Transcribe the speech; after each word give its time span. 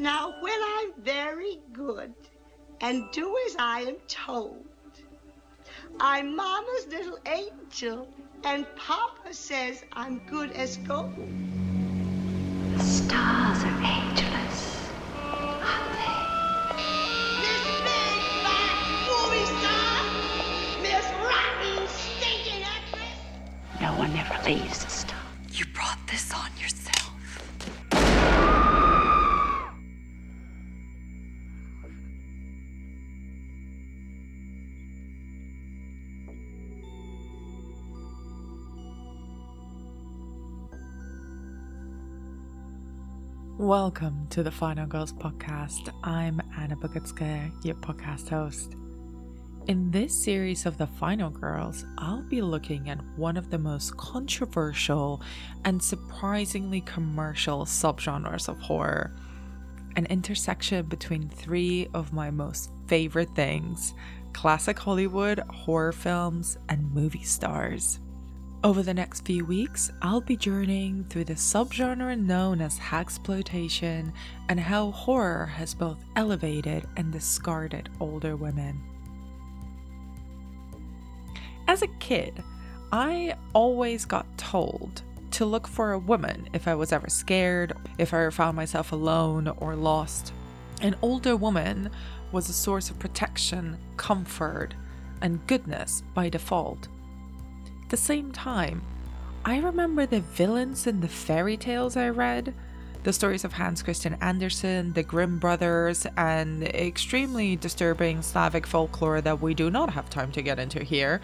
Now, 0.00 0.32
when 0.40 0.60
I'm 0.78 0.92
very 1.02 1.58
good 1.72 2.14
and 2.80 3.10
do 3.10 3.36
as 3.48 3.56
I 3.58 3.80
am 3.80 3.96
told, 4.06 4.64
I'm 5.98 6.36
Mama's 6.36 6.86
little 6.88 7.18
angel, 7.26 8.08
and 8.44 8.64
Papa 8.76 9.34
says 9.34 9.82
I'm 9.92 10.20
good 10.30 10.52
as 10.52 10.76
gold. 10.76 11.16
The 12.76 12.78
stars 12.78 13.64
are 13.64 13.80
ageless, 13.82 14.88
aren't 15.16 15.92
they? 15.98 16.78
This 17.42 17.64
big 17.82 18.20
fat 18.44 18.78
movie 19.10 19.46
star, 19.58 19.98
Miss 20.80 21.06
Rotten 21.26 21.88
Stinking 21.88 22.62
Actress. 22.62 23.18
No 23.80 23.90
one 23.98 24.14
ever 24.16 24.38
leaves 24.48 24.97
Welcome 43.68 44.28
to 44.30 44.42
the 44.42 44.50
Final 44.50 44.86
Girls 44.86 45.12
podcast. 45.12 45.92
I'm 46.02 46.40
Anna 46.56 46.74
Bogutskaya, 46.74 47.52
your 47.62 47.74
podcast 47.74 48.30
host. 48.30 48.76
In 49.66 49.90
this 49.90 50.24
series 50.24 50.64
of 50.64 50.78
the 50.78 50.86
Final 50.86 51.28
Girls, 51.28 51.84
I'll 51.98 52.22
be 52.22 52.40
looking 52.40 52.88
at 52.88 53.04
one 53.18 53.36
of 53.36 53.50
the 53.50 53.58
most 53.58 53.94
controversial 53.98 55.20
and 55.66 55.82
surprisingly 55.82 56.80
commercial 56.80 57.66
subgenres 57.66 58.48
of 58.48 58.58
horror 58.58 59.14
an 59.96 60.06
intersection 60.06 60.86
between 60.86 61.28
three 61.28 61.88
of 61.92 62.10
my 62.10 62.30
most 62.30 62.70
favorite 62.86 63.34
things 63.34 63.92
classic 64.32 64.78
Hollywood, 64.78 65.40
horror 65.50 65.92
films, 65.92 66.56
and 66.70 66.90
movie 66.94 67.22
stars. 67.22 68.00
Over 68.64 68.82
the 68.82 68.92
next 68.92 69.24
few 69.24 69.44
weeks, 69.44 69.92
I'll 70.02 70.20
be 70.20 70.36
journeying 70.36 71.04
through 71.04 71.26
the 71.26 71.34
subgenre 71.34 72.18
known 72.18 72.60
as 72.60 72.76
hagsploitation 72.76 74.12
and 74.48 74.58
how 74.58 74.90
horror 74.90 75.46
has 75.46 75.74
both 75.74 75.98
elevated 76.16 76.84
and 76.96 77.12
discarded 77.12 77.88
older 78.00 78.34
women. 78.34 78.80
As 81.68 81.82
a 81.82 81.86
kid, 82.00 82.42
I 82.90 83.36
always 83.52 84.04
got 84.04 84.26
told 84.36 85.02
to 85.30 85.44
look 85.44 85.68
for 85.68 85.92
a 85.92 85.98
woman 85.98 86.48
if 86.52 86.66
I 86.66 86.74
was 86.74 86.92
ever 86.92 87.08
scared, 87.08 87.74
if 87.96 88.12
I 88.12 88.22
ever 88.22 88.32
found 88.32 88.56
myself 88.56 88.90
alone 88.90 89.46
or 89.58 89.76
lost. 89.76 90.32
An 90.80 90.96
older 91.00 91.36
woman 91.36 91.90
was 92.32 92.48
a 92.48 92.52
source 92.52 92.90
of 92.90 92.98
protection, 92.98 93.78
comfort, 93.96 94.74
and 95.22 95.46
goodness 95.46 96.02
by 96.12 96.28
default. 96.28 96.88
At 97.88 97.92
the 97.92 97.96
same 97.96 98.32
time, 98.32 98.82
I 99.46 99.60
remember 99.60 100.04
the 100.04 100.20
villains 100.20 100.86
in 100.86 101.00
the 101.00 101.08
fairy 101.08 101.56
tales 101.56 101.96
I 101.96 102.10
read, 102.10 102.52
the 103.02 103.14
stories 103.14 103.44
of 103.44 103.54
Hans 103.54 103.82
Christian 103.82 104.18
Andersen, 104.20 104.92
the 104.92 105.02
Grimm 105.02 105.38
brothers, 105.38 106.06
and 106.14 106.64
extremely 106.64 107.56
disturbing 107.56 108.20
Slavic 108.20 108.66
folklore 108.66 109.22
that 109.22 109.40
we 109.40 109.54
do 109.54 109.70
not 109.70 109.88
have 109.94 110.10
time 110.10 110.30
to 110.32 110.42
get 110.42 110.58
into 110.58 110.84
here. 110.84 111.22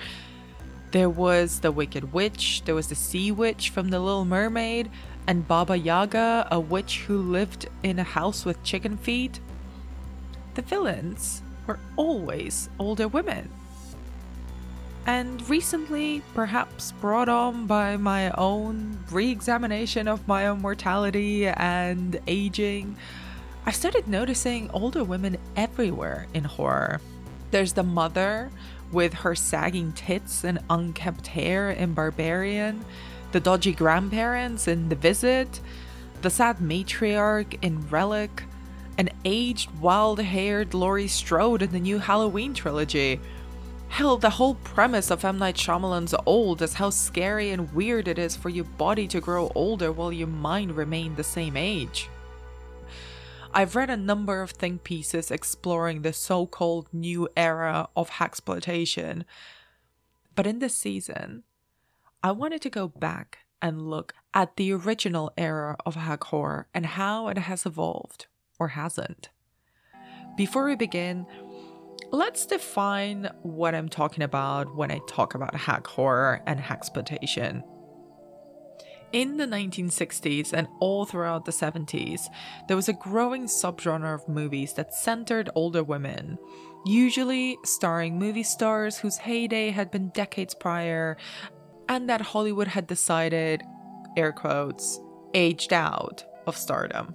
There 0.93 1.11
was 1.11 1.61
the 1.61 1.71
Wicked 1.71 2.15
Witch, 2.15 2.63
there 2.65 2.75
was 2.75 2.89
the 2.89 2.95
Sea 2.95 3.31
Witch 3.31 3.69
from 3.69 3.91
The 3.91 4.01
Little 4.01 4.25
Mermaid, 4.25 4.91
and 5.27 5.47
Baba 5.47 5.77
Yaga, 5.77 6.49
a 6.51 6.59
witch 6.59 7.01
who 7.01 7.21
lived 7.21 7.69
in 7.83 7.99
a 7.99 8.05
house 8.05 8.47
with 8.47 8.65
chicken 8.65 8.97
feet. 8.97 9.39
The 10.55 10.63
villains 10.63 11.43
were 11.67 11.79
always 11.99 12.71
older 12.79 13.07
women. 13.07 13.51
And 15.07 15.47
recently, 15.51 16.23
perhaps 16.35 16.93
brought 16.93 17.29
on 17.29 17.67
by 17.67 17.97
my 17.99 18.31
own 18.33 18.99
re 19.11 19.31
examination 19.31 20.09
of 20.09 20.27
my 20.27 20.47
own 20.47 20.63
mortality 20.63 21.47
and 21.47 22.19
aging, 22.27 22.97
I 23.67 23.71
started 23.71 24.09
noticing 24.09 24.71
older 24.71 25.05
women 25.05 25.37
everywhere 25.57 26.27
in 26.33 26.45
horror. 26.45 27.01
There's 27.51 27.75
the 27.75 27.83
mother 27.83 28.51
with 28.93 29.13
her 29.13 29.35
sagging 29.35 29.93
tits 29.93 30.43
and 30.45 30.59
unkempt 30.71 31.27
hair 31.27 31.71
in 31.71 31.93
Barbarian, 31.93 32.85
the 33.33 33.41
dodgy 33.41 33.73
grandparents 33.73 34.69
in 34.69 34.89
The 34.89 34.97
Visit, 34.97 35.61
the 36.23 36.31
sad 36.31 36.59
matriarch 36.59 37.59
in 37.61 37.87
Relic, 37.89 38.45
an 38.97 39.11
aged, 39.25 39.71
wild 39.81 40.21
haired 40.21 40.73
Laurie 40.73 41.09
Strode 41.09 41.61
in 41.61 41.73
the 41.73 41.81
new 41.81 41.99
Halloween 41.99 42.55
trilogy. 42.55 43.21
Hell, 43.95 44.17
the 44.17 44.31
whole 44.31 44.57
premise 44.57 45.13
of 45.13 45.25
M. 45.25 45.39
Night 45.39 45.55
Shyamalan's 45.55 46.17
Old 46.27 46.63
is 46.63 46.75
how 46.75 46.91
scary 46.91 47.51
and 47.53 47.73
weird 47.73 48.09
it 48.09 48.19
is 48.19 48.35
for 48.35 48.49
your 48.49 48.65
body 48.65 49.07
to 49.07 49.21
grow 49.21 49.53
older 49.55 49.93
while 49.93 50.13
your 50.13 50.27
mind 50.27 50.77
remain 50.77 51.15
the 51.15 51.23
same 51.23 51.57
age. 51.57 52.09
I've 53.53 53.77
read 53.77 53.91
a 53.91 53.97
number 53.97 54.43
of 54.43 54.51
think 54.51 54.83
pieces 54.83 55.31
exploring 55.31 56.03
the 56.03 56.13
so 56.13 56.45
called 56.45 56.89
new 56.93 57.29
era 57.37 57.89
of 57.95 58.11
hagsploitation, 58.11 59.23
but 60.35 60.45
in 60.45 60.59
this 60.59 60.75
season, 60.75 61.45
I 62.21 62.33
wanted 62.33 62.63
to 62.63 62.71
go 62.71 62.89
back 62.89 63.47
and 63.63 63.89
look 63.89 64.13
at 64.35 64.57
the 64.57 64.73
original 64.73 65.33
era 65.39 65.77
of 65.87 65.95
hag 65.95 66.25
horror 66.25 66.67
and 66.75 66.85
how 66.85 67.29
it 67.29 67.39
has 67.39 67.65
evolved 67.65 68.27
or 68.59 68.69
hasn't. 68.75 69.29
Before 70.37 70.65
we 70.65 70.75
begin, 70.75 71.27
let's 72.13 72.47
define 72.47 73.31
what 73.43 73.75
I'm 73.75 73.89
talking 73.89 74.23
about 74.23 74.75
when 74.77 74.91
I 74.91 75.01
talk 75.09 75.35
about 75.35 75.55
hag 75.55 75.87
horror 75.87 76.43
and 76.47 76.61
hagsploitation. 76.61 77.63
In 79.13 79.37
the 79.37 79.47
1960s 79.47 80.53
and 80.53 80.67
all 80.81 81.05
throughout 81.05 81.45
the 81.45 81.53
70s, 81.53 82.23
there 82.67 82.77
was 82.77 82.89
a 82.89 82.95
growing 82.95 83.45
subgenre 83.45 84.15
of 84.15 84.29
movies 84.29 84.73
that 84.73 84.93
centered 84.93 85.51
older 85.55 85.85
women, 85.85 86.37
usually 86.85 87.57
starring 87.65 88.19
movie 88.19 88.43
stars 88.43 88.99
whose 88.99 89.19
heyday 89.19 89.71
had 89.71 89.93
been 89.93 90.09
decades 90.09 90.55
prior, 90.55 91.17
and 91.89 92.09
that 92.09 92.21
Hollywood 92.21 92.67
had 92.67 92.89
decided, 92.89 93.63
air 94.17 94.33
quotes, 94.33 95.01
aged 95.33 95.73
out 95.73 96.25
of 96.49 96.57
stardom. 96.57 97.15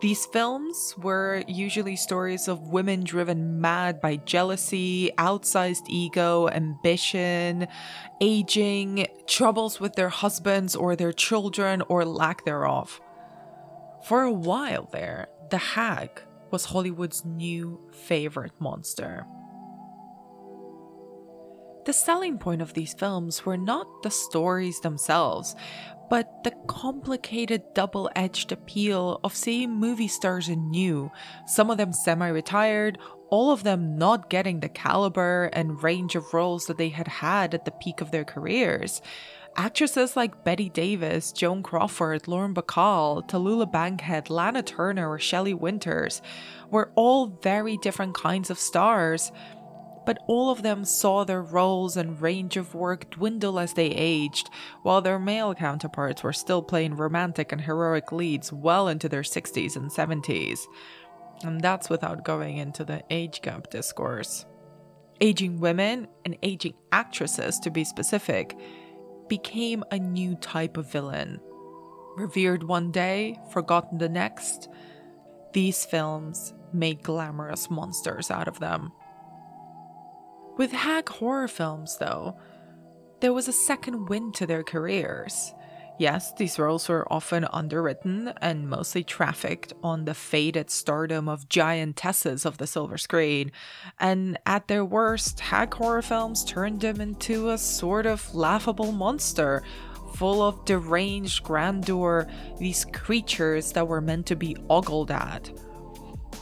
These 0.00 0.24
films 0.26 0.94
were 0.96 1.44
usually 1.46 1.94
stories 1.94 2.48
of 2.48 2.68
women 2.68 3.04
driven 3.04 3.60
mad 3.60 4.00
by 4.00 4.16
jealousy, 4.16 5.10
outsized 5.18 5.84
ego, 5.88 6.48
ambition, 6.48 7.68
aging, 8.22 9.06
troubles 9.26 9.78
with 9.78 9.96
their 9.96 10.08
husbands 10.08 10.74
or 10.74 10.96
their 10.96 11.12
children 11.12 11.82
or 11.88 12.06
lack 12.06 12.46
thereof. 12.46 12.98
For 14.04 14.22
a 14.22 14.32
while 14.32 14.88
there, 14.90 15.28
the 15.50 15.58
hag 15.58 16.22
was 16.50 16.64
Hollywood's 16.64 17.22
new 17.26 17.78
favorite 17.92 18.58
monster. 18.58 19.26
The 21.84 21.92
selling 21.92 22.38
point 22.38 22.62
of 22.62 22.72
these 22.72 22.94
films 22.94 23.44
were 23.44 23.58
not 23.58 24.02
the 24.02 24.10
stories 24.10 24.80
themselves, 24.80 25.54
but 26.10 26.42
the 26.42 26.50
complicated 26.66 27.62
double 27.72 28.10
edged 28.16 28.50
appeal 28.50 29.20
of 29.22 29.34
seeing 29.34 29.70
movie 29.70 30.08
stars 30.08 30.48
anew, 30.48 31.10
some 31.46 31.70
of 31.70 31.78
them 31.78 31.92
semi 31.92 32.28
retired, 32.28 32.98
all 33.30 33.52
of 33.52 33.62
them 33.62 33.96
not 33.96 34.28
getting 34.28 34.58
the 34.58 34.68
caliber 34.68 35.44
and 35.52 35.82
range 35.84 36.16
of 36.16 36.34
roles 36.34 36.66
that 36.66 36.76
they 36.78 36.88
had 36.88 37.06
had 37.06 37.54
at 37.54 37.64
the 37.64 37.70
peak 37.70 38.00
of 38.00 38.10
their 38.10 38.24
careers. 38.24 39.00
Actresses 39.56 40.16
like 40.16 40.44
Bette 40.44 40.68
Davis, 40.68 41.32
Joan 41.32 41.62
Crawford, 41.62 42.26
Lauren 42.28 42.54
Bacall, 42.54 43.26
Tallulah 43.28 43.70
Bankhead, 43.70 44.30
Lana 44.30 44.62
Turner, 44.62 45.08
or 45.08 45.18
Shelley 45.18 45.54
Winters 45.54 46.22
were 46.70 46.90
all 46.96 47.38
very 47.42 47.76
different 47.76 48.14
kinds 48.14 48.50
of 48.50 48.58
stars 48.58 49.30
but 50.06 50.18
all 50.26 50.50
of 50.50 50.62
them 50.62 50.84
saw 50.84 51.24
their 51.24 51.42
roles 51.42 51.96
and 51.96 52.20
range 52.20 52.56
of 52.56 52.74
work 52.74 53.10
dwindle 53.10 53.58
as 53.58 53.74
they 53.74 53.86
aged, 53.86 54.50
while 54.82 55.00
their 55.00 55.18
male 55.18 55.54
counterparts 55.54 56.22
were 56.22 56.32
still 56.32 56.62
playing 56.62 56.96
romantic 56.96 57.52
and 57.52 57.60
heroic 57.60 58.12
leads 58.12 58.52
well 58.52 58.88
into 58.88 59.08
their 59.08 59.22
60s 59.22 59.76
and 59.76 59.90
70s. 59.90 60.60
And 61.42 61.60
that's 61.60 61.88
without 61.88 62.24
going 62.24 62.58
into 62.58 62.84
the 62.84 63.02
age 63.10 63.42
gap 63.42 63.70
discourse. 63.70 64.44
Aging 65.20 65.60
women, 65.60 66.08
and 66.24 66.36
aging 66.42 66.74
actresses 66.92 67.58
to 67.60 67.70
be 67.70 67.84
specific, 67.84 68.56
became 69.28 69.84
a 69.90 69.98
new 69.98 70.34
type 70.36 70.76
of 70.76 70.90
villain. 70.90 71.40
Revered 72.16 72.62
one 72.62 72.90
day, 72.90 73.38
forgotten 73.52 73.98
the 73.98 74.08
next, 74.08 74.68
these 75.52 75.84
films 75.84 76.54
made 76.72 77.02
glamorous 77.02 77.70
monsters 77.70 78.30
out 78.30 78.48
of 78.48 78.60
them. 78.60 78.92
With 80.60 80.72
hag 80.72 81.08
horror 81.08 81.48
films, 81.48 81.96
though, 81.96 82.36
there 83.20 83.32
was 83.32 83.48
a 83.48 83.52
second 83.52 84.10
wind 84.10 84.34
to 84.34 84.46
their 84.46 84.62
careers. 84.62 85.54
Yes, 85.98 86.34
these 86.34 86.58
roles 86.58 86.86
were 86.86 87.10
often 87.10 87.46
underwritten 87.50 88.34
and 88.42 88.68
mostly 88.68 89.02
trafficked 89.02 89.72
on 89.82 90.04
the 90.04 90.12
faded 90.12 90.68
stardom 90.68 91.30
of 91.30 91.48
giantesses 91.48 92.44
of 92.44 92.58
the 92.58 92.66
silver 92.66 92.98
screen, 92.98 93.52
and 93.98 94.38
at 94.44 94.68
their 94.68 94.84
worst, 94.84 95.40
hag 95.40 95.72
horror 95.72 96.02
films 96.02 96.44
turned 96.44 96.82
them 96.82 97.00
into 97.00 97.48
a 97.48 97.56
sort 97.56 98.04
of 98.04 98.34
laughable 98.34 98.92
monster, 98.92 99.62
full 100.16 100.42
of 100.42 100.66
deranged 100.66 101.42
grandeur, 101.42 102.28
these 102.58 102.84
creatures 102.84 103.72
that 103.72 103.88
were 103.88 104.02
meant 104.02 104.26
to 104.26 104.36
be 104.36 104.58
ogled 104.68 105.10
at. 105.10 105.50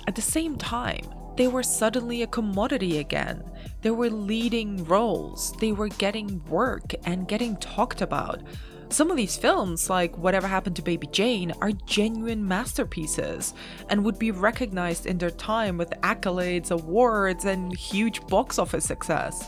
At 0.09 0.17
the 0.17 0.23
same 0.23 0.57
time, 0.57 1.05
they 1.39 1.49
were 1.49 1.63
suddenly 1.63 2.23
a 2.23 2.27
commodity 2.27 2.99
again. 2.99 3.43
They 3.81 3.93
were 3.93 4.11
leading 4.11 4.85
roles, 4.85 5.55
they 5.61 5.73
were 5.73 5.89
getting 5.89 6.45
work 6.51 6.95
and 7.07 7.27
getting 7.27 7.57
talked 7.57 8.03
about 8.03 8.43
some 8.91 9.11
of 9.11 9.19
these 9.19 9.37
films, 9.37 9.91
like 9.91 10.17
Whatever 10.17 10.47
Happened 10.47 10.77
to 10.77 10.83
Baby 10.83 11.09
Jane, 11.09 11.53
are 11.61 11.73
genuine 11.73 12.49
masterpieces 12.49 13.53
and 13.91 14.03
would 14.03 14.19
be 14.19 14.31
recognized 14.31 15.05
in 15.05 15.19
their 15.19 15.31
time 15.31 15.77
with 15.77 15.91
accolades, 16.03 16.71
awards, 16.71 17.45
and 17.45 17.77
huge 17.77 18.27
box 18.29 18.59
office 18.59 18.87
success. 18.87 19.47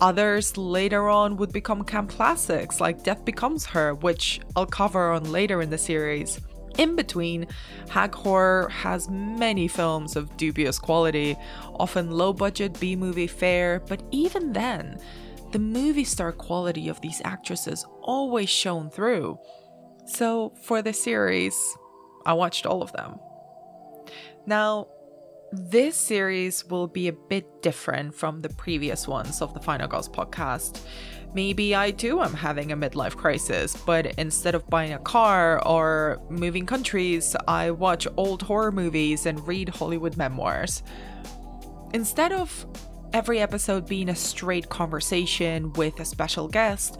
Others 0.00 0.56
later 0.56 1.10
on 1.10 1.36
would 1.36 1.52
become 1.52 1.84
camp 1.84 2.10
classics 2.10 2.80
like 2.80 3.04
Death 3.04 3.26
Becomes 3.26 3.66
Her, 3.66 3.94
which 3.94 4.40
I'll 4.56 4.66
cover 4.66 5.12
on 5.12 5.30
later 5.30 5.60
in 5.60 5.68
the 5.68 5.78
series. 5.78 6.40
In 6.78 6.96
between, 6.96 7.46
Hag 7.90 8.14
Horror 8.14 8.68
has 8.68 9.08
many 9.08 9.68
films 9.68 10.16
of 10.16 10.36
dubious 10.36 10.78
quality, 10.78 11.36
often 11.78 12.10
low 12.10 12.32
budget 12.32 12.78
B 12.80 12.96
movie 12.96 13.26
fare, 13.26 13.80
but 13.80 14.02
even 14.10 14.52
then, 14.52 14.98
the 15.52 15.58
movie 15.58 16.04
star 16.04 16.32
quality 16.32 16.88
of 16.88 17.00
these 17.00 17.20
actresses 17.24 17.84
always 18.00 18.48
shone 18.48 18.90
through. 18.90 19.38
So, 20.06 20.54
for 20.62 20.82
the 20.82 20.92
series, 20.92 21.54
I 22.24 22.32
watched 22.32 22.66
all 22.66 22.82
of 22.82 22.92
them. 22.92 23.18
Now, 24.46 24.88
this 25.52 25.96
series 25.96 26.64
will 26.64 26.86
be 26.86 27.08
a 27.08 27.12
bit 27.12 27.62
different 27.62 28.14
from 28.14 28.40
the 28.40 28.48
previous 28.48 29.06
ones 29.06 29.42
of 29.42 29.52
the 29.52 29.60
Final 29.60 29.86
Girls 29.86 30.08
podcast. 30.08 30.80
Maybe 31.34 31.74
I 31.74 31.92
too 31.92 32.20
am 32.20 32.34
having 32.34 32.72
a 32.72 32.76
midlife 32.76 33.16
crisis, 33.16 33.74
but 33.86 34.06
instead 34.18 34.54
of 34.54 34.68
buying 34.68 34.92
a 34.92 34.98
car 34.98 35.66
or 35.66 36.20
moving 36.28 36.66
countries, 36.66 37.34
I 37.48 37.70
watch 37.70 38.06
old 38.18 38.42
horror 38.42 38.70
movies 38.70 39.24
and 39.24 39.46
read 39.48 39.70
Hollywood 39.70 40.18
memoirs. 40.18 40.82
Instead 41.94 42.32
of 42.32 42.66
every 43.14 43.40
episode 43.40 43.88
being 43.88 44.10
a 44.10 44.16
straight 44.16 44.68
conversation 44.68 45.72
with 45.72 46.00
a 46.00 46.04
special 46.04 46.48
guest, 46.48 46.98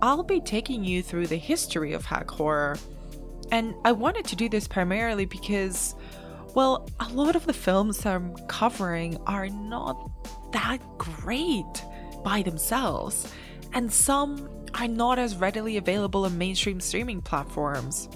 I'll 0.00 0.22
be 0.22 0.40
taking 0.40 0.84
you 0.84 1.02
through 1.02 1.26
the 1.26 1.36
history 1.36 1.92
of 1.92 2.04
hag 2.04 2.30
horror. 2.30 2.78
And 3.50 3.74
I 3.84 3.92
wanted 3.92 4.26
to 4.26 4.36
do 4.36 4.48
this 4.48 4.66
primarily 4.68 5.24
because, 5.24 5.94
well, 6.54 6.88
a 7.00 7.08
lot 7.12 7.36
of 7.36 7.46
the 7.46 7.52
films 7.52 8.06
I'm 8.06 8.34
covering 8.46 9.16
are 9.26 9.48
not 9.48 10.10
that 10.52 10.80
great 10.98 11.84
by 12.24 12.42
themselves, 12.42 13.32
and 13.72 13.92
some 13.92 14.48
are 14.74 14.88
not 14.88 15.18
as 15.18 15.36
readily 15.36 15.76
available 15.76 16.24
on 16.24 16.38
mainstream 16.38 16.80
streaming 16.80 17.20
platforms. 17.20 18.08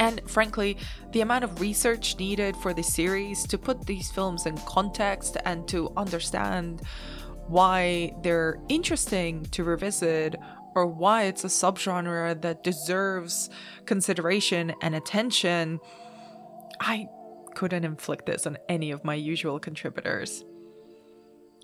And 0.00 0.20
frankly, 0.28 0.76
the 1.12 1.20
amount 1.20 1.44
of 1.44 1.60
research 1.60 2.18
needed 2.18 2.56
for 2.56 2.74
the 2.74 2.82
series 2.82 3.44
to 3.44 3.58
put 3.58 3.86
these 3.86 4.10
films 4.10 4.46
in 4.46 4.56
context 4.58 5.36
and 5.44 5.66
to 5.68 5.92
understand 5.96 6.82
why 7.46 8.12
they're 8.22 8.58
interesting 8.68 9.44
to 9.46 9.64
revisit 9.64 10.34
or 10.74 10.86
why 10.86 11.24
it's 11.24 11.44
a 11.44 11.48
subgenre 11.48 12.40
that 12.42 12.64
deserves 12.64 13.50
consideration 13.86 14.74
and 14.82 14.94
attention, 14.94 15.78
I 16.80 17.06
couldn't 17.54 17.84
inflict 17.84 18.26
this 18.26 18.46
on 18.46 18.58
any 18.68 18.90
of 18.90 19.04
my 19.04 19.14
usual 19.14 19.60
contributors. 19.60 20.44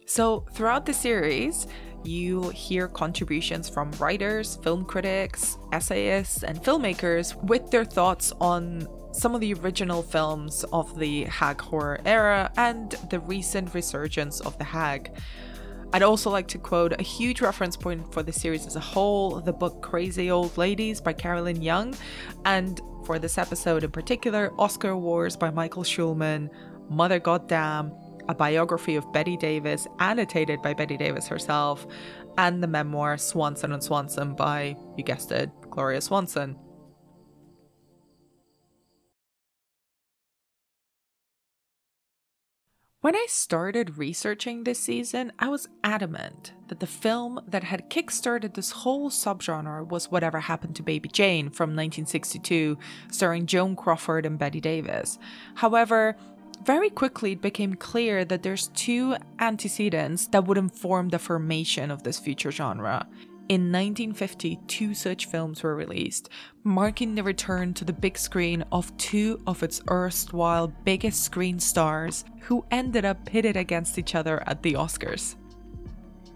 So, 0.07 0.47
throughout 0.53 0.87
the 0.87 0.95
series, 0.95 1.67
you'll 2.05 2.51
hear 2.51 2.89
contributions 2.89 3.69
from 3.69 3.91
writers, 3.93 4.57
film 4.63 4.85
critics, 4.85 5.59
essayists, 5.73 6.43
and 6.43 6.63
filmmakers 6.63 7.35
with 7.45 7.71
their 7.71 7.85
thoughts 7.85 8.33
on 8.41 8.89
some 9.13 9.35
of 9.35 9.41
the 9.41 9.55
original 9.55 10.03
films 10.03 10.65
of 10.73 10.99
the 10.99 11.25
hag 11.25 11.61
horror 11.61 12.01
era 12.05 12.51
and 12.57 12.93
the 13.11 13.19
recent 13.21 13.75
resurgence 13.75 14.41
of 14.41 14.57
the 14.59 14.65
hag. 14.65 15.11
I'd 15.93 16.03
also 16.03 16.31
like 16.31 16.47
to 16.49 16.59
quote 16.59 16.93
a 16.93 17.03
huge 17.03 17.41
reference 17.41 17.77
point 17.77 18.13
for 18.13 18.23
the 18.23 18.33
series 18.33 18.67
as 18.67 18.77
a 18.77 18.81
whole 18.81 19.41
the 19.41 19.53
book 19.53 19.83
Crazy 19.83 20.31
Old 20.31 20.57
Ladies 20.57 21.01
by 21.01 21.13
Carolyn 21.13 21.63
Young, 21.63 21.95
and 22.45 22.81
for 23.05 23.19
this 23.19 23.39
episode 23.39 23.83
in 23.83 23.91
particular, 23.91 24.53
Oscar 24.57 24.97
Wars 24.97 25.35
by 25.35 25.51
Michael 25.51 25.83
Schulman, 25.83 26.49
Mother 26.89 27.19
Goddamn, 27.19 27.93
a 28.31 28.35
biography 28.35 28.95
of 28.95 29.13
Bette 29.13 29.37
Davis, 29.37 29.89
annotated 29.99 30.63
by 30.63 30.73
Bette 30.73 30.97
Davis 30.97 31.27
herself, 31.27 31.85
and 32.39 32.63
the 32.63 32.69
memoir 32.69 33.19
Swanson 33.19 33.73
on 33.73 33.81
Swanson 33.81 34.35
by, 34.35 34.77
you 34.97 35.03
guessed 35.03 35.33
it, 35.33 35.51
Gloria 35.69 36.01
Swanson. 36.01 36.57
When 43.01 43.17
I 43.17 43.27
started 43.29 43.97
researching 43.99 44.63
this 44.63 44.79
season, 44.79 45.33
I 45.39 45.49
was 45.49 45.69
adamant 45.83 46.53
that 46.69 46.81
the 46.81 46.87
film 46.87 47.41
that 47.49 47.65
had 47.65 47.91
kickstarted 47.91 48.55
this 48.55 48.71
whole 48.71 49.11
subgenre 49.11 49.89
was 49.89 50.11
Whatever 50.11 50.39
Happened 50.39 50.77
to 50.77 50.83
Baby 50.83 51.09
Jane 51.09 51.47
from 51.47 51.71
1962, 51.71 52.79
starring 53.11 53.47
Joan 53.47 53.75
Crawford 53.75 54.25
and 54.25 54.39
Betty 54.39 54.61
Davis. 54.61 55.19
However, 55.55 56.15
very 56.65 56.91
quickly 56.91 57.33
it 57.33 57.43
became 57.43 57.75
clear 57.75 58.25
that 58.25 58.43
there's 58.43 58.69
two 58.69 59.17
antecedents 59.39 60.27
that 60.29 60.47
would 60.47 60.59
inform 60.59 61.09
the 61.09 61.19
formation 61.19 61.91
of 61.91 62.03
this 62.03 62.19
future 62.19 62.51
genre. 62.51 63.07
In 63.49 63.73
1950, 63.73 64.61
two 64.69 64.95
such 64.95 65.27
films 65.27 65.65
were 65.65 65.75
released, 65.75 66.29
marking 66.63 67.17
the 67.17 67.25
return 67.25 67.75
to 67.75 67.85
the 67.85 67.93
big 67.93 68.17
screen 68.17 68.65
of 68.71 68.97
two 68.97 69.41
of 69.47 69.65
its 69.65 69.83
erstwhile 69.91 70.69
biggest 70.85 71.25
screen 71.25 71.59
stars 71.59 72.25
who 72.43 72.65
ended 72.71 73.05
up 73.05 73.25
pitted 73.25 73.57
against 73.57 73.99
each 73.99 74.15
other 74.15 74.41
at 74.47 74.63
the 74.63 74.75
Oscars. 74.75 75.35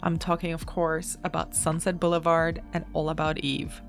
I'm 0.03 0.19
talking, 0.19 0.53
of 0.53 0.67
course, 0.67 1.17
about 1.23 1.55
Sunset 1.55 2.01
Boulevard 2.01 2.61
and 2.73 2.85
All 2.95 3.11
About 3.11 3.39
Eve. 3.39 3.81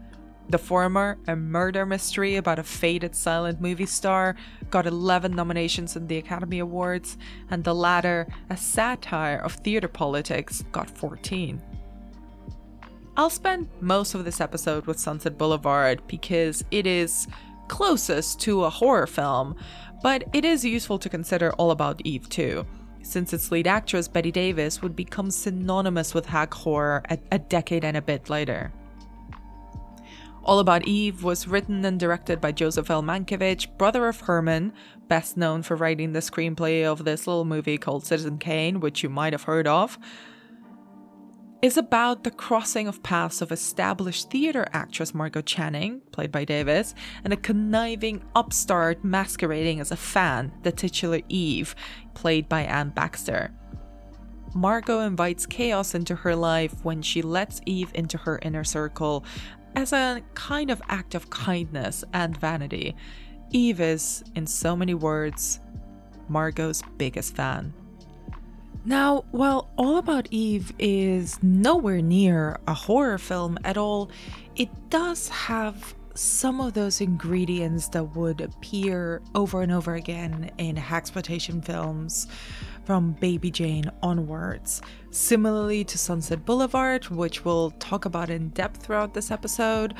The 0.47 0.57
former, 0.59 1.17
a 1.27 1.35
murder 1.35 1.85
mystery 1.87 2.35
about 2.35 2.59
a 2.59 2.63
faded 2.63 3.15
silent 3.15 3.59
movie 3.59 3.87
star, 3.87 4.35
got 4.69 4.85
11 4.85 5.35
nominations 5.35 5.95
in 5.95 6.05
the 6.05 6.17
Academy 6.17 6.59
Awards, 6.59 7.17
and 7.49 7.63
the 7.63 7.73
latter, 7.73 8.27
a 8.49 8.55
satire 8.55 9.39
of 9.39 9.53
theater 9.53 9.87
politics, 9.87 10.63
got 10.71 10.89
14. 10.89 11.61
I'll 13.17 13.29
spend 13.29 13.69
most 13.79 14.13
of 14.13 14.23
this 14.23 14.39
episode 14.39 14.85
with 14.85 14.99
Sunset 14.99 15.37
Boulevard 15.37 16.01
because 16.05 16.63
it 16.69 16.85
is 16.85 17.27
closest 17.67 18.39
to 18.41 18.65
a 18.65 18.69
horror 18.69 19.07
film, 19.07 19.55
but 20.03 20.25
it 20.31 20.45
is 20.45 20.63
useful 20.63 20.99
to 20.99 21.09
consider 21.09 21.51
All 21.53 21.71
About 21.71 22.01
Eve 22.03 22.29
too, 22.29 22.67
since 23.01 23.33
its 23.33 23.51
lead 23.51 23.65
actress 23.65 24.07
Bette 24.07 24.31
Davis 24.31 24.81
would 24.83 24.95
become 24.95 25.31
synonymous 25.31 26.13
with 26.13 26.27
hag 26.27 26.53
horror 26.53 27.01
a, 27.09 27.17
a 27.31 27.39
decade 27.39 27.83
and 27.83 27.97
a 27.97 28.01
bit 28.01 28.29
later. 28.29 28.71
All 30.45 30.59
About 30.59 30.87
Eve 30.87 31.23
was 31.23 31.47
written 31.47 31.83
and 31.85 31.99
directed 31.99 32.39
by 32.39 32.51
Joseph 32.51 32.91
L. 32.91 33.01
Mankiewicz, 33.01 33.65
brother 33.79 34.07
of 34.07 34.21
Herman, 34.21 34.73
best 35.07 35.37
known 35.37 35.63
for 35.63 35.75
writing 35.75 36.13
the 36.13 36.19
screenplay 36.19 36.85
of 36.85 37.03
this 37.03 37.25
little 37.25 37.45
movie 37.45 37.79
called 37.79 38.05
Citizen 38.05 38.37
Kane, 38.37 38.79
which 38.79 39.01
you 39.01 39.09
might 39.09 39.33
have 39.33 39.43
heard 39.43 39.65
of. 39.65 39.97
Is 41.63 41.77
about 41.77 42.23
the 42.23 42.29
crossing 42.29 42.87
of 42.87 43.01
paths 43.01 43.41
of 43.41 43.51
established 43.51 44.29
theater 44.29 44.67
actress 44.71 45.15
Margot 45.15 45.41
Channing, 45.41 46.01
played 46.11 46.31
by 46.31 46.45
Davis, 46.45 46.93
and 47.23 47.33
a 47.33 47.37
conniving 47.37 48.23
upstart 48.35 49.03
masquerading 49.03 49.79
as 49.79 49.89
a 49.89 49.97
fan, 49.97 50.53
the 50.61 50.71
titular 50.71 51.21
Eve, 51.27 51.75
played 52.13 52.47
by 52.47 52.61
Anne 52.61 52.89
Baxter. 52.89 53.49
Margot 54.53 54.99
invites 54.99 55.47
chaos 55.47 55.95
into 55.95 56.15
her 56.15 56.35
life 56.35 56.85
when 56.85 57.01
she 57.01 57.23
lets 57.23 57.61
Eve 57.65 57.89
into 57.95 58.19
her 58.19 58.37
inner 58.43 58.63
circle 58.63 59.25
as 59.75 59.93
a 59.93 60.21
kind 60.33 60.69
of 60.69 60.81
act 60.89 61.15
of 61.15 61.29
kindness 61.29 62.03
and 62.13 62.37
vanity. 62.37 62.95
Eve 63.51 63.79
is, 63.79 64.23
in 64.35 64.47
so 64.47 64.75
many 64.75 64.93
words, 64.93 65.59
Margot's 66.27 66.81
biggest 66.97 67.35
fan. 67.35 67.73
Now, 68.85 69.25
while 69.31 69.69
All 69.77 69.97
About 69.97 70.27
Eve 70.29 70.71
is 70.77 71.41
nowhere 71.41 72.01
near 72.01 72.59
a 72.67 72.73
horror 72.73 73.17
film 73.17 73.57
at 73.63 73.77
all, 73.77 74.11
it 74.55 74.69
does 74.89 75.27
have 75.29 75.95
some 76.13 76.61
of 76.61 76.73
those 76.73 77.01
ingredients 77.01 77.89
that 77.89 78.15
would 78.15 78.41
appear 78.41 79.21
over 79.33 79.61
and 79.61 79.71
over 79.71 79.95
again 79.95 80.51
in 80.57 80.77
exploitation 80.77 81.61
films 81.61 82.27
from 82.85 83.13
Baby 83.13 83.51
Jane 83.51 83.91
onwards. 84.01 84.81
Similarly 85.11 85.83
to 85.85 85.97
Sunset 85.97 86.45
Boulevard, 86.45 87.09
which 87.09 87.43
we'll 87.43 87.71
talk 87.71 88.05
about 88.05 88.29
in 88.29 88.49
depth 88.49 88.83
throughout 88.83 89.13
this 89.13 89.31
episode, 89.31 89.95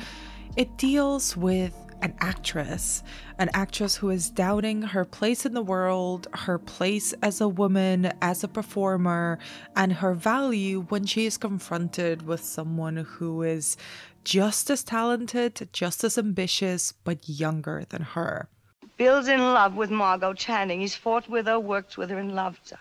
It 0.56 0.78
deals 0.78 1.36
with 1.36 1.74
an 2.00 2.14
actress, 2.20 3.02
an 3.38 3.50
actress 3.52 3.96
who 3.96 4.10
is 4.10 4.30
doubting 4.30 4.82
her 4.82 5.04
place 5.04 5.44
in 5.44 5.52
the 5.54 5.62
world, 5.62 6.28
her 6.32 6.58
place 6.58 7.12
as 7.22 7.40
a 7.40 7.48
woman, 7.48 8.12
as 8.22 8.42
a 8.42 8.48
performer, 8.48 9.38
and 9.74 9.92
her 9.92 10.14
value 10.14 10.86
when 10.88 11.04
she 11.04 11.26
is 11.26 11.36
confronted 11.36 12.26
with 12.26 12.42
someone 12.42 12.96
who 12.96 13.42
is 13.42 13.76
just 14.24 14.70
as 14.70 14.82
talented, 14.82 15.68
just 15.72 16.04
as 16.04 16.18
ambitious, 16.18 16.92
but 16.92 17.28
younger 17.28 17.84
than 17.88 18.02
her. 18.02 18.48
Bill's 18.96 19.28
in 19.28 19.40
love 19.40 19.76
with 19.76 19.90
Margot 19.90 20.32
Channing. 20.32 20.80
He's 20.80 20.94
fought 20.94 21.28
with 21.28 21.46
her, 21.46 21.60
worked 21.60 21.98
with 21.98 22.10
her, 22.10 22.18
and 22.18 22.34
loved 22.34 22.70
her. 22.70 22.78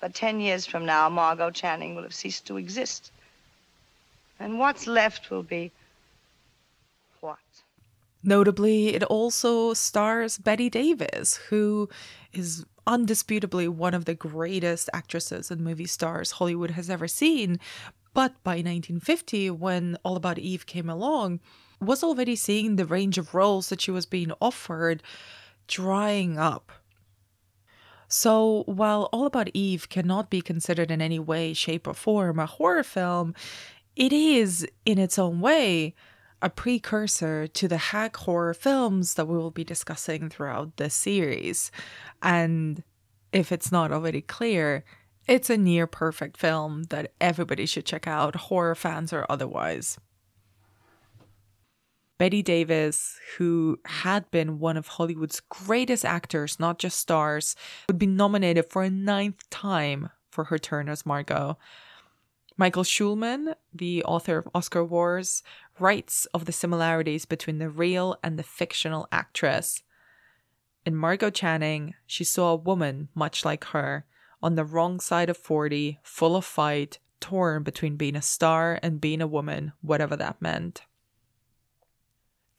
But 0.00 0.14
ten 0.14 0.40
years 0.40 0.66
from 0.66 0.86
now, 0.86 1.08
Margot 1.08 1.50
Channing 1.50 1.94
will 1.94 2.02
have 2.02 2.14
ceased 2.14 2.46
to 2.46 2.56
exist. 2.56 3.10
And 4.38 4.58
what's 4.58 4.86
left 4.86 5.30
will 5.30 5.42
be 5.42 5.72
what? 7.20 7.38
Notably, 8.22 8.94
it 8.94 9.02
also 9.04 9.74
stars 9.74 10.38
Bette 10.38 10.70
Davis, 10.70 11.36
who 11.48 11.88
is 12.32 12.64
undisputably 12.86 13.68
one 13.68 13.94
of 13.94 14.04
the 14.04 14.14
greatest 14.14 14.88
actresses 14.92 15.50
and 15.50 15.60
movie 15.60 15.86
stars 15.86 16.32
Hollywood 16.32 16.72
has 16.72 16.90
ever 16.90 17.06
seen. 17.08 17.60
But 18.14 18.34
by 18.42 18.56
1950, 18.56 19.50
when 19.50 19.96
All 20.02 20.16
About 20.16 20.38
Eve 20.38 20.66
came 20.66 20.90
along, 20.90 21.40
was 21.82 22.02
already 22.02 22.36
seeing 22.36 22.76
the 22.76 22.86
range 22.86 23.18
of 23.18 23.34
roles 23.34 23.68
that 23.68 23.80
she 23.80 23.90
was 23.90 24.06
being 24.06 24.32
offered 24.40 25.02
drying 25.66 26.38
up. 26.38 26.72
So, 28.08 28.64
while 28.66 29.08
All 29.12 29.24
About 29.24 29.48
Eve 29.54 29.88
cannot 29.88 30.28
be 30.28 30.42
considered 30.42 30.90
in 30.90 31.00
any 31.00 31.18
way, 31.18 31.54
shape, 31.54 31.86
or 31.86 31.94
form 31.94 32.38
a 32.38 32.46
horror 32.46 32.82
film, 32.82 33.34
it 33.96 34.12
is, 34.12 34.66
in 34.84 34.98
its 34.98 35.18
own 35.18 35.40
way, 35.40 35.94
a 36.42 36.50
precursor 36.50 37.46
to 37.46 37.68
the 37.68 37.78
hag 37.78 38.16
horror 38.16 38.52
films 38.52 39.14
that 39.14 39.28
we 39.28 39.38
will 39.38 39.50
be 39.50 39.64
discussing 39.64 40.28
throughout 40.28 40.76
this 40.76 40.94
series. 40.94 41.70
And 42.20 42.82
if 43.32 43.50
it's 43.50 43.72
not 43.72 43.92
already 43.92 44.20
clear, 44.20 44.84
it's 45.26 45.48
a 45.48 45.56
near 45.56 45.86
perfect 45.86 46.36
film 46.36 46.84
that 46.84 47.12
everybody 47.20 47.64
should 47.64 47.86
check 47.86 48.06
out, 48.06 48.34
horror 48.34 48.74
fans 48.74 49.12
or 49.12 49.24
otherwise. 49.28 49.98
Bette 52.22 52.40
Davis, 52.40 53.18
who 53.36 53.80
had 53.84 54.30
been 54.30 54.60
one 54.60 54.76
of 54.76 54.86
Hollywood's 54.86 55.40
greatest 55.40 56.04
actors, 56.04 56.60
not 56.60 56.78
just 56.78 57.00
stars, 57.00 57.56
would 57.88 57.98
be 57.98 58.06
nominated 58.06 58.70
for 58.70 58.84
a 58.84 58.90
ninth 58.90 59.50
time 59.50 60.08
for 60.30 60.44
her 60.44 60.56
turn 60.56 60.88
as 60.88 61.04
Margot. 61.04 61.58
Michael 62.56 62.84
Schulman, 62.84 63.56
the 63.74 64.04
author 64.04 64.38
of 64.38 64.48
Oscar 64.54 64.84
Wars, 64.84 65.42
writes 65.80 66.26
of 66.26 66.44
the 66.44 66.52
similarities 66.52 67.24
between 67.24 67.58
the 67.58 67.68
real 67.68 68.16
and 68.22 68.38
the 68.38 68.44
fictional 68.44 69.08
actress. 69.10 69.82
In 70.86 70.94
Margot 70.94 71.30
Channing, 71.30 71.94
she 72.06 72.22
saw 72.22 72.52
a 72.52 72.54
woman 72.54 73.08
much 73.16 73.44
like 73.44 73.64
her, 73.64 74.06
on 74.40 74.54
the 74.54 74.64
wrong 74.64 75.00
side 75.00 75.28
of 75.28 75.36
40, 75.36 75.98
full 76.04 76.36
of 76.36 76.44
fight, 76.44 77.00
torn 77.18 77.64
between 77.64 77.96
being 77.96 78.14
a 78.14 78.22
star 78.22 78.78
and 78.80 79.00
being 79.00 79.20
a 79.20 79.26
woman, 79.26 79.72
whatever 79.80 80.14
that 80.14 80.40
meant. 80.40 80.82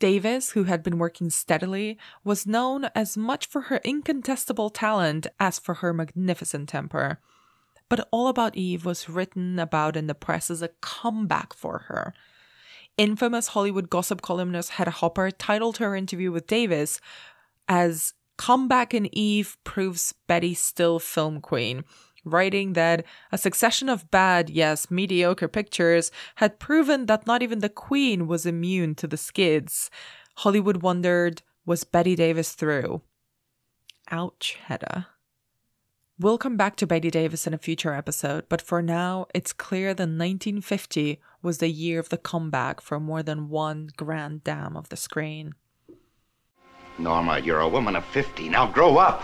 Davis, 0.03 0.49
who 0.49 0.65
had 0.65 0.83
been 0.83 0.97
working 0.97 1.29
steadily, 1.29 1.97
was 2.25 2.45
known 2.45 2.89
as 2.93 3.15
much 3.15 3.45
for 3.45 3.61
her 3.61 3.77
incontestable 3.85 4.69
talent 4.69 5.27
as 5.39 5.59
for 5.59 5.75
her 5.75 5.93
magnificent 5.93 6.67
temper. 6.67 7.21
But 7.87 8.05
All 8.11 8.27
About 8.27 8.57
Eve 8.57 8.83
was 8.83 9.07
written 9.07 9.57
about 9.59 9.95
in 9.95 10.07
the 10.07 10.13
press 10.13 10.51
as 10.51 10.61
a 10.61 10.71
comeback 10.81 11.53
for 11.53 11.85
her. 11.87 12.13
Infamous 12.97 13.47
Hollywood 13.47 13.89
gossip 13.89 14.21
columnist 14.21 14.71
Hedda 14.71 14.91
Hopper 14.91 15.31
titled 15.31 15.77
her 15.77 15.95
interview 15.95 16.33
with 16.33 16.47
Davis 16.47 16.99
as 17.69 18.13
Comeback 18.37 18.93
in 18.93 19.07
Eve 19.15 19.55
proves 19.63 20.13
Bette 20.27 20.53
still 20.53 20.99
film 20.99 21.39
queen, 21.39 21.85
writing 22.25 22.73
that 22.73 23.05
a 23.31 23.37
succession 23.37 23.89
of 23.89 24.09
bad, 24.11 24.49
yes, 24.49 24.89
mediocre 24.89 25.47
pictures 25.47 26.11
had 26.35 26.59
proven 26.59 27.05
that 27.07 27.27
not 27.27 27.41
even 27.43 27.59
the 27.59 27.69
Queen 27.69 28.27
was 28.27 28.45
immune 28.45 28.95
to 28.95 29.07
the 29.07 29.17
skids. 29.17 29.89
Hollywood 30.37 30.81
wondered, 30.81 31.41
was 31.65 31.83
Bette 31.83 32.15
Davis 32.15 32.53
through? 32.53 33.01
Ouch, 34.11 34.57
Hedda. 34.65 35.07
We'll 36.19 36.37
come 36.37 36.57
back 36.57 36.75
to 36.77 36.87
Bette 36.87 37.09
Davis 37.09 37.47
in 37.47 37.53
a 37.53 37.57
future 37.57 37.93
episode, 37.93 38.45
but 38.47 38.61
for 38.61 38.81
now, 38.81 39.25
it's 39.33 39.51
clear 39.51 39.93
that 39.93 40.03
1950 40.03 41.19
was 41.41 41.57
the 41.57 41.69
year 41.69 41.99
of 41.99 42.09
the 42.09 42.17
comeback 42.17 42.81
for 42.81 42.99
more 42.99 43.23
than 43.23 43.49
one 43.49 43.89
grand 43.97 44.43
dame 44.43 44.77
of 44.77 44.89
the 44.89 44.95
screen. 44.95 45.55
Norma, 46.99 47.39
you're 47.39 47.61
a 47.61 47.67
woman 47.67 47.95
of 47.95 48.05
50. 48.05 48.49
Now 48.49 48.71
grow 48.71 48.97
up. 48.97 49.23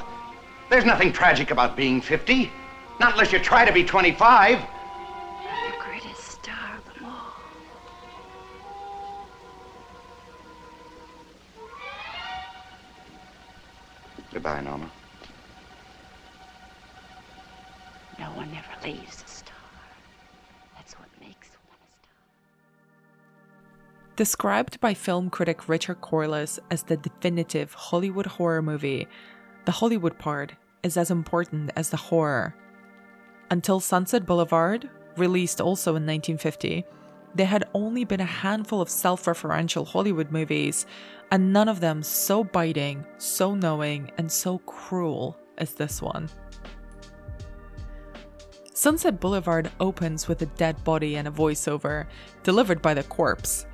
There's 0.69 0.85
nothing 0.85 1.13
tragic 1.13 1.51
about 1.51 1.77
being 1.77 2.01
50. 2.01 2.51
Not 2.99 3.13
unless 3.13 3.31
you 3.31 3.39
try 3.39 3.63
to 3.63 3.71
be 3.71 3.83
25. 3.83 4.59
The 4.59 4.65
greatest 5.79 6.21
star 6.31 6.77
of 6.77 6.93
them 6.93 7.05
all. 7.05 7.33
Goodbye, 14.33 14.61
Norma. 14.61 14.91
No 18.19 18.25
one 18.31 18.49
ever 18.49 18.85
leaves 18.85 19.23
a 19.25 19.29
star. 19.29 19.55
That's 20.75 20.93
what 20.99 21.07
makes 21.21 21.47
one 21.67 21.77
a 21.79 21.87
star. 22.01 22.11
Described 24.17 24.81
by 24.81 24.93
film 24.93 25.29
critic 25.29 25.69
Richard 25.69 26.01
Corliss 26.01 26.59
as 26.69 26.83
the 26.83 26.97
definitive 26.97 27.73
Hollywood 27.73 28.25
horror 28.25 28.61
movie, 28.61 29.07
the 29.63 29.71
Hollywood 29.71 30.19
part 30.19 30.51
is 30.83 30.97
as 30.97 31.09
important 31.09 31.71
as 31.77 31.91
the 31.91 31.97
horror. 31.97 32.53
Until 33.51 33.79
Sunset 33.79 34.25
Boulevard, 34.25 34.89
released 35.17 35.59
also 35.59 35.91
in 35.91 36.05
1950, 36.05 36.85
there 37.33 37.47
had 37.47 37.67
only 37.73 38.03
been 38.03 38.21
a 38.21 38.25
handful 38.25 38.81
of 38.81 38.89
self 38.89 39.25
referential 39.25 39.87
Hollywood 39.87 40.31
movies, 40.31 40.85
and 41.31 41.51
none 41.53 41.67
of 41.67 41.79
them 41.79 42.03
so 42.03 42.43
biting, 42.43 43.05
so 43.17 43.55
knowing, 43.55 44.11
and 44.17 44.31
so 44.31 44.59
cruel 44.59 45.37
as 45.57 45.73
this 45.73 46.01
one. 46.01 46.29
Sunset 48.73 49.19
Boulevard 49.19 49.71
opens 49.79 50.27
with 50.27 50.41
a 50.41 50.45
dead 50.45 50.81
body 50.83 51.17
and 51.17 51.27
a 51.27 51.31
voiceover, 51.31 52.05
delivered 52.43 52.81
by 52.81 52.93
the 52.93 53.03
corpse. 53.03 53.65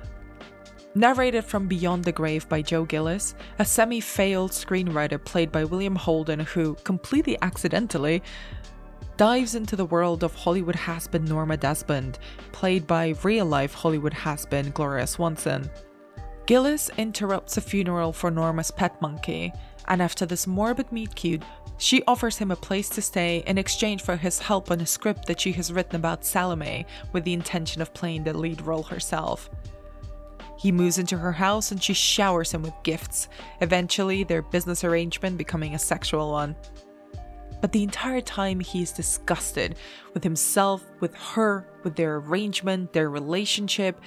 Narrated 0.94 1.44
from 1.44 1.68
Beyond 1.68 2.04
the 2.04 2.12
Grave 2.12 2.48
by 2.48 2.62
Joe 2.62 2.84
Gillis, 2.84 3.34
a 3.58 3.64
semi 3.64 4.00
failed 4.00 4.52
screenwriter 4.52 5.22
played 5.22 5.52
by 5.52 5.64
William 5.64 5.94
Holden, 5.94 6.40
who, 6.40 6.74
completely 6.84 7.36
accidentally, 7.42 8.22
dives 9.16 9.54
into 9.54 9.76
the 9.76 9.86
world 9.86 10.22
of 10.22 10.34
Hollywood 10.34 10.76
has 10.76 11.08
been 11.08 11.24
Norma 11.24 11.56
Desmond, 11.56 12.18
played 12.52 12.86
by 12.86 13.14
real 13.22 13.46
life 13.46 13.72
Hollywood 13.72 14.12
has 14.12 14.44
been 14.44 14.70
Gloria 14.70 15.06
Swanson. 15.06 15.70
Gillis 16.46 16.90
interrupts 16.98 17.56
a 17.56 17.60
funeral 17.60 18.12
for 18.12 18.30
Norma's 18.30 18.70
pet 18.70 19.00
monkey, 19.00 19.52
and 19.88 20.02
after 20.02 20.26
this 20.26 20.46
morbid 20.46 20.92
meet 20.92 21.14
cute, 21.14 21.42
she 21.78 22.02
offers 22.06 22.38
him 22.38 22.50
a 22.50 22.56
place 22.56 22.88
to 22.90 23.02
stay 23.02 23.42
in 23.46 23.58
exchange 23.58 24.02
for 24.02 24.16
his 24.16 24.38
help 24.38 24.70
on 24.70 24.80
a 24.80 24.86
script 24.86 25.26
that 25.26 25.40
she 25.40 25.52
has 25.52 25.72
written 25.72 25.96
about 25.96 26.24
Salome 26.24 26.86
with 27.12 27.24
the 27.24 27.32
intention 27.32 27.82
of 27.82 27.94
playing 27.94 28.24
the 28.24 28.36
lead 28.36 28.60
role 28.62 28.82
herself. 28.82 29.50
He 30.58 30.72
moves 30.72 30.98
into 30.98 31.18
her 31.18 31.32
house 31.32 31.70
and 31.70 31.82
she 31.82 31.92
showers 31.92 32.52
him 32.52 32.62
with 32.62 32.72
gifts, 32.82 33.28
eventually, 33.60 34.24
their 34.24 34.42
business 34.42 34.84
arrangement 34.84 35.36
becoming 35.36 35.74
a 35.74 35.78
sexual 35.78 36.32
one. 36.32 36.56
But 37.60 37.72
the 37.72 37.82
entire 37.82 38.20
time, 38.20 38.60
he 38.60 38.82
is 38.82 38.92
disgusted 38.92 39.76
with 40.14 40.22
himself, 40.22 40.84
with 41.00 41.14
her, 41.14 41.66
with 41.82 41.96
their 41.96 42.16
arrangement, 42.16 42.92
their 42.92 43.10
relationship, 43.10 44.00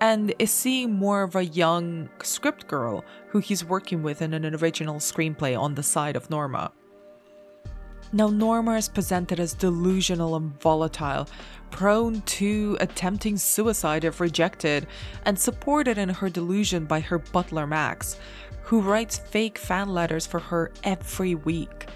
and 0.00 0.34
is 0.38 0.50
seeing 0.50 0.92
more 0.92 1.22
of 1.22 1.36
a 1.36 1.44
young 1.44 2.08
script 2.22 2.66
girl 2.66 3.04
who 3.28 3.38
he's 3.38 3.64
working 3.64 4.02
with 4.02 4.22
in 4.22 4.34
an 4.34 4.54
original 4.54 4.96
screenplay 4.96 5.58
on 5.58 5.74
the 5.74 5.82
side 5.82 6.16
of 6.16 6.30
Norma. 6.30 6.72
Now, 8.12 8.28
Norma 8.28 8.76
is 8.76 8.88
presented 8.88 9.40
as 9.40 9.54
delusional 9.54 10.36
and 10.36 10.60
volatile, 10.60 11.26
prone 11.70 12.20
to 12.22 12.76
attempting 12.80 13.36
suicide 13.36 14.04
if 14.04 14.20
rejected, 14.20 14.86
and 15.24 15.38
supported 15.38 15.98
in 15.98 16.08
her 16.08 16.30
delusion 16.30 16.84
by 16.84 17.00
her 17.00 17.18
butler 17.18 17.66
Max, 17.66 18.18
who 18.62 18.80
writes 18.80 19.18
fake 19.18 19.58
fan 19.58 19.88
letters 19.88 20.26
for 20.26 20.38
her 20.38 20.70
every 20.84 21.34
week. 21.34 21.86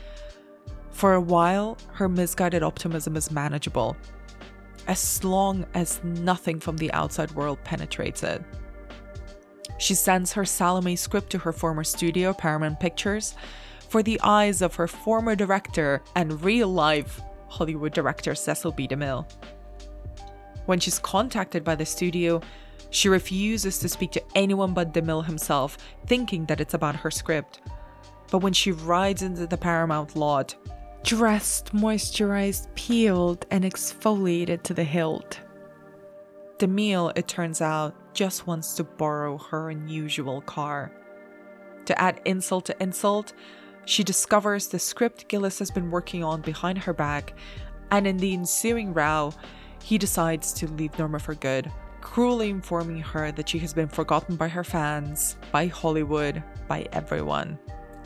For 0.98 1.14
a 1.14 1.20
while, 1.20 1.78
her 1.92 2.08
misguided 2.08 2.64
optimism 2.64 3.16
is 3.16 3.30
manageable, 3.30 3.96
as 4.88 5.22
long 5.22 5.64
as 5.74 6.02
nothing 6.02 6.58
from 6.58 6.76
the 6.76 6.92
outside 6.92 7.30
world 7.36 7.62
penetrates 7.62 8.24
it. 8.24 8.42
She 9.78 9.94
sends 9.94 10.32
her 10.32 10.44
Salome 10.44 10.96
script 10.96 11.30
to 11.30 11.38
her 11.38 11.52
former 11.52 11.84
studio, 11.84 12.32
Paramount 12.32 12.80
Pictures, 12.80 13.36
for 13.88 14.02
the 14.02 14.20
eyes 14.24 14.60
of 14.60 14.74
her 14.74 14.88
former 14.88 15.36
director 15.36 16.02
and 16.16 16.42
real 16.42 16.66
life 16.66 17.20
Hollywood 17.46 17.92
director 17.92 18.34
Cecil 18.34 18.72
B. 18.72 18.88
DeMille. 18.88 19.24
When 20.66 20.80
she's 20.80 20.98
contacted 20.98 21.62
by 21.62 21.76
the 21.76 21.86
studio, 21.86 22.42
She 22.90 23.08
refuses 23.08 23.78
to 23.78 23.88
speak 23.88 24.12
to 24.12 24.22
anyone 24.34 24.72
but 24.72 24.92
DeMille 24.92 25.26
himself, 25.26 25.78
thinking 26.06 26.46
that 26.46 26.60
it's 26.60 26.74
about 26.74 26.96
her 26.96 27.10
script. 27.10 27.60
But 28.30 28.38
when 28.38 28.52
she 28.52 28.72
rides 28.72 29.22
into 29.22 29.46
the 29.46 29.56
Paramount 29.56 30.16
lot, 30.16 30.56
dressed, 31.04 31.72
moisturized, 31.72 32.74
peeled, 32.74 33.46
and 33.50 33.64
exfoliated 33.64 34.62
to 34.62 34.74
the 34.74 34.84
hilt, 34.84 35.40
DeMille, 36.58 37.16
it 37.16 37.28
turns 37.28 37.60
out, 37.60 37.94
just 38.14 38.48
wants 38.48 38.74
to 38.74 38.84
borrow 38.84 39.38
her 39.38 39.70
unusual 39.70 40.40
car. 40.40 40.92
To 41.86 42.00
add 42.00 42.20
insult 42.24 42.66
to 42.66 42.82
insult, 42.82 43.32
she 43.84 44.02
discovers 44.02 44.66
the 44.66 44.78
script 44.78 45.28
Gillis 45.28 45.60
has 45.60 45.70
been 45.70 45.90
working 45.90 46.24
on 46.24 46.40
behind 46.40 46.78
her 46.78 46.92
back, 46.92 47.32
and 47.92 48.06
in 48.06 48.16
the 48.16 48.34
ensuing 48.34 48.92
row, 48.92 49.32
he 49.84 49.98
decides 49.98 50.52
to 50.54 50.66
leave 50.66 50.98
Norma 50.98 51.20
for 51.20 51.34
good, 51.34 51.70
cruelly 52.00 52.50
informing 52.50 53.00
her 53.00 53.30
that 53.32 53.48
she 53.48 53.60
has 53.60 53.72
been 53.72 53.88
forgotten 53.88 54.34
by 54.34 54.48
her 54.48 54.64
fans, 54.64 55.36
by 55.52 55.66
Hollywood, 55.66 56.42
by 56.66 56.86
everyone. 56.92 57.56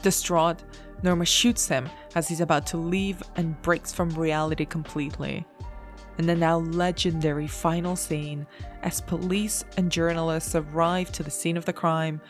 Distraught, 0.03 0.63
Norma 1.03 1.25
shoots 1.25 1.67
him 1.67 1.89
as 2.15 2.29
he's 2.29 2.41
about 2.41 2.67
to 2.69 2.77
leave 2.77 3.23
and 3.37 3.61
breaks 3.63 3.93
from 3.93 4.11
reality 4.11 4.65
completely. 4.65 5.45
In 6.19 6.27
the 6.27 6.35
now 6.35 6.59
legendary 6.59 7.49
final 7.49 7.97
scene, 7.97 8.47
as 8.83 9.01
police 9.01 9.65
and 9.77 9.91
journalists 9.91 10.55
arrive 10.55 11.11
to 11.13 11.23
the 11.23 11.31
scene 11.31 11.57
of 11.57 11.65
the 11.65 11.73
crime, 11.73 12.21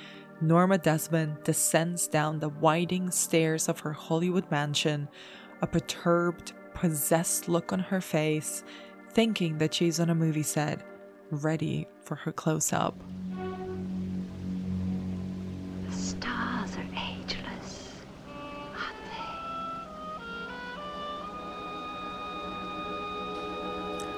Norma 0.40 0.78
Desmond 0.78 1.36
descends 1.44 2.08
down 2.08 2.38
the 2.38 2.48
winding 2.48 3.10
stairs 3.10 3.68
of 3.68 3.80
her 3.80 3.92
Hollywood 3.92 4.50
mansion, 4.50 5.08
a 5.60 5.66
perturbed, 5.66 6.52
possessed 6.74 7.48
look 7.48 7.72
on 7.72 7.78
her 7.78 8.00
face, 8.00 8.64
thinking 9.12 9.58
that 9.58 9.74
she's 9.74 10.00
on 10.00 10.10
a 10.10 10.14
movie 10.14 10.42
set, 10.42 10.80
ready 11.30 11.86
for 12.02 12.14
her 12.14 12.32
close 12.32 12.72
up. 12.72 13.02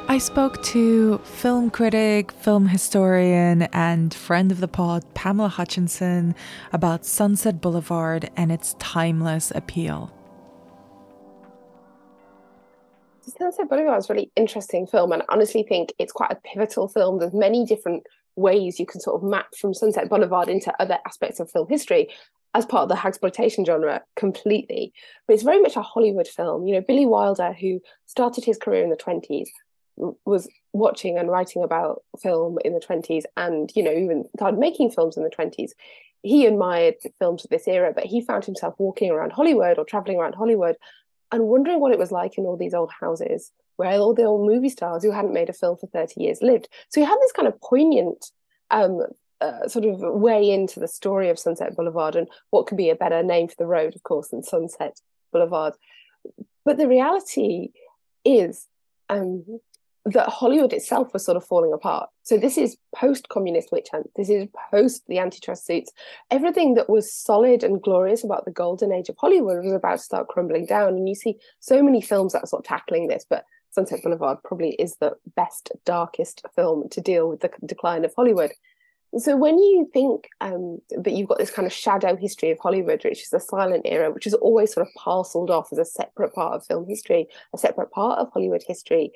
I 0.07 0.19
spoke 0.19 0.63
to 0.65 1.17
film 1.19 1.71
critic, 1.71 2.31
film 2.31 2.69
historian, 2.69 3.63
and 3.73 4.13
friend 4.13 4.53
of 4.53 4.61
the 4.61 4.69
pod, 4.69 5.03
Pamela 5.15 5.49
Hutchinson, 5.49 6.35
about 6.75 7.07
Sunset 7.07 7.63
Boulevard 7.63 8.31
and 8.37 8.53
its 8.53 8.77
timeless 8.79 9.51
appeal. 9.55 10.13
Sunset 13.23 13.69
Boulevard 13.71 13.99
is 13.99 14.11
a 14.11 14.13
really 14.13 14.31
interesting 14.37 14.87
film, 14.87 15.11
and 15.11 15.23
I 15.23 15.25
honestly 15.31 15.63
think 15.63 15.95
it's 15.99 16.13
quite 16.13 16.31
a 16.31 16.37
pivotal 16.37 16.87
film. 16.87 17.19
There's 17.19 17.33
many 17.33 17.65
different 17.65 18.07
ways 18.37 18.79
you 18.79 18.85
can 18.85 19.01
sort 19.01 19.23
of 19.23 19.29
map 19.29 19.55
from 19.59 19.73
Sunset 19.73 20.11
Boulevard 20.11 20.49
into 20.49 20.73
other 20.81 20.99
aspects 21.07 21.41
of 21.41 21.51
film 21.51 21.67
history 21.69 22.09
as 22.55 22.67
part 22.67 22.85
of 22.85 22.89
the 22.89 23.07
exploitation 23.07 23.65
genre 23.65 24.03
completely. 24.17 24.93
But 25.27 25.35
it's 25.35 25.43
very 25.43 25.61
much 25.61 25.77
a 25.77 25.83
Hollywood 25.83 26.29
film. 26.29 26.67
You 26.67 26.75
know, 26.75 26.81
Billy 26.83 27.07
Wilder, 27.07 27.53
who 27.53 27.81
started 28.07 28.45
his 28.45 28.59
career 28.59 28.85
in 28.85 28.91
the 28.91 28.97
20s, 28.97 29.49
was 29.97 30.49
watching 30.73 31.19
and 31.19 31.31
writing 31.31 31.63
about 31.63 32.03
film 32.21 32.59
in 32.65 32.73
the 32.73 32.81
20s 32.81 33.25
and, 33.37 33.71
you 33.75 33.83
know, 33.83 33.93
even 33.93 34.25
started 34.37 34.59
making 34.59 34.91
films 34.91 35.17
in 35.17 35.23
the 35.23 35.31
20s. 35.31 35.71
He 36.23 36.47
admired 36.47 36.95
films 37.19 37.45
of 37.45 37.51
this 37.51 37.69
era, 37.69 37.93
but 37.95 38.07
he 38.07 38.21
found 38.21 38.45
himself 38.45 38.75
walking 38.79 39.11
around 39.11 39.33
Hollywood 39.33 39.79
or 39.79 39.85
traveling 39.85 40.19
around 40.19 40.35
Hollywood 40.35 40.77
and 41.31 41.45
wondering 41.45 41.81
what 41.81 41.93
it 41.93 41.99
was 41.99 42.11
like 42.11 42.39
in 42.39 42.45
all 42.45 42.57
these 42.57 42.75
old 42.75 42.91
houses 43.01 43.53
where 43.77 43.91
all 43.91 44.15
the 44.15 44.25
old 44.25 44.47
movie 44.47 44.69
stars 44.69 45.03
who 45.03 45.11
hadn't 45.11 45.33
made 45.33 45.51
a 45.51 45.53
film 45.53 45.77
for 45.77 45.87
30 45.89 46.21
years 46.23 46.43
lived. 46.43 46.69
So 46.89 47.01
he 47.01 47.07
had 47.07 47.19
this 47.21 47.33
kind 47.33 47.49
of 47.49 47.61
poignant 47.61 48.31
um, 48.71 49.03
uh, 49.41 49.69
sort 49.69 49.85
of 49.85 49.99
way 49.99 50.51
into 50.51 50.81
the 50.81 50.89
story 50.89 51.29
of 51.29 51.39
Sunset 51.39 51.77
Boulevard 51.77 52.17
and 52.17 52.29
what 52.51 52.67
could 52.67 52.79
be 52.79 52.91
a 52.91 52.97
better 52.97 53.23
name 53.23 53.49
for 53.49 53.57
the 53.59 53.67
road, 53.67 53.95
of 53.95 54.03
course, 54.03 54.29
than 54.29 54.43
Sunset 54.43 55.01
Boulevard. 55.33 55.75
But 56.65 56.79
the 56.79 56.89
reality 56.89 57.71
is 58.25 58.67
um, 59.09 59.61
that 60.07 60.29
Hollywood 60.29 60.73
itself 60.73 61.13
was 61.13 61.25
sort 61.25 61.37
of 61.37 61.45
falling 61.45 61.73
apart. 61.73 62.11
So 62.25 62.37
this 62.37 62.59
is 62.59 62.77
post-communist 62.95 63.73
witch 63.73 63.89
hunt. 63.91 64.11
This 64.17 64.29
is 64.29 64.47
post 64.71 65.03
the 65.09 65.19
antitrust 65.19 65.67
suits. 65.67 65.93
Everything 66.31 66.75
that 66.75 66.91
was 66.91 67.13
solid 67.13 67.65
and 67.65 67.81
glorious 67.81 68.23
about 68.23 68.45
the 68.45 68.51
golden 68.51 68.93
age 68.93 69.09
of 69.09 69.17
Hollywood 69.19 69.65
was 69.65 69.73
about 69.73 69.97
to 69.97 70.03
start 70.03 70.29
crumbling 70.29 70.67
down. 70.67 70.89
And 70.89 71.09
you 71.09 71.15
see 71.15 71.39
so 71.61 71.83
many 71.83 72.03
films 72.03 72.33
that 72.33 72.43
are 72.45 72.47
sort 72.47 72.61
of 72.61 72.69
tackling 72.69 73.09
this, 73.09 73.25
but 73.29 73.45
Sunset 73.71 74.03
Boulevard 74.03 74.39
probably 74.45 74.71
is 74.75 74.97
the 74.97 75.17
best, 75.37 75.73
darkest 75.85 76.43
film 76.55 76.89
to 76.91 77.01
deal 77.01 77.29
with 77.29 77.41
the 77.41 77.51
decline 77.65 78.05
of 78.05 78.15
Hollywood. 78.15 78.53
So 79.17 79.37
when 79.37 79.59
you 79.59 79.89
think 79.93 80.29
um, 80.41 80.81
that 80.91 81.13
you've 81.13 81.29
got 81.29 81.39
this 81.39 81.51
kind 81.51 81.67
of 81.67 81.73
shadow 81.73 82.17
history 82.17 82.51
of 82.51 82.59
Hollywood, 82.59 83.05
which 83.05 83.23
is 83.23 83.31
the 83.31 83.39
silent 83.41 83.83
era, 83.85 84.11
which 84.11 84.27
is 84.27 84.35
always 84.35 84.73
sort 84.73 84.87
of 84.87 84.93
parceled 84.95 85.51
off 85.51 85.69
as 85.73 85.79
a 85.79 85.85
separate 85.85 86.35
part 86.35 86.55
of 86.55 86.67
film 86.67 86.87
history, 86.89 87.29
a 87.55 87.59
separate 87.59 87.93
part 87.93 88.19
of 88.19 88.33
Hollywood 88.33 88.65
history, 88.67 89.13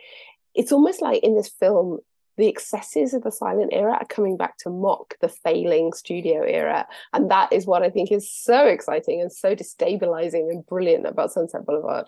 it's 0.58 0.72
almost 0.72 1.00
like 1.00 1.22
in 1.22 1.36
this 1.36 1.48
film 1.48 2.00
the 2.36 2.48
excesses 2.48 3.14
of 3.14 3.22
the 3.22 3.32
silent 3.32 3.70
era 3.72 3.94
are 3.94 4.06
coming 4.06 4.36
back 4.36 4.56
to 4.58 4.70
mock 4.70 5.14
the 5.20 5.28
failing 5.28 5.92
studio 5.92 6.42
era. 6.42 6.86
And 7.12 7.30
that 7.30 7.52
is 7.52 7.66
what 7.66 7.82
i 7.82 7.90
think 7.90 8.12
is 8.12 8.30
so 8.30 8.66
exciting 8.66 9.20
and 9.20 9.32
so 9.32 9.54
destabilizing 9.54 10.50
and 10.50 10.66
brilliant 10.66 11.06
about 11.06 11.32
sunset 11.32 11.64
boulevard. 11.64 12.06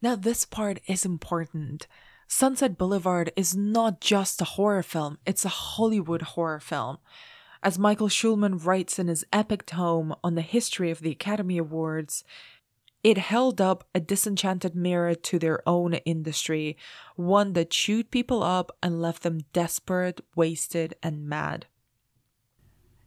Now 0.00 0.16
this 0.16 0.44
part 0.44 0.80
is 0.86 1.04
important. 1.04 1.86
Sunset 2.26 2.76
boulevard 2.78 3.32
is 3.36 3.56
not 3.56 4.00
just 4.00 4.40
a 4.40 4.44
horror 4.56 4.82
film 4.82 5.18
it's 5.26 5.44
a 5.44 5.48
hollywood 5.48 6.22
horror 6.22 6.60
film. 6.60 6.98
As 7.62 7.78
michael 7.78 8.08
schulman 8.08 8.64
writes 8.64 8.98
in 9.00 9.08
his 9.08 9.24
epic 9.32 9.66
tome 9.66 10.14
on 10.22 10.36
the 10.36 10.42
history 10.42 10.90
of 10.90 11.00
the 11.00 11.10
academy 11.10 11.58
awards 11.58 12.24
it 13.04 13.18
held 13.18 13.60
up 13.60 13.84
a 13.94 14.00
disenchanted 14.00 14.74
mirror 14.74 15.14
to 15.14 15.38
their 15.38 15.66
own 15.68 15.94
industry, 15.94 16.76
one 17.16 17.52
that 17.52 17.70
chewed 17.70 18.10
people 18.10 18.42
up 18.42 18.76
and 18.82 19.00
left 19.00 19.22
them 19.22 19.40
desperate, 19.52 20.20
wasted, 20.34 20.94
and 21.02 21.28
mad. 21.28 21.66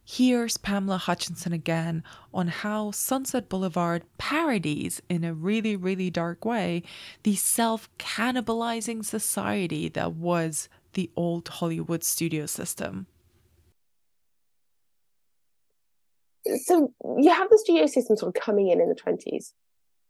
Here's 0.04 0.56
Pamela 0.56 0.98
Hutchinson 0.98 1.52
again 1.52 2.02
on 2.34 2.48
how 2.48 2.90
Sunset 2.90 3.48
Boulevard 3.48 4.02
parodies, 4.18 5.00
in 5.08 5.22
a 5.22 5.32
really, 5.32 5.76
really 5.76 6.10
dark 6.10 6.44
way, 6.44 6.82
the 7.22 7.36
self 7.36 7.88
cannibalizing 7.98 9.04
society 9.04 9.88
that 9.90 10.14
was 10.14 10.68
the 10.94 11.10
old 11.16 11.48
Hollywood 11.48 12.02
studio 12.02 12.46
system. 12.46 13.06
So 16.64 16.92
you 17.18 17.30
have 17.30 17.48
the 17.48 17.58
studio 17.58 17.86
system 17.86 18.16
sort 18.16 18.36
of 18.36 18.42
coming 18.42 18.68
in 18.68 18.80
in 18.80 18.88
the 18.88 18.96
20s 18.96 19.52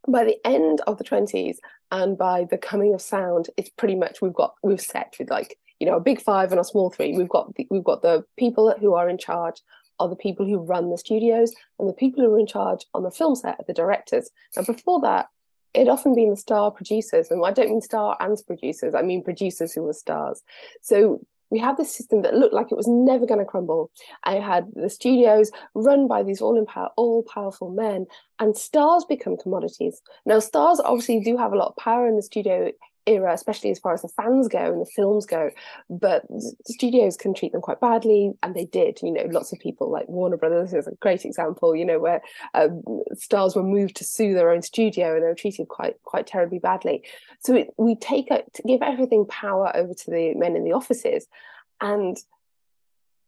by 0.09 0.25
the 0.25 0.39
end 0.47 0.81
of 0.87 0.99
the 0.99 1.05
20s 1.05 1.57
and 1.91 2.19
by 2.19 2.45
the 2.51 2.59
coming 2.59 2.95
of 2.95 3.01
sound 3.01 3.49
it's 3.57 3.71
pretty 3.71 3.95
much 3.95 4.21
we've 4.21 4.35
got 4.35 4.55
we've 4.63 4.81
set 4.81 5.15
with 5.19 5.31
like 5.31 5.59
you 5.83 5.87
know 5.87 5.97
a 5.97 6.01
big 6.01 6.21
five 6.23 6.53
and 6.53 6.61
a 6.61 6.65
small 6.65 6.91
three. 6.91 7.17
We've 7.17 7.29
got 7.29 7.57
the, 7.57 7.67
we've 7.69 7.83
got 7.83 8.03
the 8.03 8.25
people 8.39 8.73
who 8.79 8.95
are 8.95 9.09
in 9.09 9.19
charge 9.19 9.61
are 9.99 10.09
the 10.09 10.15
people 10.15 10.47
who 10.47 10.59
run 10.59 10.91
the 10.91 10.99
studios 10.99 11.53
and 11.79 11.89
the 11.89 11.93
people 11.93 12.23
who 12.23 12.33
are 12.33 12.39
in 12.39 12.47
charge 12.47 12.87
on 12.95 13.03
the 13.03 13.11
film 13.11 13.35
set 13.35 13.57
are 13.59 13.65
the 13.67 13.75
directors. 13.75 14.31
Now 14.57 14.63
before 14.63 15.01
that 15.01 15.27
it 15.75 15.89
often 15.89 16.15
been 16.15 16.31
the 16.31 16.37
star 16.37 16.71
producers 16.71 17.31
and 17.31 17.45
i 17.45 17.51
don't 17.51 17.71
mean 17.71 17.81
star 17.81 18.15
and 18.21 18.39
producers 18.47 18.95
i 18.95 19.01
mean 19.01 19.25
producers 19.25 19.73
who 19.73 19.83
were 19.83 19.93
stars. 19.93 20.43
So 20.83 21.21
we 21.53 21.59
had 21.59 21.77
this 21.77 21.95
system 21.95 22.23
that 22.23 22.35
looked 22.35 22.55
like 22.55 22.73
it 22.73 22.77
was 22.77 22.89
never 22.89 23.27
going 23.27 23.39
to 23.39 23.45
crumble. 23.45 23.91
I 24.25 24.37
had 24.37 24.65
the 24.75 24.89
studios 24.89 25.51
run 25.75 26.09
by 26.09 26.23
these 26.23 26.41
all 26.41 26.65
power, 26.65 26.89
all 26.97 27.23
powerful 27.23 27.71
men, 27.71 28.07
and 28.39 28.57
stars 28.57 29.05
become 29.05 29.37
commodities. 29.37 30.01
Now, 30.25 30.39
stars 30.39 30.81
obviously 30.81 31.21
do 31.21 31.37
have 31.37 31.53
a 31.53 31.57
lot 31.57 31.69
of 31.69 31.77
power 31.77 32.09
in 32.09 32.17
the 32.17 32.23
studio 32.23 32.73
era, 33.07 33.33
especially 33.33 33.71
as 33.71 33.79
far 33.79 33.93
as 33.93 34.03
the 34.03 34.09
fans 34.09 34.49
go 34.49 34.73
and 34.73 34.81
the 34.81 34.91
films 34.95 35.27
go. 35.27 35.51
But 35.91 36.25
studios 36.67 37.17
can 37.17 37.35
treat 37.35 37.53
them 37.53 37.61
quite 37.61 37.81
badly, 37.81 38.33
and 38.43 38.55
they 38.55 38.65
did. 38.65 39.01
You 39.03 39.13
know, 39.13 39.27
lots 39.31 39.53
of 39.53 39.59
people 39.59 39.91
like 39.91 40.09
Warner 40.09 40.37
Brothers 40.37 40.73
is 40.73 40.87
a 40.87 40.95
great 41.01 41.25
example. 41.25 41.75
You 41.75 41.85
know, 41.85 41.99
where 41.99 42.23
um, 42.55 42.83
stars 43.15 43.57
were 43.57 43.63
moved 43.63 43.97
to 43.97 44.05
sue 44.05 44.35
their 44.35 44.51
own 44.51 44.63
studio 44.63 45.15
and 45.15 45.23
they 45.23 45.29
were 45.29 45.35
treated 45.35 45.69
quite 45.69 45.97
quite 46.05 46.27
terribly 46.27 46.59
badly. 46.59 47.03
So 47.41 47.55
it, 47.55 47.75
we 47.77 47.97
take 47.97 48.31
it 48.31 48.53
to 48.55 48.63
give 48.63 48.83
everything 48.83 49.27
power 49.27 49.75
over 49.75 49.95
to 49.95 50.11
the 50.11 50.35
men 50.35 50.57
in 50.57 50.65
the 50.65 50.73
offices, 50.73 51.27
and 51.81 52.17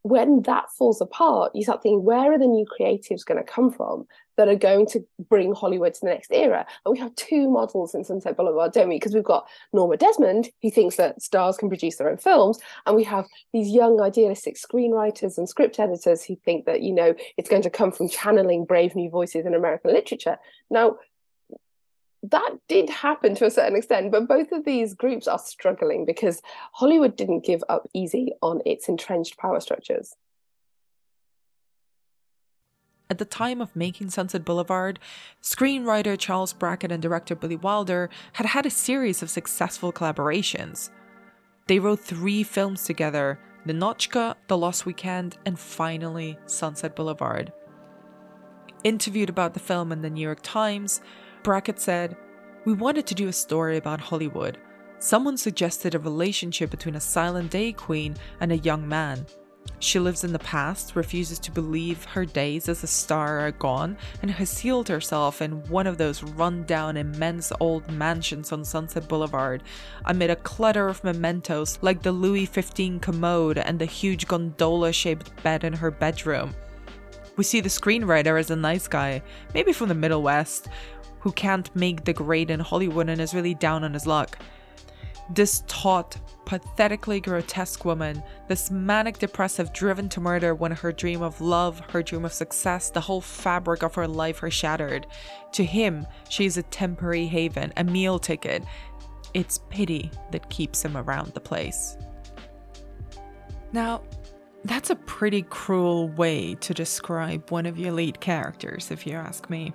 when 0.05 0.43
that 0.43 0.71
falls 0.71 1.01
apart, 1.01 1.53
you 1.55 1.63
start 1.63 1.83
thinking, 1.83 2.05
where 2.05 2.31
are 2.31 2.39
the 2.39 2.47
new 2.47 2.67
creatives 2.67 3.25
going 3.25 3.39
to 3.39 3.53
come 3.53 3.71
from 3.71 4.07
that 4.37 4.49
are 4.49 4.55
going 4.55 4.85
to 4.85 5.03
bring 5.31 5.55
Hollywood 5.55 5.95
to 5.95 6.01
the 6.03 6.11
next 6.11 6.31
era? 6.31 6.67
And 6.85 6.93
we 6.93 6.99
have 6.99 7.15
two 7.17 7.49
models 7.49 7.95
in 7.95 8.05
Sunset 8.05 8.37
Boulevard, 8.37 8.73
don't 8.73 8.91
we? 8.91 8.97
Because 8.97 9.15
we've 9.15 9.25
got 9.25 9.49
Norma 9.73 9.97
Desmond, 9.97 10.51
who 10.61 10.71
thinks 10.71 10.97
that 10.97 11.23
stars 11.23 11.57
can 11.57 11.71
produce 11.71 11.97
their 11.97 12.11
own 12.11 12.19
films, 12.19 12.59
and 12.85 12.95
we 12.95 13.05
have 13.05 13.25
these 13.55 13.71
young 13.71 13.99
idealistic 13.99 14.57
screenwriters 14.57 15.39
and 15.39 15.49
script 15.49 15.81
editors 15.81 16.23
who 16.23 16.37
think 16.37 16.67
that, 16.67 16.83
you 16.83 16.93
know, 16.93 17.15
it's 17.39 17.49
going 17.49 17.63
to 17.63 17.71
come 17.71 17.91
from 17.91 18.11
channeling 18.11 18.67
brave 18.67 18.95
new 18.95 19.09
voices 19.09 19.47
in 19.47 19.55
American 19.55 19.91
literature. 19.91 20.37
Now, 20.69 20.97
that 22.31 22.57
did 22.69 22.89
happen 22.89 23.35
to 23.37 23.45
a 23.45 23.51
certain 23.51 23.77
extent, 23.77 24.11
but 24.11 24.27
both 24.27 24.51
of 24.53 24.65
these 24.65 24.95
groups 24.95 25.29
are 25.29 25.39
struggling 25.39 26.05
because 26.07 26.41
Hollywood 26.73 27.17
didn't 27.17 27.45
give 27.45 27.63
up 27.69 27.87
easy 27.93 28.33
on 28.41 28.63
its 28.65 28.89
entrenched 28.89 29.37
power 29.37 29.61
structures. 29.61 30.17
At 33.11 33.19
the 33.19 33.27
time 33.27 33.61
of 33.61 33.77
making 33.77 34.11
Sunset 34.11 34.45
Boulevard, 34.45 34.99
screenwriter 35.43 36.19
Charles 36.19 36.55
Brackett 36.55 36.91
and 36.91 37.03
director 37.03 37.35
Billy 37.35 37.57
Wilder 37.57 38.09
had 38.33 38.47
had 38.47 38.65
a 38.65 38.71
series 38.71 39.23
of 39.23 39.29
successful 39.29 39.93
collaborations. 39.93 40.89
They 41.67 41.79
wrote 41.79 42.01
three 42.01 42.43
films 42.43 42.85
together 42.85 43.39
Ninotchka, 43.67 44.37
The 44.49 44.57
Lost 44.57 44.87
Weekend, 44.87 45.37
and 45.45 45.59
finally 45.59 46.39
Sunset 46.47 46.97
Boulevard. 46.97 47.53
Interviewed 48.83 49.29
about 49.29 49.55
the 49.55 49.61
film 49.61 49.93
in 49.93 50.03
the 50.03 50.11
New 50.11 50.21
York 50.23 50.41
Times, 50.43 51.01
Brackett 51.45 51.79
said, 51.79 52.17
We 52.65 52.73
wanted 52.73 53.07
to 53.07 53.15
do 53.15 53.29
a 53.29 53.33
story 53.33 53.77
about 53.77 54.01
Hollywood. 54.01 54.57
Someone 54.99 55.37
suggested 55.37 55.95
a 55.95 55.99
relationship 55.99 56.71
between 56.71 56.97
a 56.97 57.01
silent 57.01 57.51
day 57.51 57.71
queen 57.71 58.17
and 58.41 58.51
a 58.51 58.57
young 58.57 58.89
man. 58.89 59.27
She 59.79 59.99
lives 59.99 60.25
in 60.25 60.33
the 60.33 60.39
past, 60.39 60.97
refuses 60.97 61.39
to 61.41 61.51
believe 61.51 62.05
her 62.07 62.25
days 62.25 62.71
as 62.71 62.83
a 62.83 62.87
star 62.87 63.41
are 63.41 63.53
gone, 63.53 63.99
and 64.23 64.31
has 64.31 64.49
sealed 64.49 64.89
herself 64.89 65.43
in 65.43 65.63
one 65.69 65.87
of 65.87 65.99
those 65.99 66.23
run-down, 66.23 66.97
immense 66.97 67.53
old 67.61 67.91
mansions 67.91 68.51
on 68.51 68.65
Sunset 68.65 69.07
Boulevard, 69.07 69.63
amid 70.07 70.31
a 70.31 70.37
clutter 70.37 70.89
of 70.89 71.05
mementos 71.05 71.79
like 71.83 72.01
the 72.01 72.13
Louis 72.13 72.47
XV 72.47 73.03
commode 73.03 73.59
and 73.59 73.79
the 73.79 73.85
huge 73.85 74.27
gondola 74.27 74.95
shaped 74.95 75.43
bed 75.43 75.63
in 75.63 75.75
her 75.75 75.91
bedroom. 75.91 76.55
We 77.37 77.43
see 77.43 77.61
the 77.61 77.69
screenwriter 77.69 78.39
as 78.39 78.51
a 78.51 78.57
nice 78.57 78.87
guy, 78.87 79.21
maybe 79.55 79.73
from 79.73 79.89
the 79.89 79.95
Middle 79.95 80.23
West, 80.23 80.69
who 81.25 81.33
can't 81.33 81.75
make 81.75 82.05
the 82.05 82.13
grade 82.13 82.51
in 82.51 82.61
Hollywood 82.61 83.09
and 83.09 83.19
is 83.19 83.33
really 83.33 83.55
down 83.55 83.83
on 83.83 83.95
his 83.95 84.07
luck. 84.07 84.39
This 85.31 85.63
taut, 85.67 86.19
pathetically 86.45 87.19
grotesque 87.19 87.87
woman, 87.87 88.23
this 88.47 88.71
manic 88.71 89.19
depressive 89.19 89.73
driven 89.73 90.11
to 90.11 90.21
murder 90.21 90.55
when 90.55 90.73
her 90.73 90.93
dream 90.93 91.23
of 91.23 91.41
love, 91.41 91.81
her 91.89 92.03
dream 92.03 92.27
of 92.27 92.35
success, 92.35 92.91
the 92.91 93.01
whole 93.01 93.23
fabric 93.23 93.83
of 93.83 93.95
her 93.95 94.07
life 94.07 94.43
are 94.43 94.51
shattered. 94.51 95.07
To 95.53 95.65
him, 95.65 96.07
she 96.29 96.45
is 96.45 96.59
a 96.59 96.63
temporary 96.65 97.25
haven, 97.25 97.73
a 97.79 97.85
meal 97.85 98.19
ticket. 98.19 98.63
It's 99.33 99.61
pity 99.71 100.11
that 100.31 100.51
keeps 100.51 100.85
him 100.85 100.95
around 100.95 101.33
the 101.33 101.41
place. 101.41 101.97
Now, 103.73 104.03
that's 104.67 104.91
a 104.91 104.97
pretty 104.97 105.41
cruel 105.41 106.11
way 106.11 106.55
to 106.57 106.75
describe 106.75 107.51
one 107.51 107.65
of 107.65 107.79
your 107.79 107.93
lead 107.93 108.21
characters, 108.21 108.91
if 108.91 109.07
you 109.07 109.15
ask 109.15 109.49
me 109.49 109.73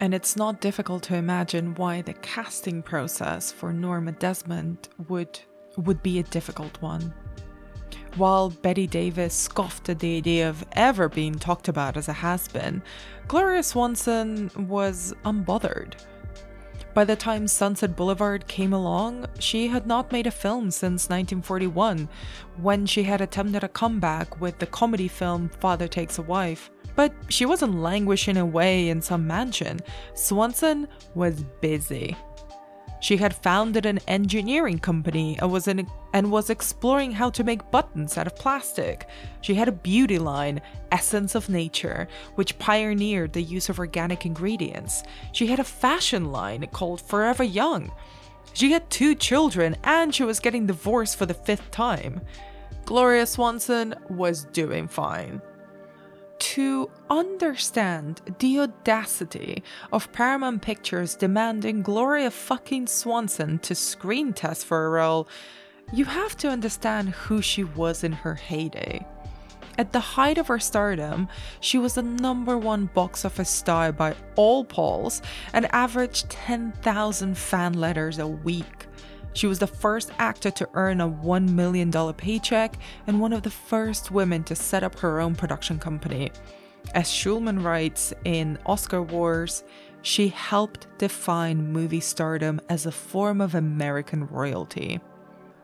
and 0.00 0.14
it's 0.14 0.36
not 0.36 0.60
difficult 0.60 1.02
to 1.04 1.16
imagine 1.16 1.74
why 1.74 2.02
the 2.02 2.14
casting 2.14 2.82
process 2.82 3.50
for 3.50 3.72
Norma 3.72 4.12
Desmond 4.12 4.88
would 5.08 5.40
would 5.76 6.02
be 6.02 6.18
a 6.18 6.22
difficult 6.22 6.80
one. 6.80 7.12
While 8.16 8.48
Bette 8.48 8.86
Davis 8.86 9.34
scoffed 9.34 9.90
at 9.90 9.98
the 9.98 10.16
idea 10.16 10.48
of 10.48 10.64
ever 10.72 11.08
being 11.08 11.34
talked 11.34 11.68
about 11.68 11.98
as 11.98 12.08
a 12.08 12.14
has-been, 12.14 12.82
Gloria 13.28 13.62
Swanson 13.62 14.50
was 14.68 15.12
unbothered. 15.26 15.96
By 16.94 17.04
the 17.04 17.14
time 17.14 17.46
Sunset 17.46 17.94
Boulevard 17.94 18.46
came 18.46 18.72
along, 18.72 19.26
she 19.38 19.68
had 19.68 19.86
not 19.86 20.12
made 20.12 20.26
a 20.26 20.30
film 20.30 20.70
since 20.70 21.10
1941, 21.10 22.08
when 22.56 22.86
she 22.86 23.02
had 23.02 23.20
attempted 23.20 23.62
a 23.62 23.68
comeback 23.68 24.40
with 24.40 24.58
the 24.58 24.66
comedy 24.66 25.08
film 25.08 25.50
Father 25.60 25.88
Takes 25.88 26.16
a 26.16 26.22
Wife. 26.22 26.70
But 26.96 27.12
she 27.28 27.46
wasn't 27.46 27.80
languishing 27.80 28.38
away 28.38 28.88
in 28.88 29.00
some 29.02 29.26
mansion. 29.26 29.80
Swanson 30.14 30.88
was 31.14 31.44
busy. 31.60 32.16
She 33.00 33.18
had 33.18 33.36
founded 33.36 33.84
an 33.84 34.00
engineering 34.08 34.78
company 34.78 35.38
and 35.40 35.52
was, 35.52 35.68
in, 35.68 35.86
and 36.14 36.32
was 36.32 36.48
exploring 36.48 37.12
how 37.12 37.30
to 37.30 37.44
make 37.44 37.70
buttons 37.70 38.16
out 38.16 38.26
of 38.26 38.36
plastic. 38.36 39.08
She 39.42 39.54
had 39.54 39.68
a 39.68 39.72
beauty 39.72 40.18
line, 40.18 40.62
Essence 40.90 41.34
of 41.34 41.48
Nature, 41.48 42.08
which 42.36 42.58
pioneered 42.58 43.32
the 43.32 43.42
use 43.42 43.68
of 43.68 43.78
organic 43.78 44.24
ingredients. 44.24 45.02
She 45.32 45.46
had 45.46 45.60
a 45.60 45.64
fashion 45.64 46.32
line 46.32 46.66
called 46.72 47.02
Forever 47.02 47.44
Young. 47.44 47.92
She 48.54 48.72
had 48.72 48.88
two 48.88 49.14
children 49.14 49.76
and 49.84 50.14
she 50.14 50.24
was 50.24 50.40
getting 50.40 50.66
divorced 50.66 51.18
for 51.18 51.26
the 51.26 51.34
fifth 51.34 51.70
time. 51.70 52.22
Gloria 52.86 53.26
Swanson 53.26 53.94
was 54.08 54.44
doing 54.46 54.88
fine 54.88 55.42
to 56.38 56.90
understand 57.10 58.20
the 58.38 58.60
audacity 58.60 59.62
of 59.92 60.12
Paramount 60.12 60.62
Pictures 60.62 61.14
demanding 61.14 61.82
Gloria 61.82 62.30
fucking 62.30 62.86
Swanson 62.86 63.58
to 63.60 63.74
screen 63.74 64.32
test 64.32 64.66
for 64.66 64.86
a 64.86 64.90
role, 64.90 65.28
you 65.92 66.04
have 66.04 66.36
to 66.38 66.48
understand 66.48 67.10
who 67.10 67.40
she 67.40 67.64
was 67.64 68.02
in 68.02 68.12
her 68.12 68.34
heyday. 68.34 69.06
At 69.78 69.92
the 69.92 70.00
height 70.00 70.38
of 70.38 70.48
her 70.48 70.58
stardom, 70.58 71.28
she 71.60 71.78
was 71.78 71.94
the 71.94 72.02
number 72.02 72.56
one 72.56 72.86
box 72.86 73.24
office 73.24 73.50
star 73.50 73.92
by 73.92 74.14
all 74.34 74.64
polls 74.64 75.20
and 75.52 75.72
averaged 75.72 76.30
10,000 76.30 77.36
fan 77.36 77.74
letters 77.74 78.18
a 78.18 78.26
week. 78.26 78.86
She 79.36 79.46
was 79.46 79.58
the 79.58 79.66
first 79.66 80.12
actor 80.18 80.50
to 80.50 80.68
earn 80.72 81.02
a 81.02 81.08
$1 81.10 81.50
million 81.50 81.92
paycheck 82.14 82.78
and 83.06 83.20
one 83.20 83.34
of 83.34 83.42
the 83.42 83.50
first 83.50 84.10
women 84.10 84.42
to 84.44 84.54
set 84.54 84.82
up 84.82 84.98
her 85.00 85.20
own 85.20 85.34
production 85.34 85.78
company. 85.78 86.32
As 86.94 87.08
Schulman 87.08 87.62
writes 87.62 88.14
in 88.24 88.58
Oscar 88.64 89.02
Wars, 89.02 89.62
she 90.00 90.28
helped 90.28 90.86
define 90.96 91.70
movie 91.70 92.00
stardom 92.00 92.62
as 92.70 92.86
a 92.86 92.92
form 92.92 93.42
of 93.42 93.54
American 93.54 94.26
royalty. 94.26 95.00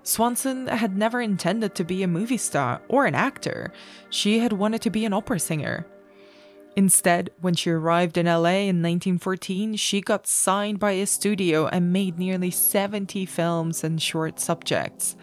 Swanson 0.02 0.66
had 0.66 0.98
never 0.98 1.22
intended 1.22 1.74
to 1.76 1.84
be 1.84 2.02
a 2.02 2.08
movie 2.08 2.36
star 2.36 2.82
or 2.88 3.06
an 3.06 3.14
actor. 3.14 3.72
She 4.10 4.40
had 4.40 4.52
wanted 4.52 4.82
to 4.82 4.90
be 4.90 5.06
an 5.06 5.14
opera 5.14 5.40
singer. 5.40 5.86
Instead, 6.74 7.30
when 7.40 7.54
she 7.54 7.70
arrived 7.70 8.16
in 8.16 8.26
LA 8.26 8.64
in 8.64 8.80
1914, 8.80 9.76
she 9.76 10.00
got 10.00 10.26
signed 10.26 10.78
by 10.78 10.92
a 10.92 11.06
studio 11.06 11.66
and 11.66 11.92
made 11.92 12.18
nearly 12.18 12.50
70 12.50 13.26
films 13.26 13.84
and 13.84 14.00
short 14.00 14.40
subjects. 14.40 15.14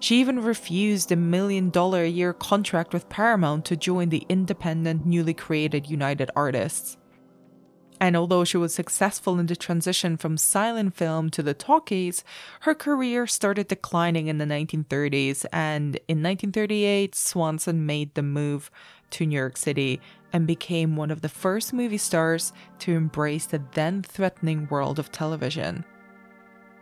She 0.00 0.18
even 0.20 0.42
refused 0.42 1.12
a 1.12 1.16
million 1.16 1.70
dollar 1.70 2.02
a 2.02 2.08
year 2.08 2.32
contract 2.32 2.92
with 2.92 3.08
Paramount 3.08 3.64
to 3.66 3.76
join 3.76 4.08
the 4.08 4.26
independent, 4.28 5.06
newly 5.06 5.34
created 5.34 5.88
United 5.88 6.28
Artists. 6.34 6.96
And 8.00 8.16
although 8.16 8.42
she 8.42 8.56
was 8.56 8.74
successful 8.74 9.38
in 9.38 9.46
the 9.46 9.54
transition 9.54 10.16
from 10.16 10.36
silent 10.36 10.96
film 10.96 11.30
to 11.30 11.40
the 11.44 11.54
talkies, 11.54 12.24
her 12.62 12.74
career 12.74 13.28
started 13.28 13.68
declining 13.68 14.26
in 14.26 14.38
the 14.38 14.44
1930s, 14.44 15.46
and 15.52 15.94
in 16.08 16.20
1938, 16.20 17.14
Swanson 17.14 17.86
made 17.86 18.12
the 18.16 18.22
move 18.24 18.72
to 19.10 19.24
New 19.24 19.38
York 19.38 19.56
City 19.56 20.00
and 20.32 20.46
became 20.46 20.96
one 20.96 21.10
of 21.10 21.20
the 21.20 21.28
first 21.28 21.72
movie 21.72 21.98
stars 21.98 22.52
to 22.80 22.92
embrace 22.92 23.46
the 23.46 23.62
then 23.72 24.02
threatening 24.02 24.66
world 24.70 24.98
of 24.98 25.12
television. 25.12 25.84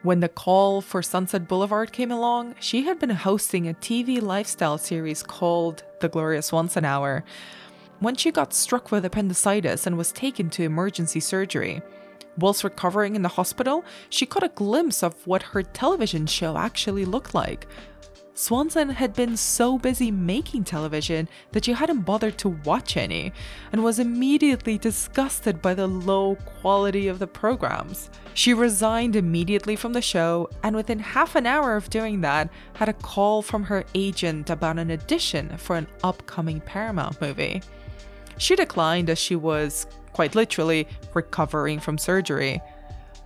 When 0.02 0.20
the 0.20 0.28
call 0.28 0.80
for 0.80 1.02
Sunset 1.02 1.46
Boulevard 1.46 1.92
came 1.92 2.10
along, 2.10 2.54
she 2.58 2.82
had 2.84 2.98
been 2.98 3.10
hosting 3.10 3.68
a 3.68 3.74
TV 3.74 4.20
lifestyle 4.22 4.78
series 4.78 5.22
called 5.22 5.82
The 6.00 6.08
Gloria 6.08 6.40
Swanson 6.40 6.86
Hour. 6.86 7.22
When 7.98 8.16
she 8.16 8.30
got 8.30 8.54
struck 8.54 8.90
with 8.90 9.04
appendicitis 9.04 9.86
and 9.86 9.98
was 9.98 10.10
taken 10.10 10.48
to 10.50 10.62
emergency 10.62 11.20
surgery, 11.20 11.82
whilst 12.38 12.64
recovering 12.64 13.14
in 13.14 13.20
the 13.20 13.28
hospital, 13.28 13.84
she 14.08 14.24
caught 14.24 14.42
a 14.42 14.48
glimpse 14.48 15.02
of 15.02 15.26
what 15.26 15.42
her 15.42 15.62
television 15.62 16.26
show 16.26 16.56
actually 16.56 17.04
looked 17.04 17.34
like 17.34 17.66
Swanson 18.40 18.88
had 18.88 19.12
been 19.12 19.36
so 19.36 19.76
busy 19.76 20.10
making 20.10 20.64
television 20.64 21.28
that 21.52 21.66
she 21.66 21.74
hadn't 21.74 22.06
bothered 22.06 22.38
to 22.38 22.48
watch 22.64 22.96
any, 22.96 23.34
and 23.70 23.84
was 23.84 23.98
immediately 23.98 24.78
disgusted 24.78 25.60
by 25.60 25.74
the 25.74 25.86
low 25.86 26.36
quality 26.36 27.06
of 27.06 27.18
the 27.18 27.26
programs. 27.26 28.08
She 28.32 28.54
resigned 28.54 29.14
immediately 29.14 29.76
from 29.76 29.92
the 29.92 30.00
show, 30.00 30.48
and 30.62 30.74
within 30.74 31.00
half 31.00 31.34
an 31.34 31.44
hour 31.44 31.76
of 31.76 31.90
doing 31.90 32.22
that, 32.22 32.48
had 32.72 32.88
a 32.88 32.94
call 32.94 33.42
from 33.42 33.64
her 33.64 33.84
agent 33.94 34.48
about 34.48 34.78
an 34.78 34.90
audition 34.90 35.58
for 35.58 35.76
an 35.76 35.86
upcoming 36.02 36.62
Paramount 36.62 37.20
movie. 37.20 37.60
She 38.38 38.56
declined 38.56 39.10
as 39.10 39.18
she 39.18 39.36
was, 39.36 39.86
quite 40.14 40.34
literally, 40.34 40.88
recovering 41.12 41.78
from 41.78 41.98
surgery. 41.98 42.62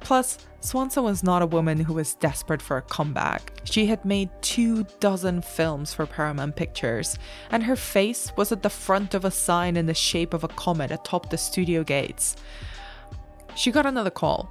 Plus, 0.05 0.37
Swanson 0.61 1.03
was 1.03 1.23
not 1.23 1.41
a 1.41 1.47
woman 1.47 1.79
who 1.79 1.95
was 1.95 2.15
desperate 2.15 2.61
for 2.61 2.77
a 2.77 2.83
comeback. 2.83 3.53
She 3.65 3.87
had 3.87 4.05
made 4.05 4.29
two 4.43 4.85
dozen 5.01 5.41
films 5.41 5.95
for 5.95 6.05
Paramount 6.05 6.57
Pictures, 6.57 7.19
and 7.51 7.63
her 7.63 7.75
face 7.75 8.31
was 8.37 8.53
at 8.53 8.63
the 8.63 8.69
front 8.71 9.15
of 9.15 9.25
a 9.25 9.31
sign 9.31 9.79
in 9.79 9.87
the 9.87 9.95
shape 9.95 10.35
of 10.35 10.45
a 10.45 10.49
comet 10.49 10.91
atop 10.91 11.31
the 11.31 11.39
studio 11.39 11.83
gates. 11.83 12.37
She 13.57 13.73
got 13.73 13.87
another 13.87 14.11
call, 14.11 14.51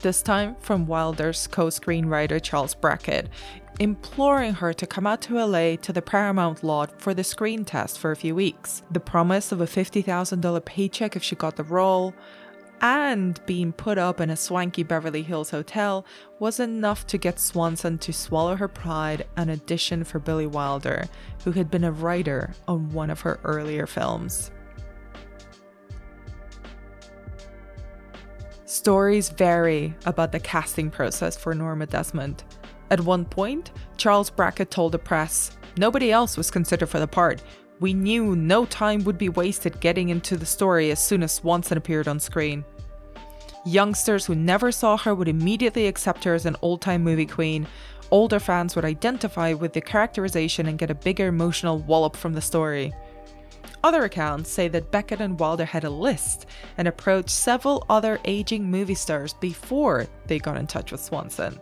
this 0.00 0.22
time 0.22 0.54
from 0.60 0.86
Wilder's 0.86 1.46
co 1.46 1.68
screenwriter 1.68 2.40
Charles 2.42 2.74
Brackett, 2.74 3.30
imploring 3.80 4.52
her 4.52 4.74
to 4.74 4.86
come 4.86 5.06
out 5.06 5.22
to 5.22 5.42
LA 5.42 5.76
to 5.76 5.92
the 5.94 6.02
Paramount 6.02 6.62
lot 6.62 7.00
for 7.00 7.14
the 7.14 7.24
screen 7.24 7.64
test 7.64 7.98
for 7.98 8.10
a 8.10 8.16
few 8.16 8.34
weeks. 8.34 8.82
The 8.90 9.00
promise 9.00 9.50
of 9.50 9.60
a 9.60 9.66
$50,000 9.66 10.64
paycheck 10.64 11.16
if 11.16 11.22
she 11.22 11.36
got 11.36 11.56
the 11.56 11.64
role, 11.64 12.14
and 12.80 13.44
being 13.46 13.72
put 13.72 13.98
up 13.98 14.20
in 14.20 14.30
a 14.30 14.36
swanky 14.36 14.82
Beverly 14.82 15.22
Hills 15.22 15.50
hotel 15.50 16.04
was 16.38 16.60
enough 16.60 17.06
to 17.08 17.18
get 17.18 17.40
Swanson 17.40 17.98
to 17.98 18.12
swallow 18.12 18.56
her 18.56 18.68
pride 18.68 19.26
and 19.36 19.50
audition 19.50 20.04
for 20.04 20.18
Billy 20.18 20.46
Wilder, 20.46 21.06
who 21.44 21.52
had 21.52 21.70
been 21.70 21.84
a 21.84 21.92
writer 21.92 22.54
on 22.66 22.92
one 22.92 23.10
of 23.10 23.20
her 23.22 23.40
earlier 23.44 23.86
films. 23.86 24.50
Stories 28.64 29.30
vary 29.30 29.94
about 30.04 30.30
the 30.30 30.40
casting 30.40 30.90
process 30.90 31.36
for 31.36 31.54
Norma 31.54 31.86
Desmond. 31.86 32.44
At 32.90 33.00
one 33.00 33.24
point, 33.24 33.72
Charles 33.96 34.30
Brackett 34.30 34.70
told 34.70 34.92
the 34.92 34.98
press, 34.98 35.56
Nobody 35.78 36.10
else 36.10 36.36
was 36.36 36.50
considered 36.50 36.88
for 36.88 36.98
the 36.98 37.06
part. 37.06 37.42
We 37.80 37.94
knew 37.94 38.34
no 38.34 38.66
time 38.66 39.04
would 39.04 39.18
be 39.18 39.28
wasted 39.28 39.80
getting 39.80 40.08
into 40.08 40.36
the 40.36 40.46
story 40.46 40.90
as 40.90 40.98
soon 40.98 41.22
as 41.22 41.32
Swanson 41.32 41.78
appeared 41.78 42.08
on 42.08 42.18
screen. 42.18 42.64
Youngsters 43.64 44.26
who 44.26 44.34
never 44.34 44.72
saw 44.72 44.96
her 44.96 45.14
would 45.14 45.28
immediately 45.28 45.86
accept 45.86 46.24
her 46.24 46.34
as 46.34 46.46
an 46.46 46.56
old 46.62 46.80
time 46.80 47.04
movie 47.04 47.26
queen. 47.26 47.66
Older 48.10 48.40
fans 48.40 48.74
would 48.74 48.84
identify 48.84 49.52
with 49.52 49.72
the 49.72 49.80
characterization 49.80 50.66
and 50.66 50.78
get 50.78 50.90
a 50.90 50.94
bigger 50.94 51.26
emotional 51.28 51.78
wallop 51.78 52.16
from 52.16 52.32
the 52.32 52.40
story. 52.40 52.92
Other 53.84 54.04
accounts 54.04 54.50
say 54.50 54.66
that 54.68 54.90
Brackett 54.90 55.20
and 55.20 55.38
Wilder 55.38 55.64
had 55.64 55.84
a 55.84 55.90
list 55.90 56.46
and 56.78 56.88
approached 56.88 57.30
several 57.30 57.86
other 57.88 58.18
aging 58.24 58.68
movie 58.68 58.94
stars 58.94 59.34
before 59.34 60.06
they 60.26 60.38
got 60.38 60.56
in 60.56 60.66
touch 60.66 60.90
with 60.90 61.00
Swanson. 61.00 61.60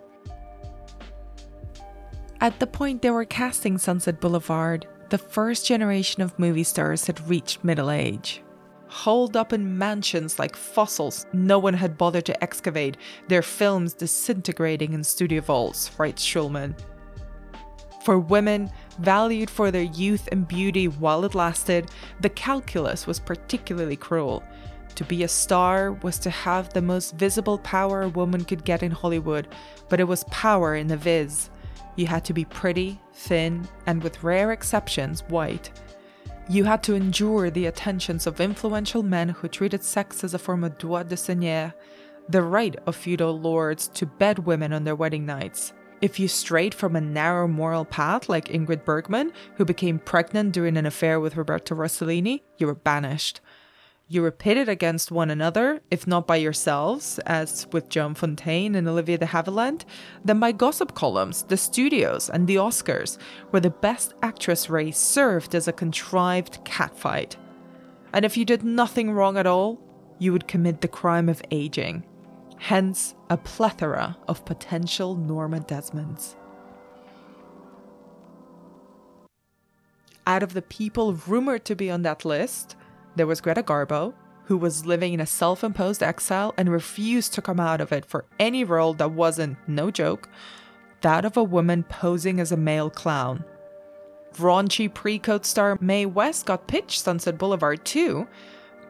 At 2.40 2.58
the 2.58 2.66
point 2.66 3.02
they 3.02 3.10
were 3.10 3.24
casting 3.24 3.76
Sunset 3.76 4.20
Boulevard, 4.20 4.86
the 5.08 5.18
first 5.18 5.66
generation 5.66 6.22
of 6.22 6.38
movie 6.38 6.64
stars 6.64 7.06
had 7.06 7.28
reached 7.28 7.64
middle 7.64 7.90
age. 7.90 8.42
Holed 8.88 9.36
up 9.36 9.52
in 9.52 9.76
mansions 9.76 10.38
like 10.38 10.56
fossils 10.56 11.26
no 11.32 11.58
one 11.58 11.74
had 11.74 11.98
bothered 11.98 12.24
to 12.26 12.42
excavate, 12.42 12.96
their 13.28 13.42
films 13.42 13.94
disintegrating 13.94 14.92
in 14.92 15.04
studio 15.04 15.40
vaults, 15.40 15.90
writes 15.98 16.24
Schulman. 16.24 16.74
For 18.04 18.18
women, 18.18 18.70
valued 19.00 19.50
for 19.50 19.72
their 19.72 19.82
youth 19.82 20.28
and 20.30 20.46
beauty 20.46 20.86
while 20.86 21.24
it 21.24 21.34
lasted, 21.34 21.90
the 22.20 22.28
calculus 22.28 23.06
was 23.06 23.18
particularly 23.18 23.96
cruel. 23.96 24.44
To 24.94 25.04
be 25.04 25.24
a 25.24 25.28
star 25.28 25.92
was 25.92 26.18
to 26.20 26.30
have 26.30 26.72
the 26.72 26.82
most 26.82 27.16
visible 27.16 27.58
power 27.58 28.02
a 28.02 28.08
woman 28.08 28.44
could 28.44 28.64
get 28.64 28.82
in 28.82 28.92
Hollywood, 28.92 29.48
but 29.88 30.00
it 30.00 30.04
was 30.04 30.24
power 30.24 30.74
in 30.74 30.86
the 30.86 30.96
viz. 30.96 31.50
You 31.96 32.06
had 32.06 32.24
to 32.26 32.32
be 32.32 32.44
pretty, 32.44 33.00
thin, 33.12 33.66
and 33.86 34.02
with 34.02 34.22
rare 34.22 34.52
exceptions, 34.52 35.22
white. 35.28 35.70
You 36.48 36.64
had 36.64 36.82
to 36.84 36.94
endure 36.94 37.50
the 37.50 37.66
attentions 37.66 38.26
of 38.26 38.40
influential 38.40 39.02
men 39.02 39.30
who 39.30 39.48
treated 39.48 39.82
sex 39.82 40.22
as 40.22 40.34
a 40.34 40.38
form 40.38 40.62
of 40.62 40.78
droit 40.78 41.08
de 41.08 41.16
seigneur, 41.16 41.74
the 42.28 42.42
right 42.42 42.76
of 42.86 42.94
feudal 42.94 43.38
lords 43.38 43.88
to 43.88 44.06
bed 44.06 44.40
women 44.40 44.72
on 44.72 44.84
their 44.84 44.94
wedding 44.94 45.26
nights. 45.26 45.72
If 46.02 46.20
you 46.20 46.28
strayed 46.28 46.74
from 46.74 46.94
a 46.94 47.00
narrow 47.00 47.48
moral 47.48 47.86
path 47.86 48.28
like 48.28 48.48
Ingrid 48.48 48.84
Bergman, 48.84 49.32
who 49.56 49.64
became 49.64 49.98
pregnant 49.98 50.52
during 50.52 50.76
an 50.76 50.84
affair 50.84 51.18
with 51.18 51.36
Roberto 51.36 51.74
Rossellini, 51.74 52.42
you 52.58 52.66
were 52.66 52.74
banished. 52.74 53.40
You 54.08 54.22
were 54.22 54.30
pitted 54.30 54.68
against 54.68 55.10
one 55.10 55.30
another, 55.30 55.80
if 55.90 56.06
not 56.06 56.28
by 56.28 56.36
yourselves, 56.36 57.18
as 57.26 57.66
with 57.72 57.88
Joan 57.88 58.14
Fontaine 58.14 58.76
and 58.76 58.86
Olivia 58.88 59.18
de 59.18 59.26
Havilland, 59.26 59.84
then 60.24 60.38
by 60.38 60.52
gossip 60.52 60.94
columns, 60.94 61.42
the 61.42 61.56
studios, 61.56 62.30
and 62.30 62.46
the 62.46 62.54
Oscars, 62.54 63.18
where 63.50 63.60
the 63.60 63.70
best 63.70 64.14
actress 64.22 64.70
race 64.70 64.96
served 64.96 65.56
as 65.56 65.66
a 65.66 65.72
contrived 65.72 66.64
catfight. 66.64 67.34
And 68.12 68.24
if 68.24 68.36
you 68.36 68.44
did 68.44 68.62
nothing 68.62 69.10
wrong 69.10 69.36
at 69.36 69.46
all, 69.46 69.80
you 70.20 70.30
would 70.30 70.46
commit 70.46 70.82
the 70.82 70.88
crime 70.88 71.28
of 71.28 71.42
aging. 71.50 72.04
Hence, 72.58 73.16
a 73.28 73.36
plethora 73.36 74.16
of 74.28 74.44
potential 74.44 75.16
Norma 75.16 75.58
Desmonds. 75.58 76.36
Out 80.28 80.44
of 80.44 80.54
the 80.54 80.62
people 80.62 81.14
rumored 81.26 81.64
to 81.64 81.74
be 81.74 81.90
on 81.90 82.02
that 82.02 82.24
list, 82.24 82.75
there 83.16 83.26
was 83.26 83.40
Greta 83.40 83.62
Garbo, 83.62 84.14
who 84.44 84.56
was 84.56 84.86
living 84.86 85.12
in 85.12 85.20
a 85.20 85.26
self 85.26 85.64
imposed 85.64 86.02
exile 86.02 86.54
and 86.56 86.70
refused 86.70 87.34
to 87.34 87.42
come 87.42 87.58
out 87.58 87.80
of 87.80 87.92
it 87.92 88.04
for 88.04 88.24
any 88.38 88.62
role 88.62 88.94
that 88.94 89.10
wasn't, 89.10 89.56
no 89.66 89.90
joke, 89.90 90.28
that 91.00 91.24
of 91.24 91.36
a 91.36 91.42
woman 91.42 91.82
posing 91.82 92.38
as 92.38 92.52
a 92.52 92.56
male 92.56 92.90
clown. 92.90 93.44
Raunchy 94.34 94.92
pre 94.92 95.18
code 95.18 95.46
star 95.46 95.78
Mae 95.80 96.06
West 96.06 96.46
got 96.46 96.68
pitched 96.68 97.00
Sunset 97.00 97.38
Boulevard 97.38 97.84
too, 97.84 98.28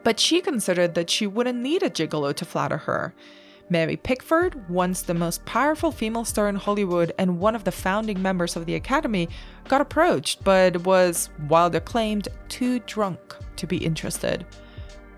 but 0.03 0.19
she 0.19 0.41
considered 0.41 0.93
that 0.95 1.09
she 1.09 1.25
wouldn't 1.25 1.59
need 1.59 1.83
a 1.83 1.89
gigolo 1.89 2.33
to 2.35 2.45
flatter 2.45 2.77
her. 2.77 3.13
Mary 3.69 3.97
Pickford, 3.97 4.69
once 4.69 5.01
the 5.01 5.13
most 5.13 5.43
powerful 5.45 5.91
female 5.91 6.23
star 6.23 6.47
in 6.47 6.55
Hollywood 6.55 7.11
and 7.17 7.39
one 7.39 7.55
of 7.55 7.65
the 7.65 7.71
founding 7.71 8.21
members 8.21 8.55
of 8.55 8.65
the 8.65 8.75
Academy, 8.75 9.27
got 9.67 9.81
approached 9.81 10.43
but 10.43 10.85
was, 10.85 11.29
Wilder 11.49 11.81
claimed, 11.81 12.29
too 12.47 12.79
drunk 12.79 13.19
to 13.57 13.67
be 13.67 13.77
interested. 13.77 14.45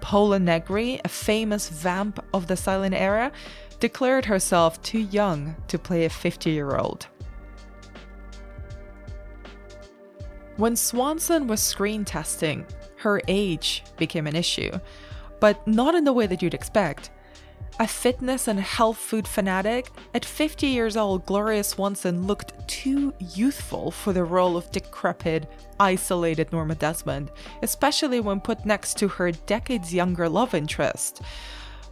Pola 0.01 0.39
Negri, 0.39 0.99
a 1.05 1.09
famous 1.09 1.69
vamp 1.69 2.23
of 2.33 2.47
the 2.47 2.57
silent 2.57 2.95
era, 2.95 3.31
declared 3.79 4.25
herself 4.25 4.81
too 4.81 4.99
young 4.99 5.55
to 5.67 5.77
play 5.77 6.05
a 6.05 6.09
50 6.09 6.49
year 6.49 6.75
old. 6.75 7.07
When 10.57 10.75
Swanson 10.75 11.47
was 11.47 11.61
screen 11.61 12.03
testing, 12.03 12.65
her 12.97 13.21
age 13.27 13.83
became 13.97 14.27
an 14.27 14.35
issue, 14.35 14.71
but 15.39 15.65
not 15.67 15.95
in 15.95 16.03
the 16.03 16.11
way 16.11 16.27
that 16.27 16.41
you'd 16.41 16.53
expect. 16.53 17.11
A 17.81 17.87
fitness 17.87 18.49
and 18.49 18.59
health 18.59 18.97
food 18.97 19.25
fanatic, 19.25 19.89
at 20.13 20.25
50 20.25 20.67
years 20.67 20.97
old, 20.97 21.25
Gloria 21.25 21.63
Swanson 21.63 22.27
looked 22.27 22.67
too 22.67 23.13
youthful 23.19 23.89
for 23.89 24.11
the 24.11 24.25
role 24.25 24.57
of 24.57 24.69
decrepit, 24.73 25.49
isolated 25.79 26.51
Norma 26.51 26.75
Desmond, 26.75 27.31
especially 27.61 28.19
when 28.19 28.41
put 28.41 28.65
next 28.65 28.97
to 28.97 29.07
her 29.07 29.31
decades 29.31 29.93
younger 29.93 30.27
love 30.27 30.53
interest. 30.53 31.21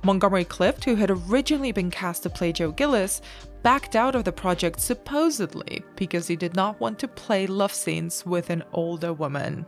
Montgomery 0.03 0.43
Clift, 0.43 0.83
who 0.83 0.95
had 0.95 1.09
originally 1.09 1.71
been 1.71 1.89
cast 1.89 2.23
to 2.23 2.29
play 2.29 2.51
Joe 2.51 2.71
Gillis, 2.71 3.21
backed 3.63 3.95
out 3.95 4.13
of 4.13 4.25
the 4.25 4.31
project 4.33 4.81
supposedly 4.81 5.85
because 5.95 6.27
he 6.27 6.35
did 6.35 6.53
not 6.53 6.81
want 6.81 6.99
to 6.99 7.07
play 7.07 7.47
love 7.47 7.73
scenes 7.73 8.25
with 8.25 8.49
an 8.49 8.61
older 8.73 9.13
woman, 9.13 9.65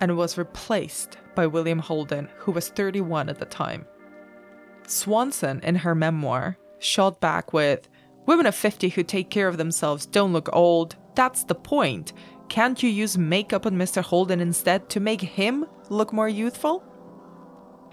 and 0.00 0.16
was 0.16 0.36
replaced 0.36 1.18
by 1.36 1.46
William 1.46 1.78
Holden, 1.78 2.28
who 2.38 2.50
was 2.50 2.70
31 2.70 3.28
at 3.28 3.38
the 3.38 3.46
time. 3.46 3.86
Swanson, 4.90 5.60
in 5.60 5.76
her 5.76 5.94
memoir, 5.94 6.58
shot 6.78 7.20
back 7.20 7.52
with 7.52 7.88
Women 8.26 8.46
of 8.46 8.54
50 8.54 8.88
who 8.90 9.02
take 9.02 9.28
care 9.28 9.48
of 9.48 9.58
themselves 9.58 10.06
don't 10.06 10.32
look 10.32 10.48
old. 10.52 10.96
That's 11.14 11.44
the 11.44 11.54
point. 11.54 12.14
Can't 12.48 12.82
you 12.82 12.88
use 12.88 13.18
makeup 13.18 13.66
on 13.66 13.76
Mr. 13.76 14.02
Holden 14.02 14.40
instead 14.40 14.88
to 14.90 15.00
make 15.00 15.20
him 15.20 15.66
look 15.90 16.12
more 16.12 16.28
youthful? 16.28 16.82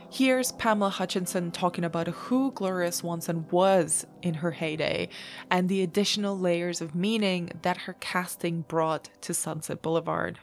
Here's 0.10 0.54
Pamela 0.54 0.90
Hutchinson 0.90 1.52
talking 1.52 1.84
about 1.84 2.08
who 2.08 2.52
Gloria 2.52 2.92
Swanson 2.92 3.46
was 3.50 4.06
in 4.22 4.36
her 4.36 4.52
heyday 4.52 5.10
and 5.50 5.68
the 5.68 5.84
additional 5.84 6.38
layers 6.38 6.82
of 6.82 6.96
meaning 6.96 7.52
that 7.62 7.78
her 7.78 7.96
casting 8.00 8.62
brought 8.62 9.10
to 9.22 9.34
Sunset 9.34 9.82
Boulevard 9.82 10.40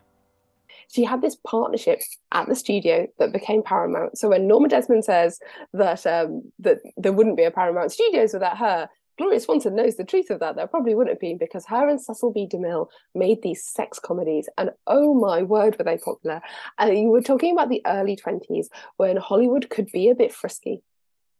she 0.88 1.05
had 1.05 1.22
this 1.22 1.37
partnership 1.46 2.01
at 2.33 2.48
the 2.48 2.57
studio 2.57 3.07
that 3.18 3.33
became 3.33 3.62
Paramount. 3.62 4.18
So 4.18 4.29
when 4.31 4.46
Norma 4.46 4.68
Desmond 4.68 5.05
says 5.05 5.38
that 5.72 6.07
um, 6.07 6.51
that 6.61 6.79
there 6.96 7.12
wouldn't 7.12 7.37
be 7.37 7.44
a 7.44 7.51
Paramount 7.51 7.92
Studios 7.92 8.33
without 8.33 8.59
her, 8.59 8.88
Gloria 9.18 9.40
Swanson 9.40 9.74
knows 9.74 9.96
the 9.96 10.05
truth 10.05 10.31
of 10.31 10.40
that. 10.40 10.57
There 10.57 10.66
probably 10.66 10.94
wouldn't 10.94 11.14
have 11.14 11.20
been 11.20 11.38
because 11.38 11.66
her 11.66 11.88
and 11.88 12.01
Cecil 12.01 12.33
B. 12.33 12.48
DeMille 12.51 12.87
made 13.14 13.42
these 13.42 13.64
sex 13.64 13.98
comedies, 13.98 14.48
and 14.57 14.70
oh 14.87 15.12
my 15.12 15.42
word, 15.42 15.77
were 15.79 15.85
they 15.85 15.98
popular! 15.98 16.40
And 16.79 16.96
you 16.96 17.09
were 17.09 17.20
talking 17.20 17.53
about 17.53 17.68
the 17.68 17.83
early 17.85 18.16
twenties 18.16 18.70
when 18.96 19.16
Hollywood 19.16 19.70
could 19.70 19.90
be 19.92 20.09
a 20.09 20.14
bit 20.14 20.33
frisky 20.33 20.83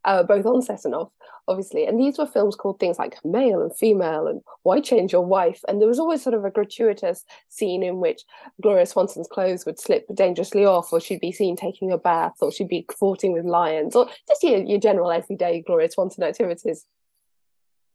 uh, 0.09 0.23
both 0.23 0.47
on 0.47 0.63
set 0.63 0.87
and 0.87 0.95
off, 0.95 1.11
obviously. 1.49 1.85
And 1.85 2.01
these 2.01 2.17
were 2.17 2.27
films 2.27 2.57
called 2.57 2.81
things 2.81 2.99
like 2.99 3.23
Male 3.27 3.61
and 3.61 3.77
Female 3.77 4.27
and 4.27 4.41
Why 4.63 4.81
Change 4.81 5.13
Your 5.13 5.27
Wife. 5.27 5.61
And 5.69 5.81
there 5.81 5.87
was 5.87 5.99
always 5.99 6.23
sort 6.23 6.35
of 6.35 6.47
a 6.47 6.51
gratuitous 6.51 7.27
scene 7.51 7.83
in 7.83 8.01
which 8.01 8.23
Gloria 8.63 8.87
Swanson's 8.87 9.29
clothes 9.29 9.67
would 9.67 9.79
slip 9.79 10.07
dangerously 10.15 10.65
off, 10.65 10.91
or 10.95 10.99
she'd 10.99 11.21
be 11.21 11.31
seen 11.31 11.57
taking 11.57 11.93
a 11.93 11.99
bath, 11.99 12.37
or 12.41 12.51
she'd 12.51 12.69
be 12.69 12.85
courting 12.85 13.35
with 13.35 13.45
lions, 13.45 13.95
or 13.95 14.09
just 14.27 14.43
your, 14.43 14.63
your 14.63 14.81
general 14.81 15.13
everyday 15.13 15.61
Gloria 15.61 15.91
Swanson 15.91 16.25
activities. 16.25 16.87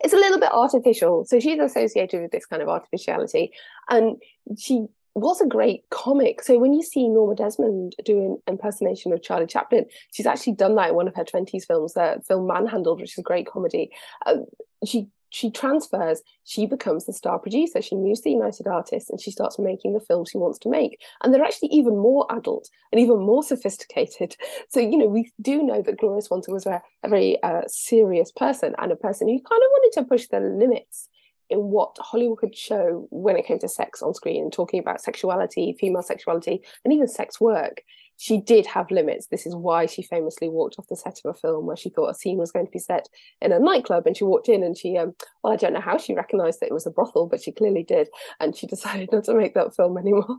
It's 0.02 0.13
a 0.13 0.17
little 0.17 0.39
bit 0.39 0.52
artificial. 0.52 1.26
So 1.26 1.39
she's 1.39 1.60
associated 1.60 2.21
with 2.21 2.32
this 2.32 2.45
kind 2.45 2.62
of 2.62 2.69
artificiality. 2.69 3.54
And 3.89 4.21
she 4.60 4.86
was 5.15 5.41
a 5.41 5.47
great 5.47 5.84
comic. 5.89 6.41
So 6.41 6.58
when 6.58 6.73
you 6.73 6.82
see 6.82 7.08
Norma 7.08 7.36
Desmond 7.36 7.95
doing 8.04 8.38
impersonation 8.47 9.13
of 9.13 9.21
Charlie 9.21 9.45
Chaplin, 9.45 9.86
she's 10.12 10.26
actually 10.26 10.54
done 10.54 10.76
that 10.76 10.89
in 10.89 10.95
one 10.95 11.08
of 11.08 11.15
her 11.15 11.23
20s 11.23 11.65
films, 11.65 11.93
the 11.93 12.21
film 12.28 12.47
Manhandled, 12.47 12.99
which 12.99 13.13
is 13.13 13.19
a 13.19 13.23
great 13.23 13.47
comedy. 13.47 13.91
Um, 14.26 14.45
she 14.86 15.08
she 15.34 15.49
transfers, 15.49 16.21
she 16.43 16.67
becomes 16.67 17.06
the 17.06 17.12
star 17.12 17.39
producer. 17.39 17.82
She 17.82 17.95
moves 17.95 18.21
to 18.21 18.30
United 18.30 18.67
Artists 18.67 19.10
and 19.10 19.19
she 19.19 19.32
starts 19.32 19.58
making 19.58 19.93
the 19.93 19.99
films 19.99 20.30
she 20.30 20.38
wants 20.38 20.60
to 20.60 20.69
make. 20.69 21.02
And 21.23 21.34
they're 21.34 21.43
actually 21.43 21.69
even 21.69 21.97
more 21.97 22.28
adult 22.30 22.69
and 22.91 23.02
even 23.02 23.19
more 23.19 23.43
sophisticated. 23.43 24.36
So, 24.69 24.80
you 24.80 24.97
know, 24.97 25.08
we 25.08 25.32
do 25.41 25.63
know 25.63 25.82
that 25.82 25.97
Gloria 25.97 26.21
Swanson 26.21 26.54
was 26.54 26.65
a, 26.65 26.82
a 27.04 27.10
very 27.10 27.41
uh, 27.43 27.62
serious 27.67 28.32
person 28.32 28.76
and 28.78 28.91
a 28.91 28.95
person 28.95 29.28
who 29.28 29.36
kind 29.36 29.62
of 29.63 29.69
wanted 29.71 29.91
to 29.93 30.06
push 30.08 30.28
the 30.28 30.39
limits 30.39 31.10
in 31.53 31.59
what 31.59 31.95
Hollywood 31.99 32.39
could 32.39 32.55
show 32.55 33.07
when 33.11 33.37
it 33.37 33.45
came 33.45 33.59
to 33.59 33.69
sex 33.69 34.01
on 34.01 34.13
screen, 34.13 34.51
talking 34.51 34.79
about 34.79 35.01
sexuality, 35.01 35.75
female 35.79 36.03
sexuality, 36.03 36.61
and 36.83 36.93
even 36.93 37.07
sex 37.07 37.39
work 37.39 37.81
she 38.17 38.39
did 38.39 38.65
have 38.67 38.91
limits. 38.91 39.27
This 39.27 39.45
is 39.45 39.55
why 39.55 39.85
she 39.85 40.01
famously 40.01 40.49
walked 40.49 40.75
off 40.77 40.87
the 40.87 40.95
set 40.95 41.19
of 41.23 41.35
a 41.35 41.37
film 41.37 41.65
where 41.65 41.75
she 41.75 41.89
thought 41.89 42.09
a 42.09 42.13
scene 42.13 42.37
was 42.37 42.51
going 42.51 42.65
to 42.65 42.71
be 42.71 42.79
set 42.79 43.09
in 43.41 43.51
a 43.51 43.59
nightclub, 43.59 44.05
and 44.05 44.15
she 44.15 44.23
walked 44.23 44.49
in 44.49 44.63
and 44.63 44.77
she, 44.77 44.97
um, 44.97 45.13
well, 45.43 45.53
I 45.53 45.55
don't 45.55 45.73
know 45.73 45.81
how 45.81 45.97
she 45.97 46.13
recognised 46.13 46.59
that 46.59 46.67
it 46.67 46.73
was 46.73 46.85
a 46.85 46.91
brothel, 46.91 47.27
but 47.27 47.41
she 47.41 47.51
clearly 47.51 47.83
did, 47.83 48.07
and 48.39 48.55
she 48.55 48.67
decided 48.73 49.09
not 49.11 49.25
to 49.25 49.33
make 49.33 49.53
that 49.55 49.75
film 49.75 49.97
anymore. 49.97 50.37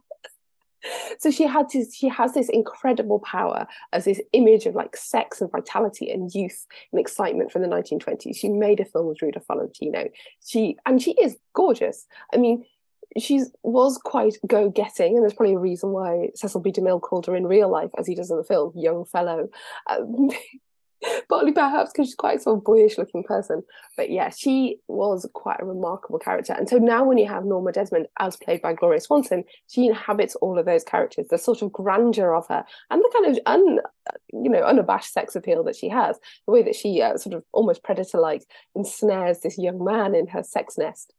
So 1.19 1.31
she 1.31 1.45
had 1.45 1.69
to, 1.71 1.85
she 1.91 2.09
has 2.09 2.35
this 2.35 2.49
incredible 2.49 3.19
power 3.21 3.67
as 3.93 4.05
this 4.05 4.21
image 4.33 4.67
of 4.67 4.75
like 4.75 4.97
sex 4.97 5.41
and 5.41 5.51
vitality 5.51 6.11
and 6.11 6.35
youth 6.35 6.67
and 6.93 7.01
excitement 7.01 7.53
from 7.53 7.63
the 7.63 7.69
1920s. 7.69 8.37
She 8.37 8.49
made 8.49 8.81
a 8.81 8.85
film 8.85 9.07
with 9.07 9.23
Rudolph 9.23 9.47
Valentino. 9.47 10.09
She 10.45 10.77
and 10.87 11.01
she 11.01 11.13
is 11.13 11.37
gorgeous. 11.55 12.07
I 12.33 12.37
mean, 12.37 12.65
she 13.19 13.43
was 13.63 13.99
quite 13.99 14.37
go-getting, 14.47 15.15
and 15.15 15.23
there's 15.23 15.35
probably 15.35 15.55
a 15.55 15.59
reason 15.59 15.91
why 15.91 16.31
Cecil 16.35 16.61
B. 16.61 16.73
DeMille 16.73 17.01
called 17.01 17.27
her 17.27 17.37
in 17.37 17.47
real 17.47 17.69
life, 17.69 17.91
as 17.97 18.07
he 18.07 18.15
does 18.15 18.31
in 18.31 18.37
the 18.37 18.45
film, 18.45 18.73
young 18.75 19.05
fellow. 19.05 19.49
Um, 19.89 20.31
partly 21.29 21.53
perhaps 21.53 21.93
because 21.93 22.09
she's 22.09 22.15
quite 22.15 22.39
a 22.39 22.43
sort 22.43 22.59
of 22.59 22.65
boyish-looking 22.65 23.25
person. 23.25 23.63
But 23.97 24.11
yeah, 24.11 24.31
she 24.31 24.79
was 24.89 25.29
quite 25.35 25.61
a 25.61 25.65
remarkable 25.65 26.19
character. 26.19 26.53
And 26.53 26.69
so 26.69 26.79
now, 26.79 27.05
when 27.05 27.19
you 27.19 27.27
have 27.27 27.45
Norma 27.45 27.73
Desmond 27.73 28.07
as 28.19 28.37
played 28.37 28.63
by 28.63 28.73
Gloria 28.73 29.01
Swanson, 29.01 29.45
she 29.69 29.87
inhabits 29.87 30.35
all 30.37 30.59
of 30.59 30.67
those 30.67 30.85
characters, 30.85 31.27
the 31.29 31.39
sort 31.39 31.63
of 31.63 31.73
grandeur 31.73 32.35
of 32.35 32.47
her, 32.49 32.65
and 32.91 33.01
the 33.01 33.11
kind 33.13 33.27
of 33.27 33.39
un, 33.47 33.81
you 34.33 34.51
know, 34.51 34.63
unabashed 34.63 35.13
sex 35.13 35.37
appeal 35.37 35.65
that 35.65 35.77
she 35.77 35.89
has, 35.89 36.19
the 36.47 36.53
way 36.53 36.63
that 36.63 36.77
she 36.77 37.01
uh, 37.01 37.17
sort 37.17 37.35
of 37.35 37.45
almost 37.53 37.83
predator-like 37.83 38.45
ensnares 38.77 39.41
this 39.41 39.59
young 39.59 39.85
man 39.85 40.15
in 40.15 40.27
her 40.29 40.43
sex 40.43 40.79
nest 40.79 41.13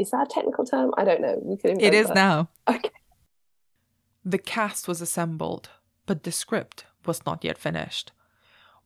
is 0.00 0.10
that 0.10 0.26
a 0.30 0.34
technical 0.34 0.64
term? 0.64 0.92
I 0.96 1.04
don't 1.04 1.20
know. 1.20 1.38
We 1.42 1.56
could 1.56 1.80
It 1.80 1.92
is 1.92 2.06
that. 2.06 2.14
now. 2.14 2.48
Okay. 2.66 2.90
The 4.24 4.38
cast 4.38 4.88
was 4.88 5.02
assembled, 5.02 5.68
but 6.06 6.22
the 6.22 6.32
script 6.32 6.86
was 7.06 7.24
not 7.26 7.44
yet 7.44 7.58
finished. 7.58 8.12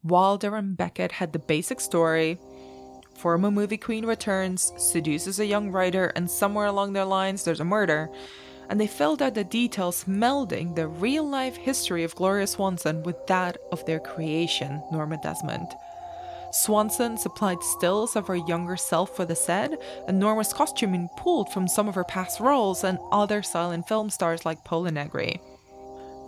Wilder 0.05 0.55
and 0.55 0.77
Brackett 0.77 1.13
had 1.13 1.33
the 1.33 1.39
basic 1.39 1.81
story. 1.81 2.39
Former 3.17 3.51
movie 3.51 3.79
queen 3.79 4.05
returns, 4.05 4.71
seduces 4.77 5.41
a 5.41 5.47
young 5.47 5.71
writer, 5.71 6.13
and 6.15 6.31
somewhere 6.31 6.67
along 6.67 6.93
their 6.93 7.07
lines 7.07 7.43
there's 7.43 7.61
a 7.61 7.65
murder. 7.65 8.11
And 8.69 8.79
they 8.79 8.87
filled 8.87 9.23
out 9.23 9.35
the 9.35 9.45
details, 9.45 10.05
melding 10.05 10.75
the 10.75 10.89
real 10.89 11.27
life 11.27 11.57
history 11.57 12.05
of 12.05 12.15
Gloria 12.15 12.47
Swanson 12.47 13.03
with 13.03 13.27
that 13.29 13.57
of 13.73 13.85
their 13.87 13.99
creation, 13.99 14.83
Norma 14.93 15.19
Desmond. 15.23 15.69
Swanson 16.53 17.17
supplied 17.17 17.63
stills 17.63 18.15
of 18.15 18.27
her 18.27 18.37
younger 18.37 18.77
self 18.77 19.17
for 19.17 19.25
the 19.25 19.35
set, 19.35 19.73
and 20.07 20.21
Norma's 20.21 20.53
costuming 20.53 21.09
pulled 21.17 21.51
from 21.51 21.67
some 21.67 21.89
of 21.89 21.95
her 21.95 22.05
past 22.05 22.41
roles 22.41 22.85
and 22.85 22.99
other 23.11 23.43
silent 23.43 23.89
film 23.89 24.11
stars 24.11 24.45
like 24.45 24.65
Pola 24.65 24.91
Negri. 24.91 25.41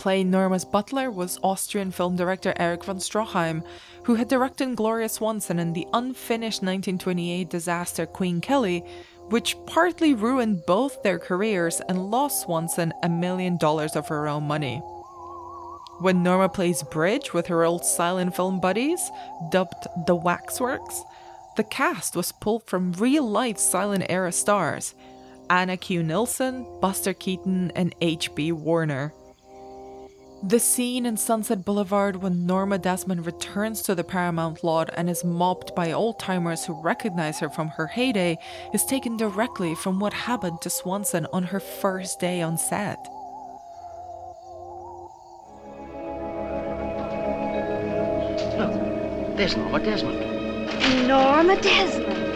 Playing 0.06 0.30
Norma's 0.30 0.64
butler 0.64 1.10
was 1.10 1.40
Austrian 1.42 1.90
film 1.90 2.14
director 2.14 2.54
Erich 2.58 2.84
von 2.84 2.98
Stroheim, 2.98 3.64
who 4.04 4.14
had 4.14 4.28
directed 4.28 4.76
Gloria 4.76 5.08
Swanson 5.08 5.58
in 5.58 5.72
the 5.72 5.84
unfinished 5.92 6.62
1928 6.62 7.50
disaster 7.50 8.06
Queen 8.06 8.40
Kelly, 8.40 8.84
which 9.30 9.56
partly 9.66 10.14
ruined 10.14 10.64
both 10.64 11.02
their 11.02 11.18
careers 11.18 11.82
and 11.88 12.08
lost 12.08 12.42
Swanson 12.42 12.92
a 13.02 13.08
million 13.08 13.56
dollars 13.56 13.96
of 13.96 14.06
her 14.06 14.28
own 14.28 14.44
money. 14.44 14.76
When 15.98 16.22
Norma 16.22 16.50
plays 16.50 16.84
bridge 16.84 17.34
with 17.34 17.48
her 17.48 17.64
old 17.64 17.84
silent 17.84 18.36
film 18.36 18.60
buddies, 18.60 19.10
dubbed 19.50 19.88
the 20.06 20.14
Waxworks, 20.14 21.02
the 21.56 21.64
cast 21.64 22.14
was 22.14 22.30
pulled 22.30 22.62
from 22.62 22.92
real 22.92 23.28
life 23.28 23.58
silent 23.58 24.06
era 24.08 24.30
stars 24.30 24.94
Anna 25.50 25.76
Q. 25.76 26.04
Nilsson, 26.04 26.64
Buster 26.80 27.12
Keaton, 27.12 27.72
and 27.74 27.92
H.B. 28.00 28.52
Warner. 28.52 29.12
The 30.42 30.60
scene 30.60 31.06
in 31.06 31.16
Sunset 31.16 31.64
Boulevard 31.64 32.16
when 32.16 32.46
Norma 32.46 32.76
Desmond 32.78 33.24
returns 33.24 33.80
to 33.82 33.94
the 33.94 34.04
Paramount 34.04 34.62
lot 34.62 34.90
and 34.94 35.08
is 35.08 35.24
mobbed 35.24 35.74
by 35.74 35.92
old 35.92 36.18
timers 36.18 36.66
who 36.66 36.80
recognize 36.82 37.40
her 37.40 37.48
from 37.48 37.68
her 37.68 37.86
heyday 37.86 38.38
is 38.74 38.84
taken 38.84 39.16
directly 39.16 39.74
from 39.74 39.98
what 39.98 40.12
happened 40.12 40.60
to 40.60 40.68
Swanson 40.68 41.26
on 41.32 41.44
her 41.44 41.58
first 41.58 42.20
day 42.20 42.42
on 42.42 42.58
set. 42.58 42.98
There's 49.36 49.56
Norma 49.56 49.80
Desmond. 49.80 51.08
Norma 51.08 51.60
Desmond. 51.62 52.26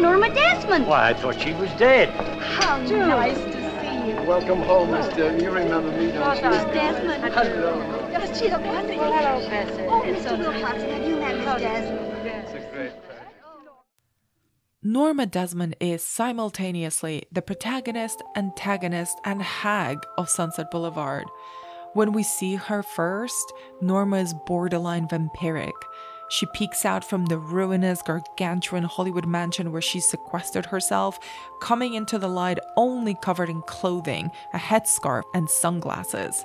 Norma 0.00 0.34
Desmond. 0.34 0.86
Why, 0.86 1.10
I 1.10 1.14
thought 1.14 1.40
she 1.40 1.52
was 1.54 1.70
dead. 1.72 2.08
How 2.40 2.78
nice 2.78 3.36
to 3.36 3.52
see 3.52 3.52
you. 3.52 3.57
Welcome 4.28 4.60
home, 4.60 4.90
Mister. 4.90 5.34
You 5.38 5.50
remember 5.50 5.90
me, 5.90 6.12
don't 6.12 6.36
you? 6.36 6.50
Miss 6.50 6.64
Desmond. 6.64 7.32
Hello. 7.32 8.34
She's 8.34 8.52
a 8.52 8.60
wonderful. 8.60 9.10
Hello, 9.10 9.48
Bessie. 9.48 9.82
Oh, 9.84 10.02
Mr. 10.04 10.36
Wilcoxon, 10.38 10.90
have 10.90 11.08
you 11.08 11.16
met 11.16 11.38
Miss 11.38 11.62
Desmond? 11.62 12.26
It's 12.26 12.52
a 12.52 12.70
great 12.70 12.92
Norma 14.82 15.24
Desmond 15.24 15.76
is 15.80 16.02
simultaneously 16.02 17.24
the 17.32 17.40
protagonist, 17.40 18.22
antagonist, 18.36 19.18
and 19.24 19.40
hag 19.40 20.04
of 20.18 20.28
Sunset 20.28 20.70
Boulevard. 20.70 21.24
When 21.94 22.12
we 22.12 22.22
see 22.22 22.56
her 22.56 22.82
first, 22.82 23.50
Norma 23.80 24.18
is 24.18 24.34
borderline 24.46 25.08
vampiric. 25.08 25.72
She 26.28 26.46
peeks 26.46 26.84
out 26.84 27.04
from 27.04 27.26
the 27.26 27.38
ruinous, 27.38 28.02
gargantuan 28.02 28.84
Hollywood 28.84 29.26
mansion 29.26 29.72
where 29.72 29.82
she 29.82 30.00
sequestered 30.00 30.66
herself, 30.66 31.18
coming 31.60 31.94
into 31.94 32.18
the 32.18 32.28
light 32.28 32.58
only 32.76 33.14
covered 33.14 33.48
in 33.48 33.62
clothing, 33.62 34.30
a 34.52 34.58
headscarf, 34.58 35.22
and 35.34 35.48
sunglasses. 35.48 36.44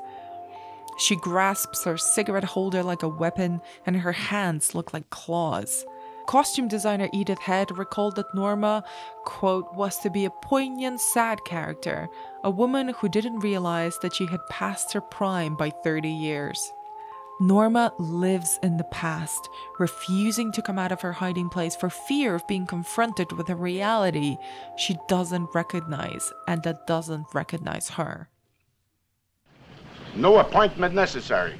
She 0.97 1.15
grasps 1.15 1.83
her 1.83 1.97
cigarette 1.97 2.43
holder 2.43 2.83
like 2.83 3.03
a 3.03 3.07
weapon, 3.07 3.61
and 3.85 3.97
her 3.97 4.11
hands 4.11 4.73
look 4.73 4.93
like 4.93 5.09
claws. 5.09 5.85
Costume 6.27 6.69
designer 6.69 7.09
Edith 7.11 7.39
Head 7.39 7.77
recalled 7.77 8.15
that 8.15 8.33
Norma, 8.33 8.83
quote, 9.25 9.73
was 9.73 9.99
to 9.99 10.09
be 10.09 10.23
a 10.23 10.29
poignant, 10.29 11.01
sad 11.01 11.43
character, 11.43 12.07
a 12.43 12.49
woman 12.49 12.89
who 12.89 13.09
didn't 13.09 13.39
realize 13.39 13.97
that 13.99 14.15
she 14.15 14.25
had 14.27 14.39
passed 14.49 14.93
her 14.93 15.01
prime 15.01 15.55
by 15.55 15.69
30 15.69 16.09
years. 16.09 16.71
Norma 17.39 17.91
lives 17.97 18.59
in 18.61 18.77
the 18.77 18.83
past, 18.85 19.49
refusing 19.79 20.51
to 20.51 20.61
come 20.61 20.77
out 20.77 20.91
of 20.91 21.01
her 21.01 21.11
hiding 21.11 21.49
place 21.49 21.75
for 21.75 21.89
fear 21.89 22.35
of 22.35 22.47
being 22.47 22.65
confronted 22.67 23.31
with 23.31 23.49
a 23.49 23.55
reality 23.55 24.37
she 24.77 24.97
doesn't 25.07 25.49
recognize 25.53 26.31
and 26.47 26.61
that 26.63 26.85
doesn't 26.85 27.25
recognize 27.33 27.89
her. 27.89 28.29
No 30.15 30.37
appointment 30.37 30.93
necessary. 30.93 31.55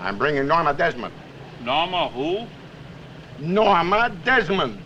I'm 0.00 0.16
bringing 0.16 0.46
Norma 0.46 0.74
Desmond. 0.74 1.12
Norma 1.62 2.08
who? 2.08 2.46
Norma 3.40 4.16
Desmond. 4.24 4.78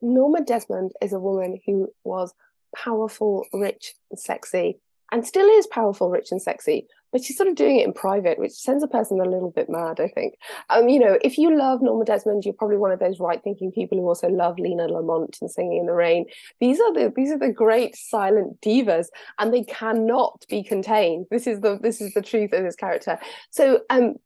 Norma 0.00 0.42
Desmond 0.42 0.92
is 1.02 1.12
a 1.12 1.20
woman 1.20 1.60
who 1.66 1.88
was 2.04 2.32
powerful, 2.74 3.46
rich, 3.52 3.94
and 4.10 4.18
sexy, 4.18 4.78
and 5.12 5.26
still 5.26 5.46
is 5.58 5.66
powerful, 5.66 6.10
rich, 6.10 6.28
and 6.30 6.40
sexy. 6.40 6.86
But 7.12 7.22
she's 7.24 7.36
sort 7.36 7.48
of 7.48 7.54
doing 7.54 7.76
it 7.78 7.86
in 7.86 7.92
private, 7.92 8.38
which 8.38 8.52
sends 8.52 8.82
a 8.82 8.88
person 8.88 9.20
a 9.20 9.24
little 9.24 9.50
bit 9.50 9.68
mad, 9.68 10.00
I 10.00 10.08
think. 10.08 10.38
Um, 10.70 10.88
you 10.88 10.98
know, 10.98 11.18
if 11.22 11.38
you 11.38 11.56
love 11.56 11.82
Norma 11.82 12.04
Desmond, 12.04 12.44
you're 12.44 12.54
probably 12.54 12.76
one 12.76 12.92
of 12.92 12.98
those 12.98 13.20
right-thinking 13.20 13.72
people 13.72 13.98
who 13.98 14.06
also 14.06 14.28
love 14.28 14.58
Lina 14.58 14.86
Lamont 14.88 15.38
and 15.40 15.50
Singing 15.50 15.78
in 15.78 15.86
the 15.86 15.92
Rain. 15.92 16.26
These 16.60 16.80
are 16.80 16.92
the 16.92 17.12
these 17.14 17.30
are 17.30 17.38
the 17.38 17.52
great 17.52 17.96
silent 17.96 18.60
divas, 18.60 19.06
and 19.38 19.52
they 19.52 19.64
cannot 19.64 20.44
be 20.48 20.62
contained. 20.62 21.26
This 21.30 21.46
is 21.46 21.60
the 21.60 21.78
this 21.80 22.00
is 22.00 22.14
the 22.14 22.22
truth 22.22 22.52
of 22.52 22.64
this 22.64 22.76
character. 22.76 23.18
So 23.50 23.80
um 23.90 24.16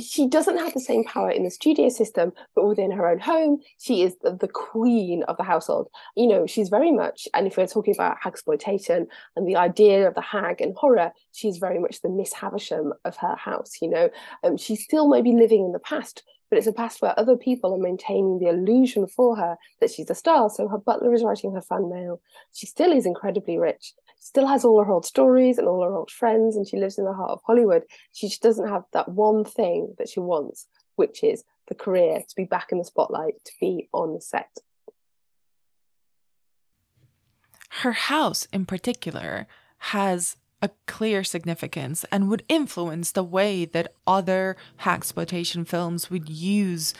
she 0.00 0.26
doesn't 0.26 0.58
have 0.58 0.74
the 0.74 0.80
same 0.80 1.04
power 1.04 1.30
in 1.30 1.44
the 1.44 1.50
studio 1.50 1.88
system, 1.88 2.32
but 2.54 2.66
within 2.66 2.90
her 2.90 3.08
own 3.08 3.20
home, 3.20 3.60
she 3.78 4.02
is 4.02 4.16
the, 4.22 4.34
the 4.34 4.48
queen 4.48 5.22
of 5.28 5.36
the 5.36 5.44
household. 5.44 5.88
You 6.16 6.26
know, 6.26 6.46
she's 6.46 6.68
very 6.68 6.90
much, 6.90 7.28
and 7.32 7.46
if 7.46 7.56
we're 7.56 7.66
talking 7.66 7.94
about 7.94 8.18
hag 8.20 8.32
exploitation 8.32 9.06
and 9.36 9.46
the 9.46 9.56
idea 9.56 10.08
of 10.08 10.14
the 10.14 10.20
hag 10.20 10.60
and 10.60 10.74
horror, 10.76 11.12
she's 11.32 11.58
very 11.58 11.78
much 11.78 12.02
the 12.02 12.08
Miss 12.08 12.32
Havisham 12.32 12.92
of 13.04 13.16
her 13.18 13.36
house. 13.36 13.74
You 13.80 13.90
know, 13.90 14.10
um, 14.42 14.56
she's 14.56 14.82
still 14.82 15.08
maybe 15.08 15.32
living 15.32 15.64
in 15.64 15.72
the 15.72 15.78
past, 15.78 16.24
but 16.50 16.58
it's 16.58 16.66
a 16.66 16.72
past 16.72 17.00
where 17.00 17.18
other 17.18 17.36
people 17.36 17.72
are 17.72 17.78
maintaining 17.78 18.40
the 18.40 18.48
illusion 18.48 19.06
for 19.06 19.36
her 19.36 19.56
that 19.80 19.92
she's 19.92 20.10
a 20.10 20.14
star. 20.14 20.50
So 20.50 20.66
her 20.66 20.78
butler 20.78 21.14
is 21.14 21.22
writing 21.22 21.52
her 21.54 21.62
fan 21.62 21.88
mail. 21.88 22.20
She 22.52 22.66
still 22.66 22.92
is 22.92 23.06
incredibly 23.06 23.58
rich 23.58 23.92
still 24.24 24.46
has 24.46 24.64
all 24.64 24.82
her 24.82 24.90
old 24.90 25.04
stories 25.04 25.58
and 25.58 25.68
all 25.68 25.82
her 25.82 25.94
old 25.94 26.10
friends, 26.10 26.56
and 26.56 26.66
she 26.66 26.78
lives 26.78 26.98
in 26.98 27.04
the 27.04 27.12
heart 27.12 27.30
of 27.30 27.42
Hollywood. 27.46 27.82
She 28.12 28.28
just 28.28 28.42
doesn't 28.42 28.68
have 28.68 28.84
that 28.94 29.10
one 29.10 29.44
thing 29.44 29.94
that 29.98 30.08
she 30.08 30.18
wants, 30.18 30.66
which 30.96 31.22
is 31.22 31.44
the 31.68 31.74
career, 31.74 32.20
to 32.26 32.34
be 32.34 32.44
back 32.44 32.72
in 32.72 32.78
the 32.78 32.84
spotlight, 32.84 33.34
to 33.44 33.52
be 33.60 33.88
on 33.92 34.14
the 34.14 34.22
set. 34.22 34.48
Her 37.82 37.92
house, 37.92 38.48
in 38.50 38.64
particular, 38.64 39.46
has 39.78 40.36
a 40.62 40.70
clear 40.86 41.22
significance 41.22 42.06
and 42.10 42.30
would 42.30 42.44
influence 42.48 43.12
the 43.12 43.22
way 43.22 43.66
that 43.66 43.92
other 44.06 44.56
exploitation 44.86 45.66
films 45.66 46.08
would 46.08 46.30
use 46.30 46.94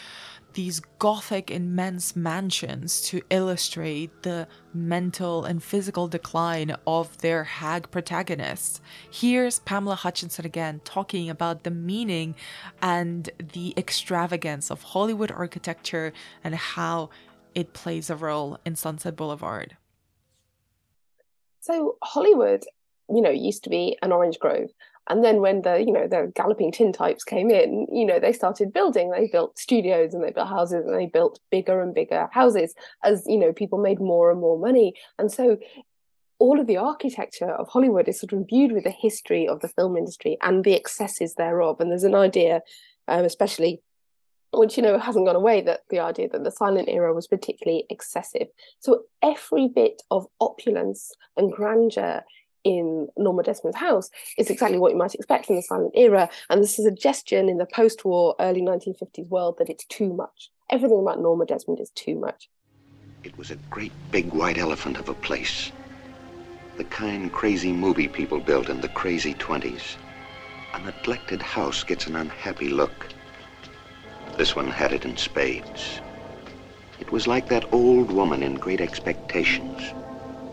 these 0.54 0.80
gothic 0.98 1.50
immense 1.50 2.16
mansions 2.16 3.00
to 3.02 3.20
illustrate 3.30 4.22
the 4.22 4.48
mental 4.72 5.44
and 5.44 5.62
physical 5.62 6.08
decline 6.08 6.74
of 6.86 7.18
their 7.18 7.44
hag 7.44 7.90
protagonists. 7.90 8.80
Here's 9.10 9.58
Pamela 9.60 9.96
Hutchinson 9.96 10.46
again 10.46 10.80
talking 10.84 11.28
about 11.28 11.64
the 11.64 11.70
meaning 11.70 12.34
and 12.80 13.28
the 13.52 13.74
extravagance 13.76 14.70
of 14.70 14.82
Hollywood 14.82 15.30
architecture 15.30 16.12
and 16.42 16.54
how 16.54 17.10
it 17.54 17.72
plays 17.72 18.08
a 18.08 18.16
role 18.16 18.58
in 18.64 18.76
Sunset 18.76 19.16
Boulevard. 19.16 19.76
So 21.60 21.98
Hollywood, 22.02 22.64
you 23.08 23.20
know, 23.20 23.30
used 23.30 23.64
to 23.64 23.70
be 23.70 23.96
an 24.02 24.12
orange 24.12 24.38
grove. 24.38 24.70
And 25.08 25.22
then 25.22 25.40
when 25.40 25.62
the, 25.62 25.78
you 25.78 25.92
know, 25.92 26.06
the 26.08 26.32
galloping 26.34 26.72
tintypes 26.72 27.24
came 27.24 27.50
in, 27.50 27.86
you 27.92 28.06
know, 28.06 28.18
they 28.18 28.32
started 28.32 28.72
building. 28.72 29.10
They 29.10 29.28
built 29.28 29.58
studios 29.58 30.14
and 30.14 30.24
they 30.24 30.30
built 30.30 30.48
houses 30.48 30.86
and 30.86 30.94
they 30.94 31.06
built 31.06 31.40
bigger 31.50 31.82
and 31.82 31.94
bigger 31.94 32.28
houses 32.32 32.74
as, 33.02 33.24
you 33.26 33.38
know, 33.38 33.52
people 33.52 33.78
made 33.78 34.00
more 34.00 34.30
and 34.30 34.40
more 34.40 34.58
money. 34.58 34.94
And 35.18 35.30
so 35.30 35.58
all 36.38 36.58
of 36.58 36.66
the 36.66 36.78
architecture 36.78 37.50
of 37.50 37.68
Hollywood 37.68 38.08
is 38.08 38.18
sort 38.18 38.32
of 38.32 38.38
imbued 38.38 38.72
with 38.72 38.84
the 38.84 38.90
history 38.90 39.46
of 39.46 39.60
the 39.60 39.68
film 39.68 39.96
industry 39.96 40.38
and 40.42 40.64
the 40.64 40.74
excesses 40.74 41.34
thereof. 41.34 41.80
And 41.80 41.90
there's 41.90 42.04
an 42.04 42.14
idea, 42.14 42.62
um, 43.06 43.24
especially 43.24 43.82
which 44.56 44.76
you 44.76 44.82
know 44.82 44.98
hasn't 44.98 45.26
gone 45.26 45.36
away 45.36 45.60
that 45.60 45.80
the 45.90 45.98
idea 45.98 46.28
that 46.28 46.44
the 46.44 46.50
silent 46.50 46.88
era 46.88 47.12
was 47.12 47.26
particularly 47.26 47.84
excessive 47.90 48.46
so 48.78 49.02
every 49.22 49.68
bit 49.68 50.02
of 50.12 50.26
opulence 50.40 51.10
and 51.36 51.52
grandeur 51.52 52.22
in 52.64 53.08
Norma 53.16 53.42
Desmond's 53.42 53.78
house 53.78 54.10
is 54.38 54.50
exactly 54.50 54.78
what 54.78 54.90
you 54.90 54.98
might 54.98 55.14
expect 55.14 55.50
in 55.50 55.56
the 55.56 55.62
silent 55.62 55.92
era. 55.94 56.28
And 56.50 56.62
this 56.62 56.78
is 56.78 56.86
a 56.86 56.88
suggestion 56.88 57.48
in 57.48 57.58
the 57.58 57.66
post 57.66 58.04
war, 58.04 58.34
early 58.40 58.62
1950s 58.62 59.28
world 59.28 59.58
that 59.58 59.70
it's 59.70 59.84
too 59.84 60.12
much. 60.12 60.50
Everything 60.70 61.00
about 61.00 61.20
Norma 61.20 61.44
Desmond 61.44 61.78
is 61.80 61.90
too 61.90 62.16
much. 62.16 62.48
It 63.22 63.36
was 63.38 63.50
a 63.50 63.56
great 63.70 63.92
big 64.10 64.32
white 64.32 64.58
elephant 64.58 64.98
of 64.98 65.08
a 65.08 65.14
place. 65.14 65.70
The 66.76 66.84
kind 66.84 67.30
crazy 67.32 67.72
movie 67.72 68.08
people 68.08 68.40
built 68.40 68.68
in 68.68 68.80
the 68.80 68.88
crazy 68.88 69.34
20s. 69.34 69.96
A 70.74 70.80
neglected 70.80 71.40
house 71.40 71.84
gets 71.84 72.06
an 72.06 72.16
unhappy 72.16 72.68
look. 72.68 73.08
This 74.36 74.56
one 74.56 74.66
had 74.66 74.92
it 74.92 75.04
in 75.04 75.16
spades. 75.16 76.00
It 76.98 77.12
was 77.12 77.26
like 77.26 77.48
that 77.48 77.72
old 77.72 78.10
woman 78.10 78.42
in 78.42 78.54
Great 78.54 78.80
Expectations 78.80 79.94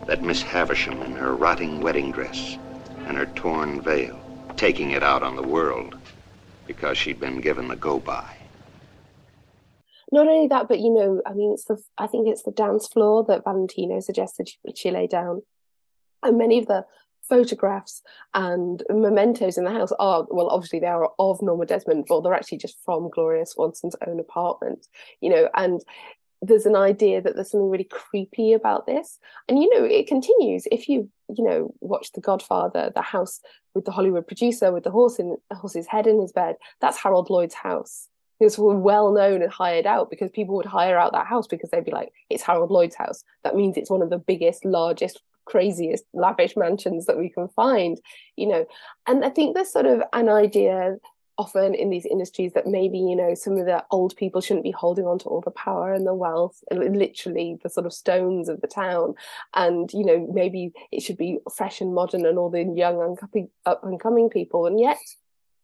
that 0.06 0.22
Miss 0.22 0.42
Havisham 0.42 1.02
in 1.02 1.12
her 1.12 1.34
rotting 1.34 1.80
wedding 1.80 2.12
dress 2.12 2.58
and 3.06 3.16
her 3.16 3.26
torn 3.26 3.80
veil, 3.80 4.18
taking 4.56 4.90
it 4.90 5.02
out 5.02 5.22
on 5.22 5.36
the 5.36 5.42
world 5.42 5.96
because 6.66 6.98
she'd 6.98 7.20
been 7.20 7.40
given 7.40 7.68
the 7.68 7.76
go-by. 7.76 8.36
Not 10.10 10.28
only 10.28 10.48
that, 10.48 10.68
but 10.68 10.80
you 10.80 10.92
know, 10.92 11.22
I 11.24 11.32
mean, 11.32 11.52
it's 11.52 11.64
the 11.64 11.82
I 11.96 12.06
think 12.06 12.28
it's 12.28 12.42
the 12.42 12.52
dance 12.52 12.86
floor 12.86 13.24
that 13.28 13.44
Valentino 13.44 14.00
suggested 14.00 14.48
she, 14.48 14.58
she 14.74 14.90
lay 14.90 15.06
down, 15.06 15.42
and 16.22 16.36
many 16.36 16.58
of 16.58 16.66
the 16.66 16.84
photographs 17.28 18.02
and 18.34 18.82
mementos 18.90 19.56
in 19.56 19.64
the 19.64 19.70
house 19.70 19.92
are 19.98 20.26
well 20.30 20.48
obviously 20.48 20.80
they 20.80 20.86
are 20.86 21.08
of 21.20 21.40
norma 21.40 21.64
desmond 21.64 22.04
but 22.08 22.20
they're 22.20 22.34
actually 22.34 22.58
just 22.58 22.76
from 22.84 23.08
gloria 23.10 23.46
swanson's 23.46 23.94
own 24.06 24.18
apartment 24.18 24.88
you 25.20 25.30
know 25.30 25.48
and 25.54 25.82
there's 26.42 26.66
an 26.66 26.74
idea 26.76 27.22
that 27.22 27.36
there's 27.36 27.52
something 27.52 27.70
really 27.70 27.84
creepy 27.84 28.52
about 28.52 28.86
this. 28.86 29.18
And 29.48 29.62
you 29.62 29.70
know 29.72 29.84
it 29.84 30.08
continues. 30.08 30.66
If 30.70 30.88
you 30.88 31.08
you 31.28 31.44
know 31.44 31.72
watch 31.80 32.12
the 32.12 32.20
godfather 32.20 32.92
the 32.94 33.00
house 33.00 33.40
with 33.74 33.86
the 33.86 33.90
hollywood 33.90 34.26
producer 34.26 34.70
with 34.70 34.84
the 34.84 34.90
horse 34.90 35.18
in 35.18 35.36
the 35.48 35.56
horse's 35.56 35.86
head 35.86 36.06
in 36.06 36.20
his 36.20 36.30
bed 36.30 36.56
that's 36.80 36.98
harold 36.98 37.30
lloyd's 37.30 37.54
house. 37.54 38.08
It's 38.40 38.58
well 38.58 39.12
known 39.12 39.40
and 39.40 39.52
hired 39.52 39.86
out 39.86 40.10
because 40.10 40.28
people 40.32 40.56
would 40.56 40.66
hire 40.66 40.98
out 40.98 41.12
that 41.12 41.28
house 41.28 41.46
because 41.46 41.70
they'd 41.70 41.84
be 41.84 41.92
like 41.92 42.12
it's 42.28 42.42
harold 42.42 42.70
lloyd's 42.70 42.96
house. 42.96 43.22
That 43.44 43.54
means 43.54 43.76
it's 43.76 43.90
one 43.90 44.02
of 44.02 44.10
the 44.10 44.18
biggest 44.18 44.64
largest 44.64 45.22
craziest 45.44 46.04
lavish 46.12 46.56
mansions 46.56 47.06
that 47.06 47.18
we 47.18 47.28
can 47.28 47.48
find 47.48 48.00
you 48.36 48.48
know. 48.48 48.66
And 49.06 49.24
i 49.24 49.30
think 49.30 49.54
there's 49.54 49.72
sort 49.72 49.86
of 49.86 50.02
an 50.12 50.28
idea 50.28 50.96
often 51.42 51.74
in 51.74 51.90
these 51.90 52.06
industries 52.06 52.52
that 52.52 52.66
maybe 52.66 52.98
you 52.98 53.16
know 53.16 53.34
some 53.34 53.56
of 53.56 53.66
the 53.66 53.84
old 53.90 54.14
people 54.16 54.40
shouldn't 54.40 54.62
be 54.70 54.70
holding 54.70 55.06
on 55.06 55.18
to 55.18 55.24
all 55.24 55.40
the 55.40 55.50
power 55.50 55.92
and 55.92 56.06
the 56.06 56.14
wealth 56.14 56.62
and 56.70 56.96
literally 56.96 57.58
the 57.62 57.68
sort 57.68 57.86
of 57.86 57.92
stones 57.92 58.48
of 58.48 58.60
the 58.60 58.68
town. 58.68 59.14
And 59.54 59.92
you 59.92 60.04
know 60.04 60.28
maybe 60.32 60.72
it 60.92 61.02
should 61.02 61.16
be 61.16 61.40
fresh 61.56 61.80
and 61.80 61.94
modern 61.94 62.24
and 62.26 62.38
all 62.38 62.50
the 62.50 62.62
young 62.62 63.18
up 63.66 63.84
and 63.84 64.00
coming 64.00 64.30
people. 64.30 64.66
And 64.66 64.78
yet 64.78 64.98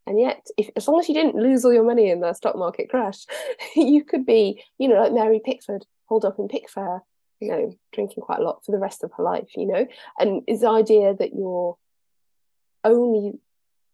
and 0.07 0.19
yet 0.19 0.47
if 0.57 0.69
as 0.75 0.89
long 0.89 0.99
as 0.99 1.09
you 1.09 1.15
didn't 1.15 1.43
lose 1.47 1.65
all 1.65 1.73
your 1.73 1.85
money 1.93 2.11
in 2.11 2.21
the 2.21 2.33
stock 2.33 2.57
market 2.57 2.89
crash 2.89 3.27
you 3.77 4.03
could 4.03 4.25
be 4.25 4.65
you 4.79 4.89
know 4.89 4.99
like 5.03 5.13
mary 5.13 5.39
pickford 5.45 5.85
hold 6.07 6.25
up 6.25 6.39
in 6.39 6.49
pickfair 6.49 7.03
you 7.41 7.49
know 7.51 7.77
drinking 7.93 8.23
quite 8.23 8.39
a 8.39 8.43
lot 8.43 8.65
for 8.65 8.73
the 8.73 8.79
rest 8.79 9.05
of 9.05 9.13
her 9.17 9.23
life 9.23 9.51
you 9.55 9.67
know? 9.67 9.87
And 10.19 10.43
is 10.49 10.63
the 10.63 10.71
idea 10.71 11.15
that 11.15 11.35
you're 11.35 11.77
only 12.85 13.39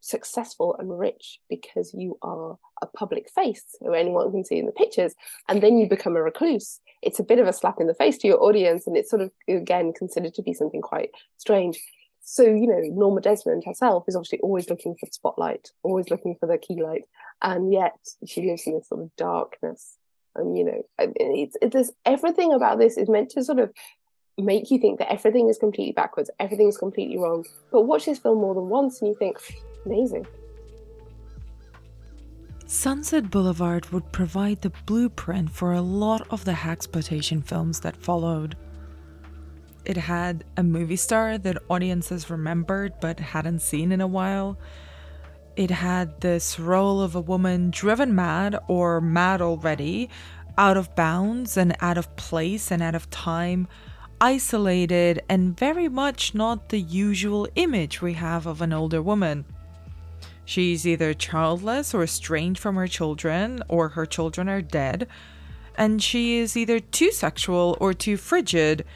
successful 0.05 0.77
and 0.79 0.99
rich 0.99 1.41
because 1.49 1.95
you 1.95 2.19
are 2.21 2.59
a 2.83 2.87
public 2.87 3.31
face 3.35 3.65
who 3.81 3.95
anyone 3.95 4.31
can 4.31 4.45
see 4.45 4.59
in 4.59 4.67
the 4.67 4.73
pictures 4.73 5.15
and 5.49 5.63
then 5.63 5.79
you 5.79 5.89
become 5.89 6.15
a 6.15 6.23
recluse. 6.23 6.81
It's 7.01 7.19
a 7.19 7.25
bit 7.25 7.39
of 7.39 7.47
a 7.47 7.53
slap 7.53 7.81
in 7.81 7.87
the 7.87 7.95
face 7.95 8.19
to 8.19 8.29
your 8.29 8.43
audience 8.43 8.87
and 8.87 8.97
it's 8.97 9.11
sort 9.11 9.23
of 9.23 9.31
again 9.49 9.93
considered 9.97 10.35
to 10.35 10.43
be 10.43 10.53
something 10.53 10.83
quite 10.83 11.11
strange. 11.39 11.81
So 12.21 12.43
you 12.43 12.67
know 12.67 12.81
norma 12.83 13.23
desmond 13.23 13.65
herself 13.65 14.05
is 14.07 14.15
obviously 14.15 14.41
always 14.41 14.69
looking 14.69 14.95
for 14.95 15.07
the 15.07 15.13
spotlight 15.13 15.71
always 15.83 16.11
looking 16.11 16.37
for 16.39 16.47
the 16.47 16.59
key 16.59 16.83
light 16.83 17.05
and 17.43 17.73
yet 17.73 17.97
she 18.27 18.43
lives 18.43 18.67
in 18.67 18.75
this 18.75 18.89
sort 18.89 19.03
of 19.03 19.17
darkness. 19.17 19.97
And 20.37 20.59
you 20.59 20.65
know 20.65 20.83
it's, 20.99 21.57
it's 21.63 21.93
everything 22.05 22.53
about 22.53 22.79
this 22.79 22.99
is 22.99 23.09
meant 23.09 23.31
to 23.31 23.45
sort 23.45 23.59
of 23.59 23.73
make 24.39 24.71
you 24.71 24.79
think 24.79 24.99
that 24.99 25.13
everything 25.13 25.49
is 25.49 25.59
completely 25.59 25.93
backwards 25.93 26.31
everything 26.41 26.69
is 26.69 26.77
completely 26.77 27.17
wrong 27.17 27.45
but 27.71 27.83
watch 27.83 28.07
this 28.07 28.19
film 28.19 28.39
more 28.39 28.55
than 28.55 28.69
once 28.69 29.01
and 29.01 29.09
you 29.09 29.15
think 29.15 29.39
Amazing. 29.87 30.27
Sunset 32.67 33.31
Boulevard 33.31 33.91
would 33.91 34.11
provide 34.13 34.63
the 34.63 34.73
blueprint 34.87 35.51
for 35.51 35.73
a 35.73 35.83
lot 35.83 36.27
of 36.31 36.45
the 36.45 36.59
exploitation 36.67 37.43
films 37.43 37.81
that 37.81 37.97
followed. 37.97 38.57
It 39.85 39.99
had 39.99 40.45
a 40.57 40.63
movie 40.63 40.97
star 40.97 41.37
that 41.37 41.59
audiences 41.69 42.31
remembered 42.31 42.95
but 43.01 43.21
hadn't 43.21 43.61
seen 43.61 43.93
in 43.93 44.01
a 44.01 44.07
while. 44.07 44.59
It 45.57 45.71
had 45.71 46.21
this 46.23 46.59
role 46.59 47.03
of 47.03 47.15
a 47.15 47.21
woman 47.21 47.71
driven 47.71 48.15
mad 48.15 48.59
or 48.67 49.01
mad 49.03 49.43
already, 49.43 50.09
out 50.57 50.79
of 50.79 50.95
bounds 50.95 51.57
and 51.59 51.77
out 51.81 51.99
of 51.99 52.17
place 52.17 52.71
and 52.71 52.83
out 52.83 52.95
of 52.95 53.11
time, 53.11 53.69
isolated 54.25 55.23
and 55.29 55.55
very 55.55 55.87
much 55.87 56.35
not 56.35 56.71
the 56.71 56.81
usual 56.81 57.47
image 57.57 58.01
we 58.01 58.15
have 58.15 58.47
of 58.47 58.63
an 58.63 58.73
older 58.73 59.03
woman. 59.03 59.45
She's 60.47 60.87
either 60.87 61.13
childless 61.13 61.93
or 61.93 62.03
estranged 62.03 62.59
from 62.59 62.77
her 62.77 62.89
children, 62.89 63.63
or 63.69 63.91
her 63.91 64.07
children 64.07 64.49
are 64.49 64.63
dead, 64.63 65.09
and 65.77 66.03
she 66.03 66.39
is 66.39 66.57
either 66.57 66.81
too 66.81 67.13
sexual 67.13 67.77
or 67.83 67.93
too 67.93 68.17
frigid, 68.17 68.87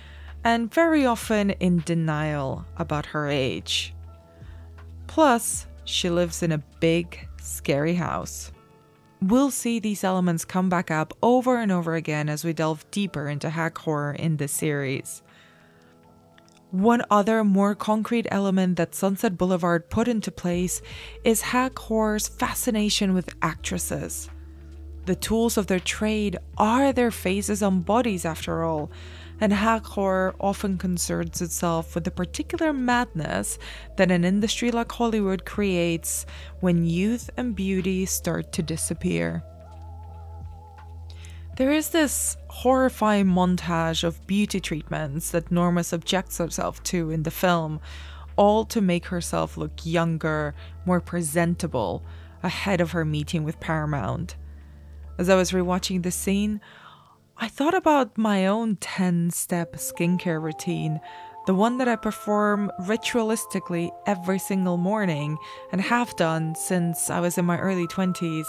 and 0.45 0.73
very 0.73 1.05
often 1.05 1.51
in 1.51 1.83
denial 1.85 2.65
about 2.79 3.05
her 3.05 3.29
age. 3.29 3.93
Plus, 5.09 5.67
she 5.85 6.09
lives 6.09 6.43
in 6.43 6.53
a 6.53 6.65
big, 6.81 7.29
scary 7.39 7.97
house. 7.97 8.51
We'll 9.21 9.51
see 9.51 9.81
these 9.81 10.05
elements 10.05 10.45
come 10.45 10.69
back 10.69 10.91
up 10.91 11.13
over 11.23 11.59
and 11.59 11.73
over 11.73 11.97
again 11.97 12.29
as 12.29 12.45
we 12.45 12.53
delve 12.53 12.89
deeper 12.93 13.29
into 13.29 13.51
hag 13.51 13.77
horror 13.77 14.13
in 14.13 14.37
this 14.37 14.53
series. 14.53 15.23
One 16.71 17.03
other 17.11 17.43
more 17.43 17.75
concrete 17.75 18.29
element 18.31 18.77
that 18.77 18.95
Sunset 18.95 19.37
Boulevard 19.37 19.91
put 19.91 20.07
into 20.07 20.31
place 20.31 20.83
is 21.25 21.41
hag 21.41 21.77
horror's 21.79 22.29
fascination 22.29 23.13
with 23.13 23.35
actresses. 23.43 24.31
The 25.07 25.17
tools 25.17 25.57
of 25.57 25.67
their 25.67 25.81
trade 25.81 26.37
are 26.57 26.93
their 26.93 27.11
faces 27.11 27.63
on 27.63 27.81
bodies, 27.81 28.25
after 28.25 28.63
all, 28.63 28.91
and 29.41 29.53
hag 29.53 29.85
horror 29.85 30.35
often 30.41 30.79
concerns 30.79 31.41
itself 31.41 31.95
with 31.95 32.05
the 32.05 32.11
particular 32.11 32.73
madness 32.73 33.59
that 33.97 34.11
an 34.11 34.25
industry 34.25 34.71
like 34.71 34.91
Hollywood 34.91 35.45
creates 35.45 36.27
when 36.61 36.85
youth 36.85 37.31
and 37.37 37.55
beauty 37.55 38.05
start 38.07 38.53
to 38.53 38.63
disappear. 38.63 39.43
There 41.57 41.73
is 41.73 41.91
this 41.91 42.37
horrifying 42.49 43.27
montage 43.27 44.05
of 44.05 44.25
beauty 44.27 44.61
treatments 44.61 45.33
that 45.33 45.51
Norma 45.51 45.83
subjects 45.83 46.39
herself 46.39 46.83
to 46.85 47.11
in 47.11 47.25
the 47.25 47.33
film, 47.33 47.81
all 48.37 48.65
to 48.67 48.81
make 48.81 49.07
herself 49.07 49.57
look 49.57 49.85
younger, 49.85 50.55
more 50.87 51.01
presentable, 51.01 52.05
ahead 52.45 52.81
of 52.81 52.93
her 52.93 53.05
meeting 53.05 53.43
with 53.43 53.59
Paramount. 53.59 54.37
As 55.19 55.29
I 55.29 55.35
was 55.35 55.51
rewatching 55.51 56.05
the 56.05 56.13
scene, 56.13 56.61
I 57.41 57.47
thought 57.47 57.75
about 57.75 58.19
my 58.19 58.47
own 58.47 58.77
10 58.77 59.31
step 59.31 59.75
skincare 59.75 60.43
routine, 60.43 61.01
the 61.47 61.55
one 61.55 61.79
that 61.79 61.87
I 61.87 61.95
perform 61.95 62.73
ritualistically 62.81 63.91
every 64.07 64.41
single 64.41 64.77
morning 64.77 65.39
and 65.71 65.81
have 65.81 66.17
done 66.17 66.57
since 66.57 67.11
I 67.11 67.21
was 67.21 67.39
in 67.39 67.45
my 67.45 67.57
early 67.59 67.87
20s. 67.87 68.47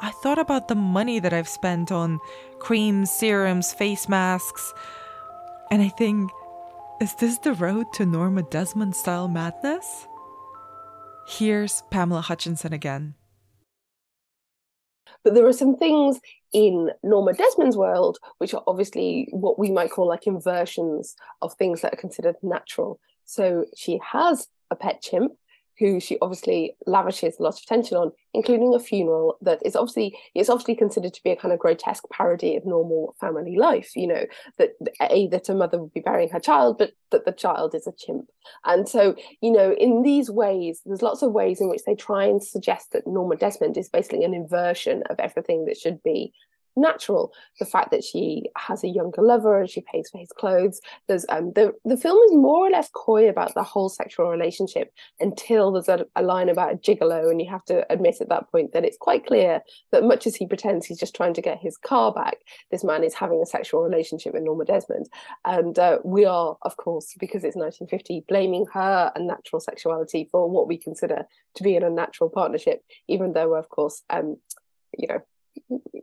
I 0.00 0.10
thought 0.10 0.40
about 0.40 0.66
the 0.66 0.74
money 0.74 1.20
that 1.20 1.32
I've 1.32 1.48
spent 1.48 1.92
on 1.92 2.18
creams, 2.58 3.12
serums, 3.12 3.72
face 3.72 4.08
masks, 4.08 4.74
and 5.70 5.80
I 5.80 5.88
think, 5.88 6.32
is 7.00 7.14
this 7.14 7.38
the 7.38 7.52
road 7.52 7.92
to 7.92 8.06
Norma 8.06 8.42
Desmond 8.42 8.96
style 8.96 9.28
madness? 9.28 10.08
Here's 11.28 11.84
Pamela 11.92 12.22
Hutchinson 12.22 12.72
again. 12.72 13.14
But 15.22 15.34
there 15.34 15.46
are 15.46 15.52
some 15.52 15.76
things 15.76 16.18
in 16.52 16.90
Norma 17.02 17.32
Desmond's 17.32 17.76
world 17.76 18.18
which 18.38 18.54
are 18.54 18.62
obviously 18.66 19.28
what 19.30 19.58
we 19.58 19.70
might 19.70 19.90
call 19.90 20.08
like 20.08 20.26
inversions 20.26 21.14
of 21.42 21.54
things 21.54 21.80
that 21.80 21.94
are 21.94 21.96
considered 21.96 22.36
natural. 22.42 22.98
So 23.24 23.66
she 23.76 24.00
has 24.04 24.48
a 24.70 24.76
pet 24.76 25.00
chimp 25.02 25.32
who 25.80 25.98
she 25.98 26.18
obviously 26.20 26.76
lavishes 26.86 27.40
a 27.40 27.42
lot 27.42 27.54
of 27.54 27.62
attention 27.62 27.96
on, 27.96 28.12
including 28.34 28.74
a 28.74 28.78
funeral 28.78 29.36
that 29.40 29.58
is 29.64 29.74
obviously 29.74 30.16
it's 30.34 30.50
obviously 30.50 30.76
considered 30.76 31.14
to 31.14 31.22
be 31.24 31.30
a 31.30 31.36
kind 31.36 31.52
of 31.52 31.58
grotesque 31.58 32.04
parody 32.12 32.54
of 32.54 32.64
normal 32.64 33.16
family 33.18 33.56
life. 33.56 33.96
You 33.96 34.06
know 34.06 34.26
that 34.58 34.72
a 35.00 35.26
that 35.28 35.48
a 35.48 35.54
mother 35.54 35.78
would 35.78 35.94
be 35.94 36.00
burying 36.00 36.28
her 36.28 36.38
child, 36.38 36.78
but 36.78 36.92
that 37.10 37.24
the 37.24 37.32
child 37.32 37.74
is 37.74 37.86
a 37.86 37.92
chimp. 37.92 38.26
And 38.64 38.88
so 38.88 39.16
you 39.40 39.50
know 39.50 39.72
in 39.72 40.02
these 40.02 40.30
ways, 40.30 40.82
there's 40.84 41.02
lots 41.02 41.22
of 41.22 41.32
ways 41.32 41.60
in 41.60 41.68
which 41.68 41.82
they 41.86 41.94
try 41.94 42.26
and 42.26 42.44
suggest 42.44 42.92
that 42.92 43.06
Norma 43.06 43.36
Desmond 43.36 43.76
is 43.76 43.88
basically 43.88 44.22
an 44.22 44.34
inversion 44.34 45.02
of 45.08 45.18
everything 45.18 45.64
that 45.64 45.78
should 45.78 46.02
be 46.02 46.32
natural. 46.76 47.32
The 47.58 47.66
fact 47.66 47.90
that 47.90 48.04
she 48.04 48.50
has 48.56 48.84
a 48.84 48.88
younger 48.88 49.22
lover 49.22 49.60
and 49.60 49.68
she 49.68 49.80
pays 49.80 50.08
for 50.10 50.18
his 50.18 50.32
clothes. 50.32 50.80
There's 51.08 51.26
um 51.28 51.52
the 51.54 51.72
the 51.84 51.96
film 51.96 52.18
is 52.24 52.32
more 52.32 52.66
or 52.66 52.70
less 52.70 52.88
coy 52.94 53.28
about 53.28 53.54
the 53.54 53.62
whole 53.62 53.88
sexual 53.88 54.28
relationship 54.28 54.92
until 55.18 55.72
there's 55.72 55.88
a, 55.88 56.06
a 56.16 56.22
line 56.22 56.48
about 56.48 56.72
a 56.72 56.76
gigolo, 56.76 57.30
and 57.30 57.40
you 57.40 57.50
have 57.50 57.64
to 57.66 57.90
admit 57.92 58.20
at 58.20 58.28
that 58.28 58.50
point 58.50 58.72
that 58.72 58.84
it's 58.84 58.98
quite 58.98 59.26
clear 59.26 59.60
that 59.92 60.04
much 60.04 60.26
as 60.26 60.36
he 60.36 60.46
pretends 60.46 60.86
he's 60.86 60.98
just 60.98 61.14
trying 61.14 61.34
to 61.34 61.42
get 61.42 61.58
his 61.58 61.76
car 61.76 62.12
back, 62.12 62.38
this 62.70 62.84
man 62.84 63.04
is 63.04 63.14
having 63.14 63.40
a 63.42 63.46
sexual 63.46 63.82
relationship 63.82 64.32
with 64.34 64.42
Norma 64.42 64.64
Desmond, 64.64 65.08
and 65.44 65.78
uh, 65.78 65.98
we 66.04 66.24
are, 66.24 66.56
of 66.62 66.76
course, 66.76 67.14
because 67.18 67.44
it's 67.44 67.56
1950, 67.56 68.24
blaming 68.28 68.66
her 68.72 69.12
unnatural 69.14 69.60
sexuality 69.60 70.28
for 70.30 70.48
what 70.48 70.68
we 70.68 70.78
consider 70.78 71.26
to 71.54 71.62
be 71.62 71.76
an 71.76 71.82
unnatural 71.82 72.30
partnership, 72.30 72.82
even 73.08 73.32
though, 73.32 73.54
of 73.54 73.68
course, 73.68 74.02
um, 74.10 74.36
you 74.98 75.08
know, 75.08 75.20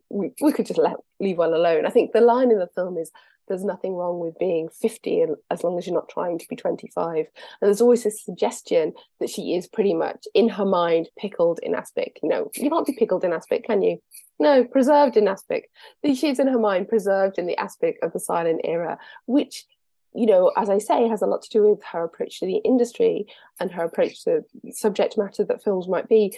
we, 0.09 0.31
we 0.41 0.51
could 0.51 0.65
just 0.65 0.79
let 0.79 0.95
leave 1.19 1.37
well 1.37 1.53
alone. 1.53 1.85
I 1.85 1.89
think 1.89 2.11
the 2.11 2.21
line 2.21 2.51
in 2.51 2.59
the 2.59 2.69
film 2.75 2.97
is 2.97 3.11
there's 3.47 3.63
nothing 3.63 3.95
wrong 3.95 4.19
with 4.19 4.37
being 4.39 4.69
50 4.69 5.25
as 5.49 5.63
long 5.63 5.77
as 5.77 5.87
you're 5.87 5.95
not 5.95 6.09
trying 6.09 6.37
to 6.37 6.47
be 6.49 6.55
25 6.55 7.17
and 7.17 7.25
there's 7.61 7.81
always 7.81 8.03
this 8.03 8.23
suggestion 8.23 8.93
that 9.19 9.29
she 9.29 9.55
is 9.55 9.67
pretty 9.67 9.93
much 9.93 10.25
in 10.33 10.49
her 10.49 10.65
mind 10.65 11.09
pickled 11.17 11.59
in 11.63 11.73
aspic. 11.73 12.19
You 12.21 12.29
know 12.29 12.51
you 12.55 12.69
can't 12.69 12.85
be 12.85 12.93
pickled 12.93 13.23
in 13.23 13.33
aspic 13.33 13.65
can 13.65 13.81
you? 13.81 13.99
No 14.39 14.63
preserved 14.65 15.17
in 15.17 15.27
aspic. 15.27 15.69
She's 16.05 16.39
in 16.39 16.47
her 16.47 16.59
mind 16.59 16.89
preserved 16.89 17.37
in 17.37 17.47
the 17.47 17.57
aspic 17.57 17.97
of 18.01 18.13
the 18.13 18.19
silent 18.19 18.61
era 18.63 18.97
which 19.25 19.65
you 20.13 20.25
know 20.25 20.51
as 20.57 20.69
i 20.69 20.77
say 20.77 21.07
has 21.07 21.21
a 21.21 21.27
lot 21.27 21.41
to 21.41 21.49
do 21.49 21.69
with 21.69 21.83
her 21.83 22.03
approach 22.03 22.39
to 22.39 22.45
the 22.45 22.57
industry 22.57 23.27
and 23.59 23.71
her 23.71 23.83
approach 23.83 24.23
to 24.23 24.43
subject 24.71 25.17
matter 25.17 25.43
that 25.43 25.63
films 25.63 25.87
might 25.87 26.09
be. 26.09 26.37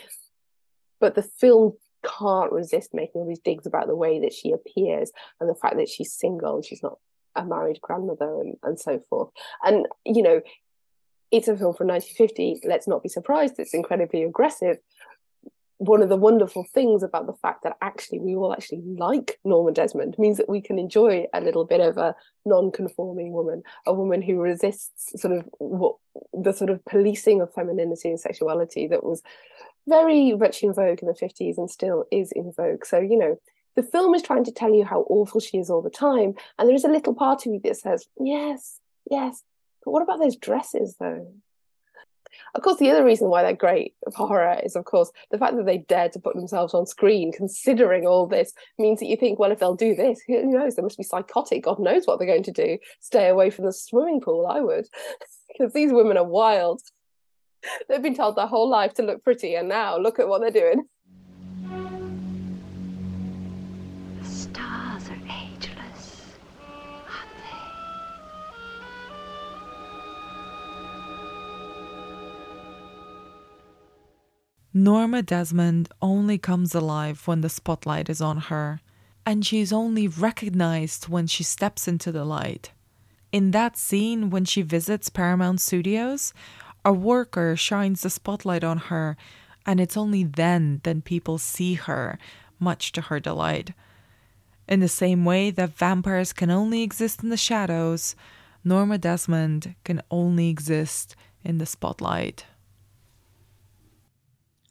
But 0.99 1.16
the 1.16 1.24
film 1.24 1.78
can't 2.04 2.52
resist 2.52 2.93
making 2.93 3.22
all 3.22 3.28
these 3.28 3.39
digs 3.39 3.66
about 3.66 3.88
the 3.88 3.95
way 3.95 4.20
that 4.20 4.34
she 4.34 4.52
appears 4.52 5.12
and 5.39 5.50
the 5.50 5.56
fact 5.56 5.78
that 5.78 5.89
she's 5.89 6.14
single 6.14 6.56
and 6.56 6.66
she's 6.66 6.84
not 6.84 6.97
a 7.36 7.45
married 7.45 7.80
grandmother 7.82 8.41
and, 8.41 8.58
and 8.64 8.80
so 8.80 9.02
forth. 9.10 9.30
And, 9.64 9.88
you 10.06 10.22
know, 10.22 10.41
it's 11.32 11.47
a 11.47 11.58
film 11.58 11.74
from 11.74 11.88
1950. 11.88 12.62
Let's 12.68 12.88
not 12.88 13.04
be 13.04 13.10
surprised 13.10 13.56
it's 13.58 13.74
incredibly 13.74 14.24
aggressive. 14.24 14.78
One 15.78 16.02
of 16.02 16.10
the 16.10 16.18
wonderful 16.18 16.66
things 16.74 17.04
about 17.04 17.26
the 17.26 17.34
fact 17.34 17.64
that 17.64 17.78
actually 17.82 18.20
we 18.20 18.36
all 18.36 18.52
actually 18.52 18.82
like 18.82 19.39
Norma 19.45 19.72
Desmond 19.72 20.16
means 20.18 20.38
that 20.38 20.50
we 20.50 20.60
can 20.60 20.78
enjoy 20.78 21.26
a 21.34 21.39
little 21.39 21.64
bit 21.64 21.80
of 21.80 21.97
a 21.97 22.16
non-conforming 22.45 23.32
woman, 23.32 23.64
a 23.86 23.93
woman 23.93 24.22
who 24.22 24.41
resists 24.41 25.22
sort 25.22 25.38
of 25.38 25.47
what 25.60 25.95
the 26.34 26.52
sort 26.52 26.70
of 26.70 26.84
policing 26.84 27.39
of 27.39 27.54
femininity 27.54 28.10
and 28.10 28.20
sexuality 28.20 28.88
that 28.88 29.06
was 29.06 29.24
very 29.88 30.34
much 30.34 30.63
in 30.63 30.73
vogue 30.73 31.01
in 31.01 31.07
the 31.07 31.13
50s 31.13 31.57
and 31.57 31.69
still 31.69 32.05
is 32.11 32.32
in 32.32 32.51
vogue. 32.51 32.86
So, 32.86 32.99
you 32.99 33.17
know, 33.17 33.39
the 33.75 33.84
film 33.84 34.13
is 34.13 34.21
trying 34.21 34.43
to 34.45 34.51
tell 34.51 34.73
you 34.73 34.86
how 34.86 35.01
awful 35.09 35.39
she 35.39 35.57
is 35.57 35.69
all 35.69 35.82
the 35.82 35.89
time. 35.89 36.34
And 36.57 36.67
there 36.67 36.75
is 36.75 36.84
a 36.84 36.89
little 36.89 37.13
part 37.13 37.45
of 37.45 37.53
you 37.53 37.61
that 37.63 37.77
says, 37.77 38.07
yes, 38.19 38.80
yes. 39.09 39.43
But 39.84 39.91
what 39.91 40.03
about 40.03 40.19
those 40.19 40.36
dresses, 40.36 40.95
though? 40.99 41.32
Of 42.55 42.61
course, 42.61 42.77
the 42.77 42.89
other 42.89 43.03
reason 43.03 43.30
why 43.30 43.41
they're 43.43 43.53
great 43.53 43.93
for 44.13 44.27
horror 44.27 44.59
is, 44.63 44.75
of 44.75 44.86
course, 44.86 45.11
the 45.32 45.38
fact 45.38 45.55
that 45.55 45.65
they 45.65 45.80
dare 45.80 46.09
to 46.09 46.19
put 46.19 46.36
themselves 46.36 46.73
on 46.73 46.86
screen, 46.86 47.32
considering 47.32 48.05
all 48.05 48.27
this, 48.27 48.53
means 48.77 48.99
that 48.99 49.07
you 49.07 49.17
think, 49.17 49.39
well, 49.39 49.51
if 49.51 49.59
they'll 49.59 49.75
do 49.75 49.95
this, 49.95 50.21
who 50.27 50.45
knows? 50.45 50.75
They 50.75 50.82
must 50.82 50.97
be 50.97 51.03
psychotic. 51.03 51.63
God 51.63 51.80
knows 51.80 52.05
what 52.05 52.19
they're 52.19 52.27
going 52.27 52.43
to 52.43 52.51
do. 52.51 52.77
Stay 52.99 53.30
away 53.30 53.49
from 53.49 53.65
the 53.65 53.73
swimming 53.73 54.21
pool, 54.21 54.47
I 54.47 54.61
would. 54.61 54.88
because 55.47 55.73
these 55.73 55.91
women 55.91 56.17
are 56.17 56.23
wild. 56.23 56.82
They've 57.88 58.01
been 58.01 58.16
told 58.16 58.36
their 58.36 58.47
whole 58.47 58.70
life 58.70 58.93
to 58.95 59.03
look 59.03 59.24
pretty, 59.24 59.55
and 59.55 59.70
now 59.70 59.97
look 59.97 60.20
at 60.20 60.28
what 60.28 60.41
they're 60.41 60.51
doing. 60.51 60.84
The 64.22 64.28
stars 64.28 65.10
are 65.10 65.22
ageless, 65.26 66.22
aren't 67.07 67.36
they? 67.36 67.60
Norma 74.74 75.22
Desmond 75.22 75.89
only 76.01 76.38
comes 76.38 76.74
alive 76.76 77.28
when 77.28 77.41
the 77.41 77.49
spotlight 77.49 78.10
is 78.10 78.22
on 78.22 78.38
her, 78.38 78.80
and 79.26 79.45
she's 79.45 79.74
only 79.74 80.07
recognized 80.07 81.07
when 81.07 81.28
she 81.28 81.43
steps 81.43 81.88
into 81.88 82.12
the 82.12 82.26
light. 82.26 82.72
In 83.32 83.51
that 83.51 83.78
scene, 83.78 84.32
when 84.32 84.43
she 84.43 84.64
visits 84.64 85.10
Paramount 85.10 85.62
Studios, 85.62 86.34
a 86.84 86.93
worker 86.93 87.55
shines 87.55 88.01
the 88.01 88.09
spotlight 88.09 88.63
on 88.63 88.77
her, 88.77 89.17
and 89.65 89.80
it's 89.80 89.97
only 89.97 90.23
then 90.23 90.82
that 90.84 91.03
people 91.03 91.38
see 91.38 91.75
her, 91.75 92.17
much 92.59 92.91
to 92.93 93.01
her 93.01 93.19
delight. 93.19 93.73
In 94.67 94.80
the 94.80 94.88
same 94.88 95.25
way 95.25 95.51
that 95.51 95.77
vampires 95.77 96.32
can 96.32 96.49
only 96.51 96.84
exist 96.84 97.23
in 97.23 97.30
the 97.30 97.38
shadows, 97.38 98.15
Norma 98.63 98.97
Desmond 98.97 99.75
can 99.84 100.01
only 100.11 100.49
exist 100.49 101.15
in 101.43 101.57
the 101.57 101.65
spotlight. 101.65 102.45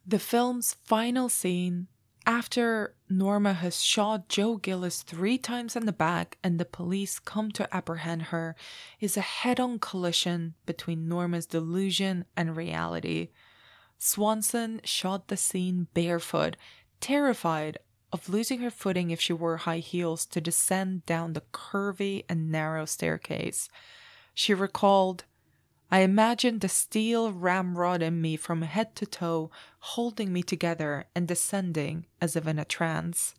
The 0.07 0.19
film's 0.19 0.75
final 0.85 1.29
scene, 1.29 1.89
after 2.29 2.95
Norma 3.09 3.55
has 3.55 3.83
shot 3.83 4.29
Joe 4.29 4.59
Gillis 4.59 5.01
three 5.01 5.39
times 5.39 5.75
in 5.75 5.87
the 5.87 5.93
back 5.93 6.37
and 6.45 6.61
the 6.61 6.67
police 6.67 7.19
come 7.19 7.51
to 7.53 7.75
apprehend 7.75 8.25
her, 8.25 8.55
is 9.01 9.17
a 9.17 9.23
head 9.23 9.59
on 9.59 9.79
collision 9.79 10.53
between 10.67 11.09
Norma's 11.09 11.47
delusion 11.47 12.27
and 12.37 12.55
reality. 12.55 13.31
Swanson 13.97 14.83
shot 14.85 15.29
the 15.29 15.39
scene 15.39 15.87
barefoot, 15.95 16.59
terrified 17.01 17.79
of 18.13 18.29
losing 18.29 18.61
her 18.61 18.71
footing 18.71 19.11
if 19.11 19.23
she 19.23 19.33
wore 19.33 19.57
high 19.57 19.79
heels 19.79 20.27
to 20.27 20.39
descend 20.39 21.07
down 21.07 21.33
the 21.33 21.45
curvy 21.55 22.27
and 22.29 22.53
narrow 22.53 22.85
staircase. 22.85 23.71
She 24.35 24.53
recalled, 24.53 25.25
I 25.91 26.01
imagined 26.01 26.61
the 26.61 26.69
steel 26.69 27.33
ramrod 27.33 28.03
in 28.03 28.21
me 28.21 28.37
from 28.37 28.63
head 28.63 28.95
to 28.97 29.07
toe, 29.07 29.51
holding 29.79 30.33
me 30.33 30.43
together 30.43 31.07
and 31.15 31.27
descending 31.27 32.07
as 32.21 32.37
if 32.37 32.47
in 32.47 32.59
a 32.59 32.65
trance. 32.65 33.35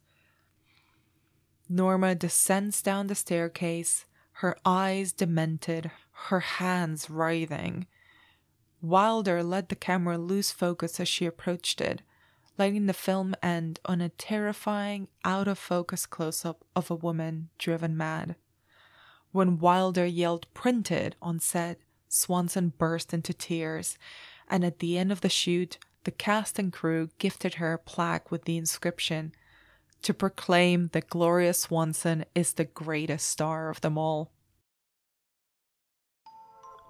Norma 1.69 2.15
descends 2.15 2.81
down 2.81 3.05
the 3.05 3.13
staircase, 3.13 4.05
her 4.33 4.57
eyes 4.65 5.13
demented, 5.13 5.91
her 6.29 6.39
hands 6.39 7.09
writhing. 7.09 7.85
Wilder 8.81 9.43
let 9.43 9.69
the 9.69 9.75
camera 9.75 10.17
lose 10.17 10.51
focus 10.51 10.99
as 10.99 11.07
she 11.07 11.27
approached 11.27 11.79
it, 11.79 12.01
letting 12.57 12.87
the 12.87 12.93
film 12.93 13.35
end 13.43 13.79
on 13.85 14.01
a 14.01 14.09
terrifying, 14.09 15.07
out 15.23 15.47
of 15.47 15.59
focus 15.59 16.07
close 16.07 16.43
up 16.43 16.65
of 16.75 16.89
a 16.89 16.95
woman 16.95 17.49
driven 17.59 17.95
mad. 17.95 18.35
When 19.31 19.59
Wilder 19.59 20.07
yelled 20.07 20.51
printed 20.55 21.15
on 21.21 21.39
set, 21.39 21.79
Swanson 22.09 22.73
burst 22.77 23.13
into 23.13 23.33
tears, 23.33 23.97
and 24.49 24.65
at 24.65 24.79
the 24.79 24.97
end 24.97 25.11
of 25.11 25.21
the 25.21 25.29
shoot, 25.29 25.77
the 26.03 26.11
cast 26.11 26.59
and 26.59 26.73
crew 26.73 27.09
gifted 27.19 27.55
her 27.55 27.73
a 27.73 27.77
plaque 27.77 28.31
with 28.31 28.45
the 28.45 28.57
inscription 28.57 29.31
to 30.01 30.13
proclaim 30.13 30.89
that 30.93 31.09
Gloria 31.09 31.53
Swanson 31.53 32.25
is 32.33 32.53
the 32.53 32.65
greatest 32.65 33.27
star 33.27 33.69
of 33.69 33.81
them 33.81 33.97
all. 33.97 34.31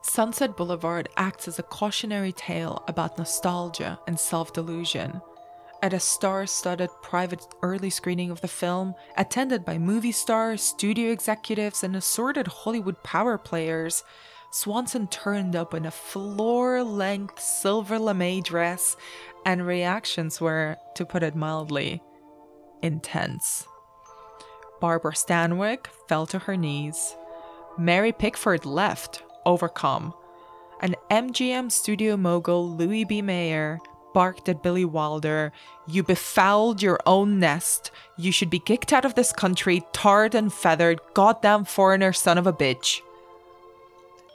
Sunset 0.03 0.55
Boulevard 0.55 1.09
acts 1.17 1.47
as 1.47 1.59
a 1.59 1.63
cautionary 1.63 2.31
tale 2.31 2.83
about 2.87 3.17
nostalgia 3.17 3.99
and 4.07 4.17
self 4.19 4.53
delusion. 4.53 5.21
at 5.81 5.93
a 5.93 5.99
star 5.99 6.45
studded 6.45 6.89
private 7.01 7.45
early 7.61 7.89
screening 7.89 8.31
of 8.31 8.41
the 8.41 8.47
film, 8.47 8.93
attended 9.17 9.63
by 9.63 9.77
movie 9.77 10.11
stars, 10.11 10.61
studio 10.61 11.09
executives, 11.11 11.83
and 11.83 11.95
assorted 11.95 12.47
Hollywood 12.47 13.01
power 13.03 13.37
players, 13.37 14.03
Swanson 14.51 15.07
turned 15.07 15.55
up 15.55 15.73
in 15.73 15.85
a 15.85 15.91
floor 15.91 16.83
length 16.83 17.39
silver 17.39 17.99
lame 17.99 18.41
dress, 18.41 18.97
and 19.45 19.65
reactions 19.65 20.41
were, 20.41 20.77
to 20.95 21.05
put 21.05 21.23
it 21.23 21.35
mildly, 21.35 22.01
intense. 22.81 23.67
Barbara 24.81 25.13
Stanwyck 25.13 25.87
fell 26.07 26.25
to 26.27 26.39
her 26.39 26.57
knees. 26.57 27.15
Mary 27.77 28.11
Pickford 28.11 28.65
left, 28.65 29.23
overcome. 29.45 30.13
An 30.81 30.95
MGM 31.11 31.71
studio 31.71 32.17
mogul 32.17 32.75
Louis 32.75 33.03
B. 33.03 33.21
Mayer 33.21 33.79
barked 34.13 34.49
at 34.49 34.63
Billy 34.63 34.85
Wilder, 34.85 35.51
You 35.87 36.03
befouled 36.03 36.81
your 36.81 36.99
own 37.05 37.39
nest. 37.39 37.91
You 38.17 38.31
should 38.31 38.49
be 38.49 38.59
kicked 38.59 38.91
out 38.91 39.05
of 39.05 39.15
this 39.15 39.31
country, 39.31 39.83
tarred 39.93 40.33
and 40.33 40.51
feathered, 40.51 40.99
goddamn 41.13 41.65
foreigner 41.65 42.13
son 42.13 42.37
of 42.37 42.47
a 42.47 42.53
bitch. 42.53 43.01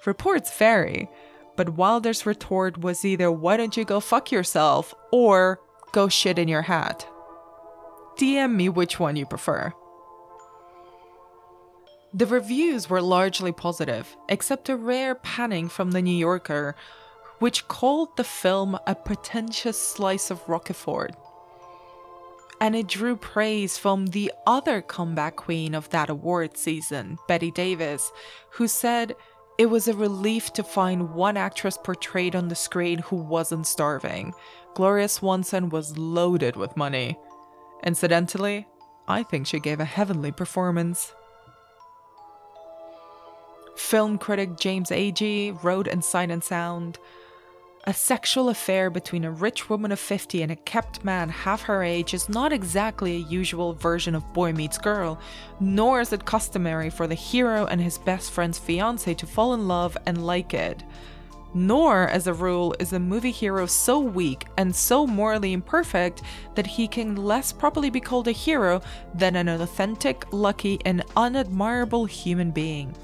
Reports 0.06 0.56
vary, 0.56 1.08
but 1.56 1.76
Wilder's 1.76 2.26
retort 2.26 2.78
was 2.78 3.04
either 3.04 3.30
why 3.30 3.56
don't 3.56 3.76
you 3.76 3.84
go 3.84 4.00
fuck 4.00 4.30
yourself 4.30 4.94
or 5.12 5.60
go 5.92 6.08
shit 6.08 6.38
in 6.38 6.48
your 6.48 6.62
hat. 6.62 7.06
DM 8.18 8.54
me 8.54 8.68
which 8.68 9.00
one 9.00 9.16
you 9.16 9.26
prefer. 9.26 9.72
The 12.12 12.26
reviews 12.26 12.88
were 12.88 13.02
largely 13.02 13.50
positive, 13.50 14.16
except 14.28 14.68
a 14.68 14.76
rare 14.76 15.16
panning 15.16 15.68
from 15.68 15.90
The 15.90 16.02
New 16.02 16.16
Yorker, 16.16 16.76
which 17.40 17.66
called 17.66 18.16
the 18.16 18.22
film 18.22 18.78
a 18.86 18.94
pretentious 18.94 19.80
slice 19.80 20.30
of 20.30 20.40
Roquefort. 20.48 21.16
And 22.60 22.76
it 22.76 22.86
drew 22.86 23.16
praise 23.16 23.76
from 23.78 24.06
the 24.06 24.32
other 24.46 24.80
comeback 24.80 25.34
queen 25.36 25.74
of 25.74 25.90
that 25.90 26.08
award 26.08 26.56
season, 26.56 27.18
Bette 27.26 27.50
Davis, 27.50 28.12
who 28.50 28.68
said 28.68 29.16
it 29.56 29.66
was 29.66 29.86
a 29.86 29.94
relief 29.94 30.52
to 30.54 30.64
find 30.64 31.14
one 31.14 31.36
actress 31.36 31.78
portrayed 31.82 32.34
on 32.34 32.48
the 32.48 32.54
screen 32.54 32.98
who 32.98 33.16
wasn't 33.16 33.66
starving. 33.66 34.34
Gloria 34.74 35.08
Swanson 35.08 35.68
was 35.68 35.96
loaded 35.96 36.56
with 36.56 36.76
money. 36.76 37.16
Incidentally, 37.84 38.66
I 39.06 39.22
think 39.22 39.46
she 39.46 39.60
gave 39.60 39.78
a 39.78 39.84
heavenly 39.84 40.32
performance. 40.32 41.14
Film 43.76 44.18
critic 44.18 44.56
James 44.56 44.90
Agee 44.90 45.62
wrote 45.62 45.86
in 45.86 46.02
Sight 46.02 46.30
and 46.30 46.42
Sound 46.42 46.98
A 47.86 47.92
sexual 47.92 48.48
affair 48.48 48.88
between 48.88 49.26
a 49.26 49.30
rich 49.30 49.68
woman 49.68 49.92
of 49.92 50.00
50 50.00 50.40
and 50.40 50.50
a 50.50 50.56
kept 50.56 51.04
man 51.04 51.28
half 51.28 51.60
her 51.64 51.82
age 51.82 52.14
is 52.14 52.30
not 52.30 52.50
exactly 52.50 53.16
a 53.16 53.28
usual 53.28 53.74
version 53.74 54.14
of 54.14 54.32
boy 54.32 54.54
meets 54.54 54.78
girl, 54.78 55.20
nor 55.60 56.00
is 56.00 56.10
it 56.10 56.24
customary 56.24 56.88
for 56.88 57.06
the 57.06 57.14
hero 57.14 57.66
and 57.66 57.82
his 57.82 57.98
best 57.98 58.30
friend's 58.30 58.58
fiance 58.58 59.12
to 59.12 59.26
fall 59.26 59.52
in 59.52 59.68
love 59.68 59.98
and 60.06 60.24
like 60.24 60.54
it. 60.54 60.82
Nor, 61.52 62.08
as 62.08 62.26
a 62.26 62.32
rule, 62.32 62.74
is 62.80 62.94
a 62.94 62.98
movie 62.98 63.30
hero 63.30 63.66
so 63.66 64.00
weak 64.00 64.46
and 64.56 64.74
so 64.74 65.06
morally 65.06 65.52
imperfect 65.52 66.22
that 66.54 66.66
he 66.66 66.88
can 66.88 67.16
less 67.16 67.52
properly 67.52 67.90
be 67.90 68.00
called 68.00 68.28
a 68.28 68.32
hero 68.32 68.80
than 69.14 69.36
an 69.36 69.48
authentic, 69.48 70.24
lucky, 70.32 70.80
and 70.86 71.06
unadmirable 71.18 72.08
human 72.08 72.50
being. 72.50 72.94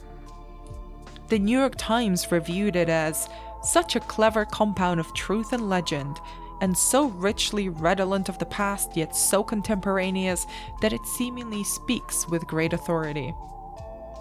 The 1.29 1.39
New 1.39 1.57
York 1.57 1.75
Times 1.77 2.33
reviewed 2.33 2.77
it 2.77 2.89
as 2.89 3.29
such 3.63 3.97
a 3.97 4.01
clever 4.01 4.45
compound 4.45 5.01
of 5.01 5.13
truth 5.15 5.53
and 5.53 5.69
legend, 5.69 6.21
and 6.61 6.77
so 6.77 7.07
richly 7.07 7.69
redolent 7.69 8.29
of 8.29 8.39
the 8.39 8.47
past 8.47 8.97
yet 8.97 9.17
so 9.17 9.43
contemporaneous 9.43 10.47
that 10.81 10.93
it 10.93 11.07
seemingly 11.07 11.65
speaks 11.65 12.29
with 12.29 12.47
great 12.47 12.73
authority. 12.73 13.35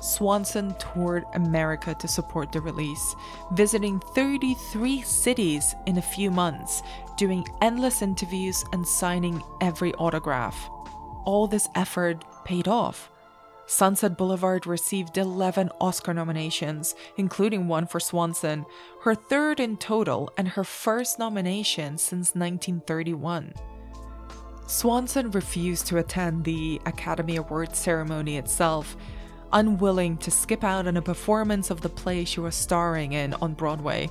Swanson 0.01 0.73
toured 0.79 1.25
America 1.33 1.93
to 1.99 2.07
support 2.07 2.51
the 2.51 2.61
release, 2.61 3.15
visiting 3.51 3.99
33 3.99 5.01
cities 5.01 5.75
in 5.85 5.97
a 5.97 6.01
few 6.01 6.31
months, 6.31 6.81
doing 7.17 7.45
endless 7.61 8.01
interviews 8.01 8.63
and 8.71 8.87
signing 8.87 9.43
every 9.59 9.93
autograph. 9.95 10.69
All 11.25 11.47
this 11.47 11.67
effort 11.75 12.23
paid 12.45 12.67
off. 12.67 13.11
Sunset 13.69 14.17
Boulevard 14.17 14.65
received 14.65 15.15
11 15.15 15.69
Oscar 15.79 16.11
nominations, 16.11 16.95
including 17.17 17.67
one 17.67 17.85
for 17.85 17.99
Swanson, 17.99 18.65
her 19.03 19.13
third 19.13 19.59
in 19.59 19.77
total 19.77 20.33
and 20.35 20.47
her 20.47 20.63
first 20.63 21.19
nomination 21.19 21.99
since 21.99 22.33
1931. 22.33 23.53
Swanson 24.65 25.29
refused 25.29 25.85
to 25.85 25.99
attend 25.99 26.45
the 26.45 26.81
Academy 26.87 27.35
Awards 27.35 27.77
ceremony 27.77 28.37
itself, 28.37 28.97
unwilling 29.53 30.17
to 30.17 30.31
skip 30.31 30.63
out 30.63 30.87
on 30.87 30.97
a 30.97 31.01
performance 31.01 31.69
of 31.69 31.81
the 31.81 31.89
play 31.89 32.25
she 32.25 32.39
was 32.39 32.55
starring 32.55 33.13
in 33.13 33.35
on 33.35 33.53
Broadway. 33.53 34.09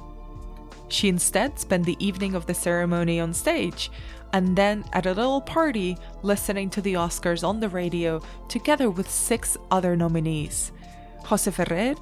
She 0.86 1.08
instead 1.08 1.58
spent 1.58 1.84
the 1.84 1.96
evening 1.98 2.36
of 2.36 2.46
the 2.46 2.54
ceremony 2.54 3.18
on 3.18 3.34
stage, 3.34 3.90
and 4.32 4.56
then 4.56 4.84
at 4.92 5.06
a 5.06 5.12
little 5.12 5.40
party 5.40 5.96
listening 6.22 6.70
to 6.70 6.80
the 6.80 6.94
Oscars 6.94 7.46
on 7.46 7.60
the 7.60 7.68
radio 7.68 8.20
together 8.48 8.90
with 8.90 9.10
six 9.10 9.56
other 9.70 9.96
nominees 9.96 10.72
Jose 11.24 11.50
Ferrer, 11.50 11.94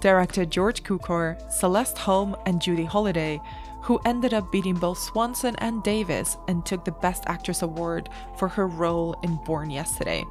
director 0.00 0.44
George 0.44 0.82
Cukor, 0.82 1.40
Celeste 1.50 1.98
Holm, 1.98 2.36
and 2.46 2.60
Judy 2.60 2.84
Holliday, 2.84 3.40
who 3.82 4.00
ended 4.04 4.34
up 4.34 4.50
beating 4.50 4.74
both 4.74 4.98
Swanson 4.98 5.54
and 5.58 5.82
Davis 5.82 6.36
and 6.48 6.64
took 6.64 6.84
the 6.84 6.92
Best 6.92 7.24
Actress 7.26 7.62
award 7.62 8.08
for 8.38 8.48
her 8.48 8.66
role 8.66 9.14
in 9.22 9.36
Born 9.44 9.70
Yesterday. 9.70 10.24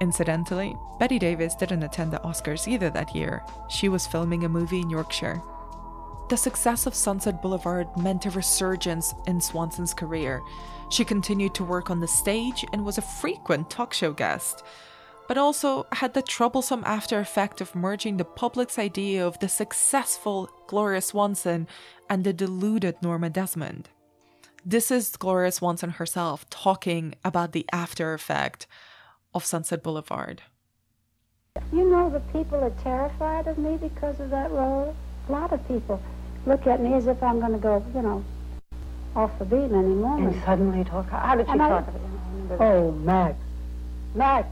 Incidentally, 0.00 0.76
Bette 0.98 1.18
Davis 1.18 1.54
didn't 1.54 1.82
attend 1.82 2.12
the 2.12 2.18
Oscars 2.18 2.68
either 2.68 2.90
that 2.90 3.14
year. 3.14 3.42
She 3.68 3.88
was 3.88 4.06
filming 4.06 4.44
a 4.44 4.48
movie 4.48 4.80
in 4.80 4.90
Yorkshire. 4.90 5.42
The 6.34 6.38
success 6.38 6.86
of 6.86 6.96
Sunset 6.96 7.40
Boulevard 7.40 7.86
meant 7.96 8.26
a 8.26 8.30
resurgence 8.30 9.14
in 9.28 9.40
Swanson's 9.40 9.94
career. 9.94 10.42
She 10.90 11.04
continued 11.04 11.54
to 11.54 11.62
work 11.62 11.90
on 11.90 12.00
the 12.00 12.08
stage 12.08 12.64
and 12.72 12.84
was 12.84 12.98
a 12.98 13.02
frequent 13.02 13.70
talk 13.70 13.94
show 13.94 14.12
guest, 14.12 14.64
but 15.28 15.38
also 15.38 15.86
had 15.92 16.12
the 16.12 16.22
troublesome 16.22 16.82
after 16.84 17.20
effect 17.20 17.60
of 17.60 17.76
merging 17.76 18.16
the 18.16 18.24
public's 18.24 18.80
idea 18.80 19.24
of 19.24 19.38
the 19.38 19.48
successful 19.48 20.50
Gloria 20.66 21.02
Swanson 21.02 21.68
and 22.10 22.24
the 22.24 22.32
deluded 22.32 22.96
Norma 23.00 23.30
Desmond. 23.30 23.90
This 24.66 24.90
is 24.90 25.16
Gloria 25.16 25.52
Swanson 25.52 25.90
herself 25.90 26.50
talking 26.50 27.14
about 27.24 27.52
the 27.52 27.64
after 27.72 28.12
effect 28.12 28.66
of 29.32 29.44
Sunset 29.44 29.84
Boulevard. 29.84 30.42
You 31.72 31.88
know, 31.88 32.10
the 32.10 32.18
people 32.36 32.58
are 32.58 32.74
terrified 32.82 33.46
of 33.46 33.56
me 33.56 33.76
because 33.76 34.18
of 34.18 34.30
that 34.30 34.50
role. 34.50 34.96
A 35.28 35.32
lot 35.32 35.52
of 35.52 35.66
people 35.68 36.02
look 36.46 36.66
at 36.66 36.80
me 36.80 36.94
as 36.94 37.06
if 37.06 37.22
I'm 37.22 37.40
going 37.40 37.52
to 37.52 37.58
go, 37.58 37.84
you 37.94 38.02
know, 38.02 38.24
off 39.16 39.30
the 39.38 39.44
beat 39.44 39.56
any 39.72 39.94
moment. 39.94 40.34
And 40.34 40.44
suddenly 40.44 40.84
talk. 40.84 41.08
How 41.10 41.34
did 41.36 41.46
she 41.46 41.52
And 41.52 41.62
I- 41.62 41.68
talk? 41.68 41.88
Oh, 42.60 42.92
Max. 42.92 43.36
Max. 44.14 44.48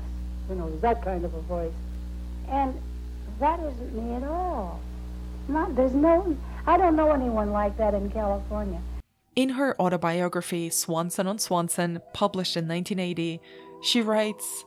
You 0.49 0.57
know, 0.57 0.77
that 0.81 1.03
kind 1.05 1.25
of 1.25 1.35
a 1.35 1.41
voice. 1.43 1.73
And 2.49 2.75
that 3.39 3.61
isn't 3.61 3.95
me 3.95 4.15
at 4.15 4.25
all. 4.25 4.81
Not, 5.49 5.75
there's 5.75 5.95
no, 5.95 6.37
I 6.67 6.77
don't 6.77 6.97
know 6.97 7.11
anyone 7.13 7.51
like 7.53 7.77
that 7.79 7.95
in 7.95 8.11
California. 8.11 8.81
In 9.35 9.51
her 9.51 9.81
autobiography, 9.81 10.69
Swanson 10.71 11.27
on 11.27 11.39
Swanson, 11.39 12.01
published 12.13 12.57
in 12.57 12.69
1980, 12.69 13.41
she 13.83 14.01
writes 14.03 14.65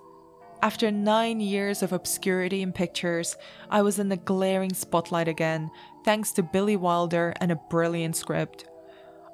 After 0.62 0.92
nine 0.92 1.40
years 1.40 1.84
of 1.84 1.94
obscurity 1.94 2.62
in 2.62 2.74
pictures, 2.74 3.38
I 3.70 3.82
was 3.84 4.00
in 4.00 4.10
the 4.10 4.18
glaring 4.18 4.74
spotlight 4.74 5.28
again, 5.28 5.70
thanks 6.06 6.32
to 6.34 6.44
Billy 6.44 6.78
Wilder 6.78 7.34
and 7.42 7.52
a 7.52 7.56
brilliant 7.56 8.16
script. 8.16 8.66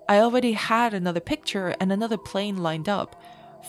I 0.07 0.19
already 0.19 0.53
had 0.53 0.93
another 0.93 1.19
picture 1.19 1.76
and 1.82 1.91
another 1.91 2.17
plane 2.17 2.63
lined 2.63 2.88
up. 2.88 3.22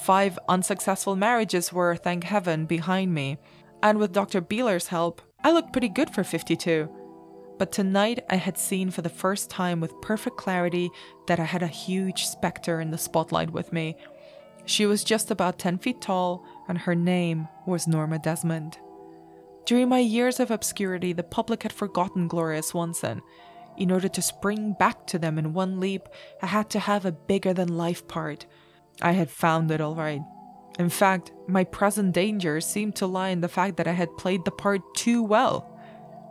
Five 0.04 0.38
unsuccessful 0.48 1.16
marriages 1.16 1.72
were, 1.72 1.96
thank 1.96 2.24
heaven, 2.24 2.64
behind 2.64 3.12
me. 3.12 3.38
And 3.82 3.98
with 3.98 4.12
Dr. 4.12 4.40
Bieler's 4.40 4.86
help, 4.86 5.20
I 5.42 5.50
looked 5.50 5.72
pretty 5.72 5.88
good 5.88 6.10
for 6.10 6.22
52. 6.22 6.88
But 7.58 7.72
tonight 7.72 8.24
I 8.30 8.36
had 8.36 8.56
seen 8.56 8.90
for 8.92 9.02
the 9.02 9.08
first 9.08 9.50
time 9.50 9.80
with 9.80 10.00
perfect 10.00 10.36
clarity 10.36 10.88
that 11.26 11.40
I 11.40 11.44
had 11.44 11.62
a 11.62 11.66
huge 11.66 12.26
specter 12.26 12.80
in 12.80 12.92
the 12.92 12.98
spotlight 12.98 13.50
with 13.50 13.72
me. 13.72 13.96
She 14.64 14.86
was 14.86 15.02
just 15.02 15.30
about 15.32 15.58
10 15.58 15.78
feet 15.78 16.00
tall, 16.00 16.46
and 16.68 16.78
her 16.78 16.94
name 16.94 17.48
was 17.66 17.88
Norma 17.88 18.20
Desmond. 18.20 18.78
During 19.64 19.88
my 19.88 20.00
years 20.00 20.40
of 20.40 20.50
obscurity, 20.50 21.12
the 21.12 21.22
public 21.22 21.62
had 21.62 21.72
forgotten 21.72 22.26
Gloria 22.26 22.62
Swanson. 22.62 23.22
In 23.76 23.90
order 23.92 24.08
to 24.08 24.20
spring 24.20 24.74
back 24.78 25.06
to 25.06 25.18
them 25.18 25.38
in 25.38 25.52
one 25.52 25.78
leap, 25.78 26.08
I 26.42 26.46
had 26.46 26.68
to 26.70 26.80
have 26.80 27.04
a 27.04 27.12
bigger 27.12 27.54
than 27.54 27.76
life 27.76 28.06
part. 28.08 28.46
I 29.00 29.12
had 29.12 29.30
found 29.30 29.70
it 29.70 29.80
all 29.80 29.94
right. 29.94 30.20
In 30.78 30.88
fact, 30.88 31.32
my 31.46 31.64
present 31.64 32.12
danger 32.12 32.60
seemed 32.60 32.96
to 32.96 33.06
lie 33.06 33.28
in 33.28 33.40
the 33.40 33.48
fact 33.48 33.76
that 33.76 33.86
I 33.86 33.92
had 33.92 34.16
played 34.16 34.44
the 34.44 34.50
part 34.50 34.80
too 34.96 35.22
well. 35.22 35.78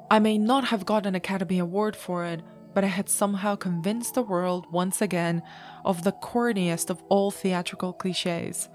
I 0.09 0.19
may 0.19 0.37
not 0.37 0.65
have 0.65 0.85
got 0.85 1.05
an 1.05 1.15
Academy 1.15 1.59
Award 1.59 1.95
for 1.95 2.25
it, 2.25 2.41
but 2.73 2.83
I 2.83 2.87
had 2.87 3.07
somehow 3.07 3.55
convinced 3.55 4.15
the 4.15 4.23
world 4.23 4.65
once 4.71 5.01
again 5.01 5.41
of 5.85 6.03
the 6.03 6.11
corniest 6.11 6.89
of 6.89 7.01
all 7.07 7.31
theatrical 7.31 7.93
cliches. 7.93 8.67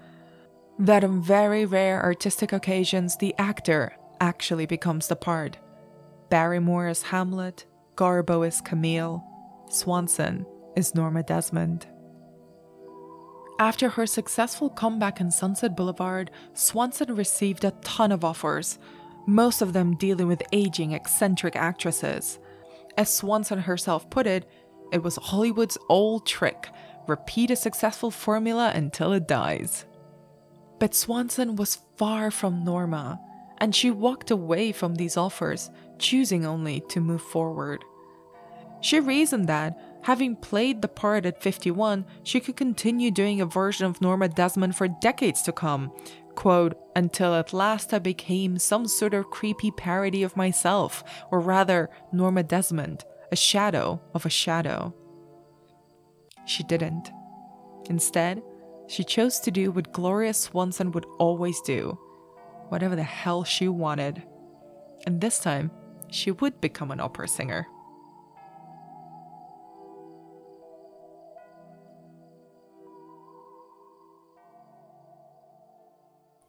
That 0.79 1.03
on 1.03 1.21
very 1.21 1.65
rare 1.65 2.03
artistic 2.03 2.53
occasions, 2.53 3.17
the 3.17 3.35
actor 3.37 3.95
actually 4.19 4.65
becomes 4.65 5.07
the 5.07 5.15
part. 5.15 5.57
Barrymore 6.29 6.87
is 6.87 7.03
Hamlet, 7.03 7.65
Garbo 7.95 8.47
is 8.47 8.61
Camille, 8.61 9.23
Swanson 9.69 10.45
is 10.75 10.95
Norma 10.95 11.23
Desmond. 11.23 11.87
After 13.59 13.89
her 13.89 14.05
successful 14.05 14.69
comeback 14.69 15.19
in 15.19 15.31
Sunset 15.31 15.75
Boulevard, 15.75 16.29
Swanson 16.53 17.15
received 17.15 17.63
a 17.63 17.71
ton 17.81 18.11
of 18.11 18.23
offers, 18.23 18.77
most 19.25 19.61
of 19.61 19.73
them 19.73 19.95
dealing 19.95 20.27
with 20.27 20.43
aging, 20.51 20.91
eccentric 20.91 21.55
actresses. 21.55 22.39
As 22.97 23.13
Swanson 23.13 23.59
herself 23.59 24.09
put 24.09 24.27
it, 24.27 24.47
it 24.91 25.03
was 25.03 25.15
Hollywood's 25.17 25.77
old 25.89 26.25
trick 26.25 26.69
repeat 27.07 27.51
a 27.51 27.55
successful 27.55 28.11
formula 28.11 28.71
until 28.75 29.13
it 29.13 29.27
dies. 29.27 29.85
But 30.79 30.93
Swanson 30.93 31.55
was 31.55 31.79
far 31.97 32.29
from 32.29 32.63
Norma, 32.63 33.19
and 33.57 33.75
she 33.75 33.91
walked 33.91 34.31
away 34.31 34.71
from 34.71 34.95
these 34.95 35.17
offers, 35.17 35.69
choosing 35.99 36.45
only 36.45 36.81
to 36.89 36.99
move 36.99 37.21
forward. 37.21 37.83
She 38.81 38.99
reasoned 38.99 39.47
that, 39.47 39.79
having 40.03 40.35
played 40.35 40.81
the 40.81 40.87
part 40.87 41.25
at 41.25 41.41
51, 41.41 42.05
she 42.23 42.39
could 42.39 42.55
continue 42.55 43.11
doing 43.11 43.41
a 43.41 43.45
version 43.45 43.85
of 43.85 44.01
Norma 44.01 44.29
Desmond 44.29 44.75
for 44.75 44.87
decades 44.87 45.41
to 45.43 45.51
come, 45.51 45.91
quote, 46.35 46.77
until 46.95 47.33
at 47.33 47.53
last 47.53 47.93
I 47.93 47.99
became 47.99 48.59
some 48.59 48.87
sort 48.87 49.13
of 49.13 49.31
creepy 49.31 49.71
parody 49.71 50.21
of 50.23 50.37
myself, 50.37 51.03
or 51.31 51.39
rather, 51.39 51.89
Norma 52.11 52.43
Desmond, 52.43 53.03
a 53.31 53.35
shadow 53.35 53.99
of 54.13 54.25
a 54.25 54.29
shadow. 54.29 54.93
She 56.45 56.63
didn't. 56.63 57.09
Instead, 57.89 58.41
she 58.87 59.03
chose 59.03 59.39
to 59.41 59.51
do 59.51 59.71
what 59.71 59.91
Gloria 59.91 60.33
Swanson 60.33 60.91
would 60.91 61.05
always 61.19 61.59
do 61.61 61.97
whatever 62.69 62.95
the 62.95 63.03
hell 63.03 63.43
she 63.43 63.67
wanted. 63.67 64.23
And 65.05 65.21
this 65.21 65.39
time, 65.39 65.71
she 66.09 66.31
would 66.31 66.59
become 66.61 66.91
an 66.91 66.99
opera 66.99 67.27
singer. 67.27 67.67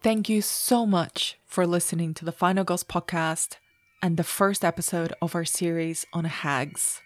Thank 0.00 0.28
you 0.28 0.42
so 0.42 0.86
much 0.86 1.38
for 1.44 1.66
listening 1.66 2.14
to 2.14 2.24
the 2.24 2.32
Final 2.32 2.64
Girls 2.64 2.84
podcast 2.84 3.56
and 4.00 4.16
the 4.16 4.24
first 4.24 4.64
episode 4.64 5.12
of 5.20 5.34
our 5.34 5.44
series 5.44 6.06
on 6.12 6.24
hags. 6.24 7.02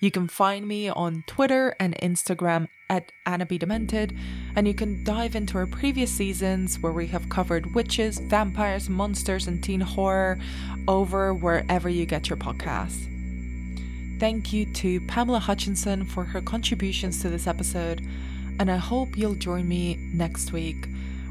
You 0.00 0.10
can 0.10 0.28
find 0.28 0.66
me 0.66 0.88
on 0.88 1.24
Twitter 1.26 1.74
and 1.80 1.96
Instagram 2.02 2.68
at 2.90 3.12
Anna 3.24 3.46
B. 3.46 3.58
Demented, 3.58 4.16
and 4.54 4.68
you 4.68 4.74
can 4.74 5.02
dive 5.04 5.34
into 5.34 5.56
our 5.56 5.66
previous 5.66 6.10
seasons 6.10 6.78
where 6.78 6.92
we 6.92 7.06
have 7.06 7.28
covered 7.28 7.74
witches, 7.74 8.18
vampires, 8.18 8.90
monsters, 8.90 9.46
and 9.46 9.62
teen 9.62 9.80
horror 9.80 10.38
over 10.86 11.32
wherever 11.32 11.88
you 11.88 12.06
get 12.06 12.28
your 12.28 12.36
podcasts. 12.36 13.10
Thank 14.20 14.52
you 14.52 14.66
to 14.74 15.00
Pamela 15.02 15.38
Hutchinson 15.38 16.04
for 16.04 16.24
her 16.24 16.40
contributions 16.40 17.22
to 17.22 17.30
this 17.30 17.46
episode, 17.46 18.00
and 18.60 18.70
I 18.70 18.76
hope 18.76 19.16
you'll 19.16 19.34
join 19.34 19.66
me 19.66 19.96
next 20.12 20.52
week 20.52 20.86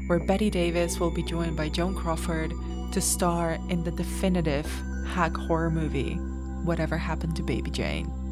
where 0.06 0.18
Bette 0.18 0.50
Davis 0.50 1.00
will 1.00 1.10
be 1.10 1.22
joined 1.22 1.56
by 1.56 1.68
Joan 1.68 1.94
Crawford 1.94 2.52
to 2.92 3.00
star 3.00 3.52
in 3.68 3.84
the 3.84 3.90
definitive 3.90 4.66
hag 5.06 5.36
horror 5.36 5.70
movie, 5.70 6.14
Whatever 6.64 6.98
Happened 6.98 7.36
to 7.36 7.42
Baby 7.42 7.70
Jane. 7.70 8.23